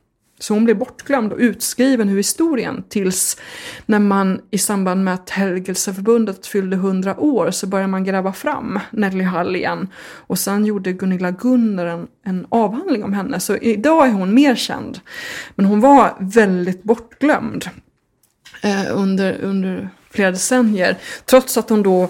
Så 0.43 0.53
hon 0.53 0.65
blev 0.65 0.77
bortglömd 0.77 1.33
och 1.33 1.39
utskriven 1.39 2.09
ur 2.09 2.17
historien 2.17 2.83
tills 2.89 3.37
när 3.85 3.99
man 3.99 4.41
i 4.51 4.57
samband 4.57 5.03
med 5.03 5.13
att 5.13 5.29
Helgelseförbundet 5.29 6.47
fyllde 6.47 6.75
100 6.75 7.19
år 7.19 7.51
så 7.51 7.67
började 7.67 7.91
man 7.91 8.03
gräva 8.03 8.33
fram 8.33 8.79
Nelly 8.91 9.23
Hall 9.23 9.55
igen. 9.55 9.87
Och 10.03 10.39
sen 10.39 10.65
gjorde 10.65 10.93
Gunilla 10.93 11.31
Gunnar 11.31 11.85
en, 11.85 12.07
en 12.25 12.45
avhandling 12.49 13.03
om 13.03 13.13
henne. 13.13 13.39
Så 13.39 13.57
idag 13.57 14.07
är 14.07 14.11
hon 14.11 14.33
mer 14.33 14.55
känd. 14.55 14.99
Men 15.55 15.65
hon 15.65 15.79
var 15.79 16.15
väldigt 16.19 16.83
bortglömd 16.83 17.65
eh, 18.63 18.97
under, 18.97 19.41
under 19.41 19.89
flera 20.11 20.31
decennier. 20.31 20.97
Trots 21.25 21.57
att 21.57 21.69
hon 21.69 21.83
då 21.83 22.09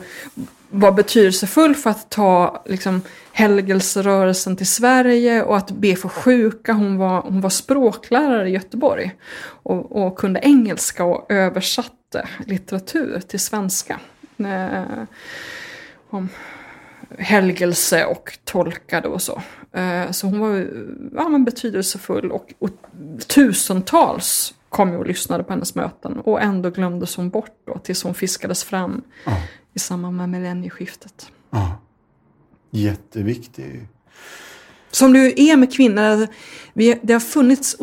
var 0.73 0.91
betydelsefull 0.91 1.75
för 1.75 1.89
att 1.89 2.09
ta 2.09 2.63
liksom, 2.65 3.01
helgelserörelsen 3.31 4.55
till 4.55 4.67
Sverige 4.67 5.43
och 5.43 5.57
att 5.57 5.71
be 5.71 5.95
för 5.95 6.09
sjuka. 6.09 6.73
Hon 6.73 6.97
var, 6.97 7.21
hon 7.21 7.41
var 7.41 7.49
språklärare 7.49 8.49
i 8.49 8.51
Göteborg 8.51 9.15
och, 9.63 10.05
och 10.05 10.17
kunde 10.17 10.39
engelska 10.39 11.03
och 11.03 11.31
översatte 11.31 12.27
litteratur 12.45 13.19
till 13.27 13.39
svenska. 13.39 13.99
Eh, 14.37 15.03
om 16.09 16.29
helgelse 17.17 18.05
och 18.05 18.37
tolkade 18.43 19.07
och 19.07 19.21
så. 19.21 19.41
Eh, 19.71 20.11
Så 20.11 20.27
hon 20.27 20.39
var 20.39 20.67
ja, 21.15 21.29
men 21.29 21.43
betydelsefull 21.43 22.31
och, 22.31 22.53
och 22.59 22.69
tusentals 23.27 24.53
kom 24.73 24.91
ju 24.91 24.97
och 24.97 25.07
lyssnade 25.07 25.43
på 25.43 25.53
hennes 25.53 25.75
möten 25.75 26.19
och 26.19 26.41
ändå 26.41 26.69
glömdes 26.69 27.15
hon 27.15 27.29
bort 27.29 27.51
då 27.67 27.77
tills 27.77 28.03
hon 28.03 28.13
fiskades 28.13 28.63
fram 28.63 29.01
Ja. 29.25 29.37
i 29.73 29.79
samband 29.79 30.17
med 30.17 30.29
millennieskiftet. 30.29 31.27
Ja. 31.49 31.81
Jätteviktig. 32.71 33.87
Som 34.91 35.15
ju 35.15 35.33
är 35.35 35.57
med 35.57 35.73
kvinnor, 35.73 36.01
alltså, 36.03 36.33
vi, 36.73 36.99
det 37.03 37.13
har 37.13 37.19
funnits 37.19 37.77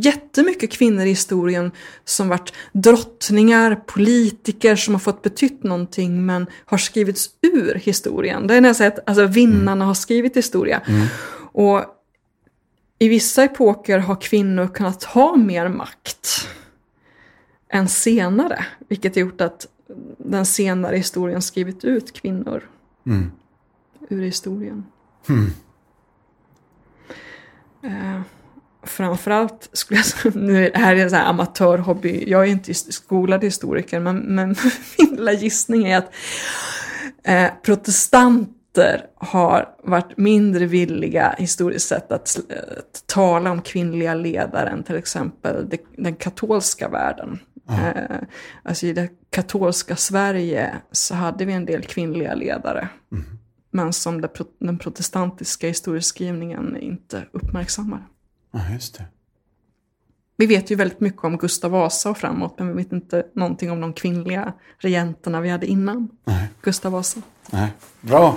jättemycket 0.00 0.72
kvinnor 0.72 1.04
i 1.04 1.08
historien 1.08 1.70
som 2.04 2.28
varit 2.28 2.52
drottningar, 2.72 3.74
politiker 3.86 4.76
som 4.76 4.94
har 4.94 4.98
fått 4.98 5.22
betytt 5.22 5.62
någonting 5.62 6.26
men 6.26 6.46
har 6.64 6.78
skrivits 6.78 7.30
ur 7.42 7.74
historien. 7.74 8.46
Det 8.46 8.54
är 8.54 8.60
nästan 8.60 8.86
att 8.86 8.98
alltså, 9.08 9.26
vinnarna 9.26 9.84
har 9.84 9.94
skrivit 9.94 10.36
historia. 10.36 10.80
Och 11.52 11.84
i 12.98 13.08
vissa 13.08 13.44
epoker 13.44 13.98
har 13.98 14.20
kvinnor 14.20 14.66
kunnat 14.66 15.04
ha 15.04 15.36
mer 15.36 15.68
makt 15.68 16.48
än 17.68 17.88
senare, 17.88 18.66
vilket 18.88 19.16
gjort 19.16 19.40
att 19.40 19.66
den 20.18 20.46
senare 20.46 20.96
historien 20.96 21.42
skrivit 21.42 21.84
ut 21.84 22.12
kvinnor 22.12 22.68
Mm. 23.06 23.30
ur 24.08 24.22
historien. 24.22 24.86
Hmm. 25.26 25.50
Eh, 27.82 28.20
framförallt 28.82 29.68
skulle 29.72 29.98
jag 29.98 30.06
säga, 30.06 30.32
nu 30.36 30.66
är 30.66 30.70
det 30.70 30.78
här 30.78 30.96
är 30.96 31.02
en 31.02 31.10
sån 31.10 31.18
här 31.18 31.26
amatörhobby, 31.26 32.24
jag 32.26 32.42
är 32.42 32.46
inte 32.48 32.74
skolad 32.74 33.44
historiker, 33.44 34.00
men, 34.00 34.16
men 34.16 34.48
min 34.98 35.16
lilla 35.16 35.32
gissning 35.32 35.86
är 35.86 35.98
att 35.98 36.14
eh, 37.22 37.50
protestanter 38.74 39.06
har 39.16 39.74
varit 39.82 40.16
mindre 40.16 40.66
villiga 40.66 41.34
historiskt 41.38 41.88
sett 41.88 42.12
att, 42.12 42.36
att 42.78 43.06
tala 43.06 43.50
om 43.50 43.62
kvinnliga 43.62 44.14
ledare 44.14 44.68
än 44.68 44.82
till 44.82 44.96
exempel 44.96 45.70
den 45.96 46.14
katolska 46.14 46.88
världen. 46.88 47.38
Eh, 47.68 48.16
alltså 48.62 48.86
i 48.86 48.92
det 48.92 49.08
katolska 49.30 49.96
Sverige 49.96 50.74
så 50.92 51.14
hade 51.14 51.44
vi 51.44 51.52
en 51.52 51.66
del 51.66 51.82
kvinnliga 51.82 52.34
ledare. 52.34 52.88
Mm. 53.12 53.24
Men 53.70 53.92
som 53.92 54.28
den 54.58 54.78
protestantiska 54.78 55.68
historieskrivningen 55.68 56.76
inte 56.76 57.26
uppmärksammar. 57.32 58.06
Ja, 58.52 58.60
just 58.72 58.98
det. 58.98 59.04
Vi 60.36 60.46
vet 60.46 60.70
ju 60.70 60.74
väldigt 60.76 61.00
mycket 61.00 61.24
om 61.24 61.36
Gustav 61.36 61.70
Vasa 61.70 62.10
och 62.10 62.18
framåt, 62.18 62.54
men 62.58 62.68
vi 62.68 62.74
vet 62.82 62.92
inte 62.92 63.26
någonting 63.34 63.70
om 63.70 63.80
de 63.80 63.92
kvinnliga 63.92 64.52
regenterna 64.78 65.40
vi 65.40 65.48
hade 65.48 65.66
innan 65.66 66.08
Nej. 66.24 66.48
Gustav 66.62 66.92
Vasa. 66.92 67.20
Nej. 67.50 67.68
Bra. 68.00 68.36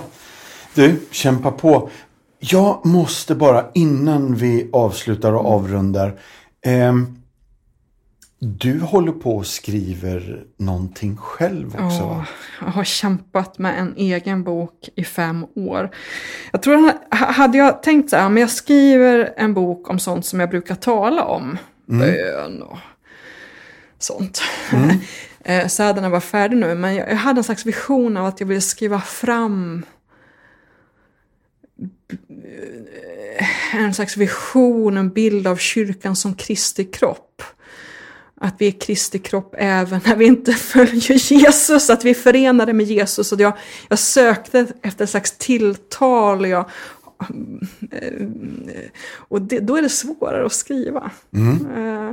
Du, 0.74 1.00
kämpa 1.10 1.50
på. 1.50 1.90
Jag 2.38 2.86
måste 2.86 3.34
bara 3.34 3.66
innan 3.74 4.34
vi 4.34 4.70
avslutar 4.72 5.32
och 5.32 5.46
avrundar. 5.46 6.18
ehm, 6.66 7.14
du 8.40 8.80
håller 8.80 9.12
på 9.12 9.36
och 9.36 9.46
skriver 9.46 10.44
någonting 10.56 11.16
själv 11.16 11.74
också 11.74 12.06
va? 12.06 12.26
jag 12.60 12.66
har 12.66 12.84
kämpat 12.84 13.58
med 13.58 13.78
en 13.78 13.94
egen 13.96 14.44
bok 14.44 14.88
i 14.96 15.04
fem 15.04 15.46
år. 15.56 15.90
Jag 16.52 16.62
tror, 16.62 16.76
ha- 16.76 17.16
hade 17.32 17.58
jag 17.58 17.82
tänkt 17.82 18.10
så 18.10 18.16
här, 18.16 18.28
men 18.28 18.40
jag 18.40 18.50
skriver 18.50 19.34
en 19.36 19.54
bok 19.54 19.90
om 19.90 19.98
sånt 19.98 20.26
som 20.26 20.40
jag 20.40 20.50
brukar 20.50 20.74
tala 20.74 21.24
om, 21.24 21.58
Mm. 21.88 22.00
bön 22.00 22.62
och 22.62 22.78
sånt. 23.98 24.42
Eh, 25.44 25.54
mm. 25.56 25.68
Säderna 25.68 26.08
var 26.08 26.20
färdig 26.20 26.56
nu, 26.56 26.74
men 26.74 26.94
jag 26.94 27.16
hade 27.16 27.40
en 27.40 27.44
slags 27.44 27.66
vision 27.66 28.16
av 28.16 28.26
att 28.26 28.40
jag 28.40 28.46
ville 28.46 28.60
skriva 28.60 29.00
fram 29.00 29.84
eh, 33.74 33.84
en 33.84 33.94
slags 33.94 34.16
vision, 34.16 34.96
en 34.96 35.10
bild 35.10 35.46
av 35.46 35.56
kyrkan 35.56 36.16
som 36.16 36.34
Kristi 36.34 36.84
kropp. 36.84 37.42
Att 38.40 38.54
vi 38.58 38.66
är 38.66 38.80
Kristi 38.80 39.18
kropp 39.18 39.54
även 39.58 40.00
när 40.04 40.16
vi 40.16 40.24
inte 40.24 40.52
följer 40.72 41.32
Jesus, 41.32 41.90
att 41.90 42.04
vi 42.04 42.10
är 42.10 42.14
förenade 42.14 42.72
med 42.72 42.86
Jesus. 42.86 43.32
Och 43.32 43.40
jag, 43.40 43.52
jag 43.88 43.98
sökte 43.98 44.66
efter 44.82 45.04
ett 45.04 45.10
slags 45.10 45.38
tilltal. 45.38 46.48
Jag, 46.48 46.70
och 49.12 49.42
det, 49.42 49.60
då 49.60 49.76
är 49.76 49.82
det 49.82 49.88
svårare 49.88 50.46
att 50.46 50.52
skriva. 50.52 51.10
Eh, 51.76 52.10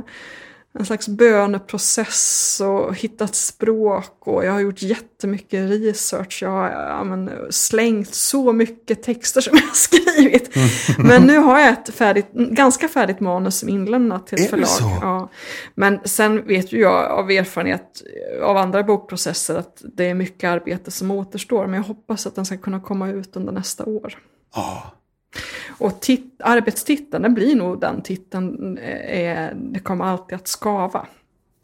En 0.78 0.86
slags 0.86 1.08
böneprocess 1.08 2.60
och 2.64 2.94
hittat 2.94 3.34
språk 3.34 4.16
och 4.18 4.44
jag 4.44 4.52
har 4.52 4.60
gjort 4.60 4.82
jättemycket 4.82 5.70
research. 5.70 6.38
Jag 6.42 6.50
har 6.50 6.70
ja, 6.70 7.04
men, 7.04 7.30
slängt 7.50 8.14
så 8.14 8.52
mycket 8.52 9.02
texter 9.02 9.40
som 9.40 9.56
jag 9.56 9.66
har 9.66 9.74
skrivit. 9.74 10.56
Men 10.98 11.22
nu 11.22 11.38
har 11.38 11.60
jag 11.60 11.72
ett 11.72 11.94
färdigt, 11.94 12.32
ganska 12.32 12.88
färdigt 12.88 13.20
manus 13.20 13.58
som 13.58 13.68
är 13.68 13.72
inlämnat 13.72 14.26
till 14.26 14.38
Är 14.38 14.42
ett 14.44 14.50
det 14.50 14.50
förlag. 14.50 14.68
så? 14.68 14.98
Ja. 15.02 15.28
Men 15.74 15.98
sen 16.04 16.46
vet 16.46 16.72
ju 16.72 16.78
jag 16.80 17.10
av 17.10 17.30
erfarenhet 17.30 18.02
av 18.42 18.56
andra 18.56 18.82
bokprocesser 18.82 19.54
att 19.54 19.82
det 19.96 20.04
är 20.04 20.14
mycket 20.14 20.48
arbete 20.48 20.90
som 20.90 21.10
återstår. 21.10 21.66
Men 21.66 21.74
jag 21.74 21.82
hoppas 21.82 22.26
att 22.26 22.34
den 22.34 22.44
ska 22.46 22.56
kunna 22.56 22.80
komma 22.80 23.08
ut 23.08 23.36
under 23.36 23.52
nästa 23.52 23.84
år. 23.84 24.18
Ja. 24.54 24.92
Och 25.78 26.00
tit- 26.00 26.40
arbetstiteln, 26.44 27.22
den 27.22 27.34
blir 27.34 27.56
nog 27.56 27.80
den 27.80 28.02
titeln, 28.02 28.78
eh, 28.78 29.50
det 29.54 29.80
kommer 29.80 30.04
alltid 30.04 30.36
att 30.36 30.48
skava. 30.48 31.06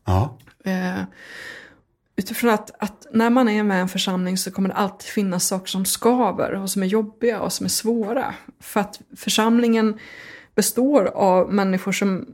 Ja. 0.05 0.39
Eh, 0.65 1.03
utifrån 2.17 2.51
att, 2.51 2.71
att 2.79 3.07
när 3.13 3.31
man 3.31 3.49
är 3.49 3.63
med 3.63 3.79
i 3.79 3.81
en 3.81 3.89
församling 3.89 4.37
så 4.39 4.51
kommer 4.51 4.69
det 4.69 4.75
alltid 4.75 5.09
finnas 5.09 5.47
saker 5.47 5.67
som 5.67 5.85
skaver 5.85 6.53
och 6.55 6.71
som 6.71 6.83
är 6.83 6.87
jobbiga 6.87 7.41
och 7.41 7.53
som 7.53 7.65
är 7.67 7.71
svåra. 7.71 8.35
För 8.61 8.81
att 8.81 9.01
församlingen 9.17 9.99
består 10.55 11.05
av 11.05 11.53
människor 11.53 11.93
som... 11.93 12.27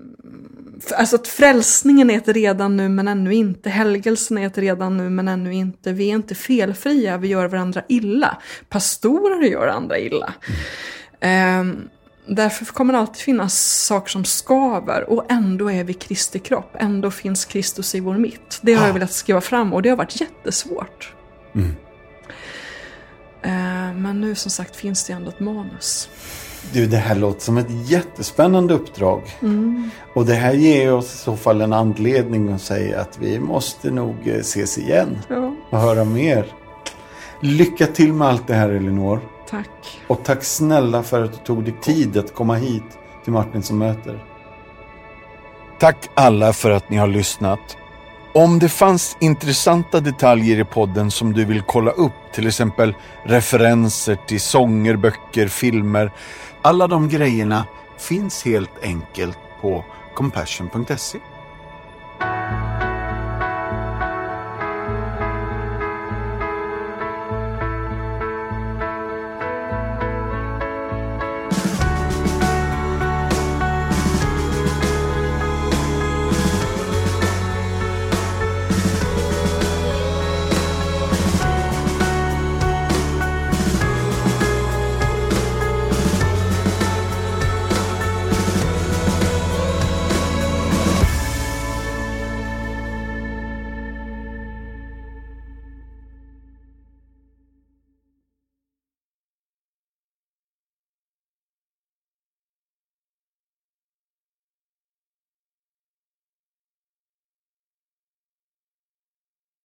Alltså 0.97 1.16
att 1.16 1.29
frälsningen 1.29 2.11
är 2.11 2.16
ett 2.18 2.29
redan 2.29 2.76
nu 2.76 2.89
men 2.89 3.09
ännu 3.09 3.35
inte. 3.35 3.70
Helgelsen 3.70 4.39
är 4.39 4.47
ett 4.47 4.59
redan 4.59 4.97
nu 4.97 5.11
men 5.11 5.29
ännu 5.29 5.55
inte. 5.55 5.93
Vi 5.93 6.11
är 6.11 6.14
inte 6.14 6.35
felfria, 6.35 7.16
vi 7.18 7.29
gör 7.29 7.47
varandra 7.49 7.83
illa. 7.89 8.37
Pastorer 8.68 9.43
gör 9.43 9.66
andra 9.68 9.99
illa. 9.99 10.33
Ehm, 11.20 11.89
därför 12.26 12.64
kommer 12.64 12.93
det 12.93 12.99
alltid 12.99 13.16
finnas 13.16 13.85
saker 13.87 14.11
som 14.11 14.24
skaver 14.24 15.11
och 15.11 15.33
ändå 15.33 15.70
är 15.70 15.85
vi 15.85 15.95
Kristi 15.95 16.39
kropp. 16.39 16.76
Ändå 16.79 17.11
finns 17.11 17.45
Kristus 17.45 17.95
i 17.95 18.01
vår 18.01 18.16
mitt. 18.16 18.59
Det 18.62 18.72
har 18.74 18.81
jag 18.83 18.89
Ja. 18.89 18.95
velat 18.95 19.12
skriva 19.12 19.41
fram 19.41 19.72
och 19.72 19.83
det 19.83 19.89
har 19.89 19.97
varit 19.97 20.20
jättesvårt. 20.20 21.14
Mm. 21.55 21.76
Ehm, 23.43 24.03
men 24.03 24.20
nu 24.20 24.35
som 24.35 24.51
sagt 24.51 24.76
finns 24.76 25.05
det 25.05 25.12
ändå 25.12 25.29
ett 25.31 25.41
manus. 25.41 26.09
Du, 26.73 26.87
det 26.87 26.97
här 26.97 27.14
låter 27.14 27.41
som 27.41 27.59
ett 27.59 27.91
jättespännande 27.91 28.75
uppdrag. 28.75 29.23
Mm. 29.43 29.91
Och 30.14 30.27
det 30.27 30.35
här 30.35 30.53
ger 30.55 30.93
oss 30.95 31.14
i 31.14 31.19
så 31.19 31.37
fall 31.37 31.61
en 31.61 31.73
anledning 31.73 32.53
att 32.53 32.62
säga 32.62 33.01
att 33.01 33.19
vi 33.19 33.41
måste 33.41 33.91
nog 33.91 34.14
eh, 34.29 34.35
ses 34.35 34.79
igen 34.79 35.19
Ja, 35.29 35.55
och 35.71 35.79
höra 35.79 36.05
mer. 36.05 36.47
Lycka 37.41 37.87
till 37.87 38.12
med 38.12 38.29
allt 38.29 38.47
det 38.47 38.55
här 38.55 38.69
Elinor. 38.69 39.21
tack. 39.51 40.01
Och 40.07 40.25
tack 40.25 40.45
snälla 40.45 41.03
för 41.03 41.25
att 41.25 41.33
du 41.33 41.39
tog 41.39 41.64
dig 41.64 41.75
tid 41.83 42.16
att 42.16 42.35
komma 42.35 42.55
hit 42.55 42.99
till 43.25 43.33
Martin 43.33 43.62
som 43.62 43.79
möter. 43.79 44.25
Tack 45.81 46.09
alla 46.14 46.53
för 46.53 46.71
att 46.71 46.91
ni 46.91 46.97
har 46.97 47.07
lyssnat. 47.07 47.77
Om 48.35 48.59
det 48.59 48.69
fanns 48.69 49.16
intressanta 49.21 50.01
detaljer 50.01 50.61
i 50.61 50.64
podden 50.64 51.11
som 51.11 51.33
du 51.33 51.45
vill 51.45 51.62
kolla 51.62 51.91
upp, 51.91 52.12
till 52.35 52.47
exempel 52.47 52.95
referenser 53.25 54.19
till 54.27 54.41
sånger, 54.41 54.97
böcker, 54.97 55.49
filmer. 55.49 56.11
Alla 56.63 56.87
de 56.87 57.09
grejerna 57.09 57.65
finns 57.99 58.45
helt 58.45 58.83
enkelt 58.83 59.39
på 59.61 59.85
compassion.se. 60.15 61.19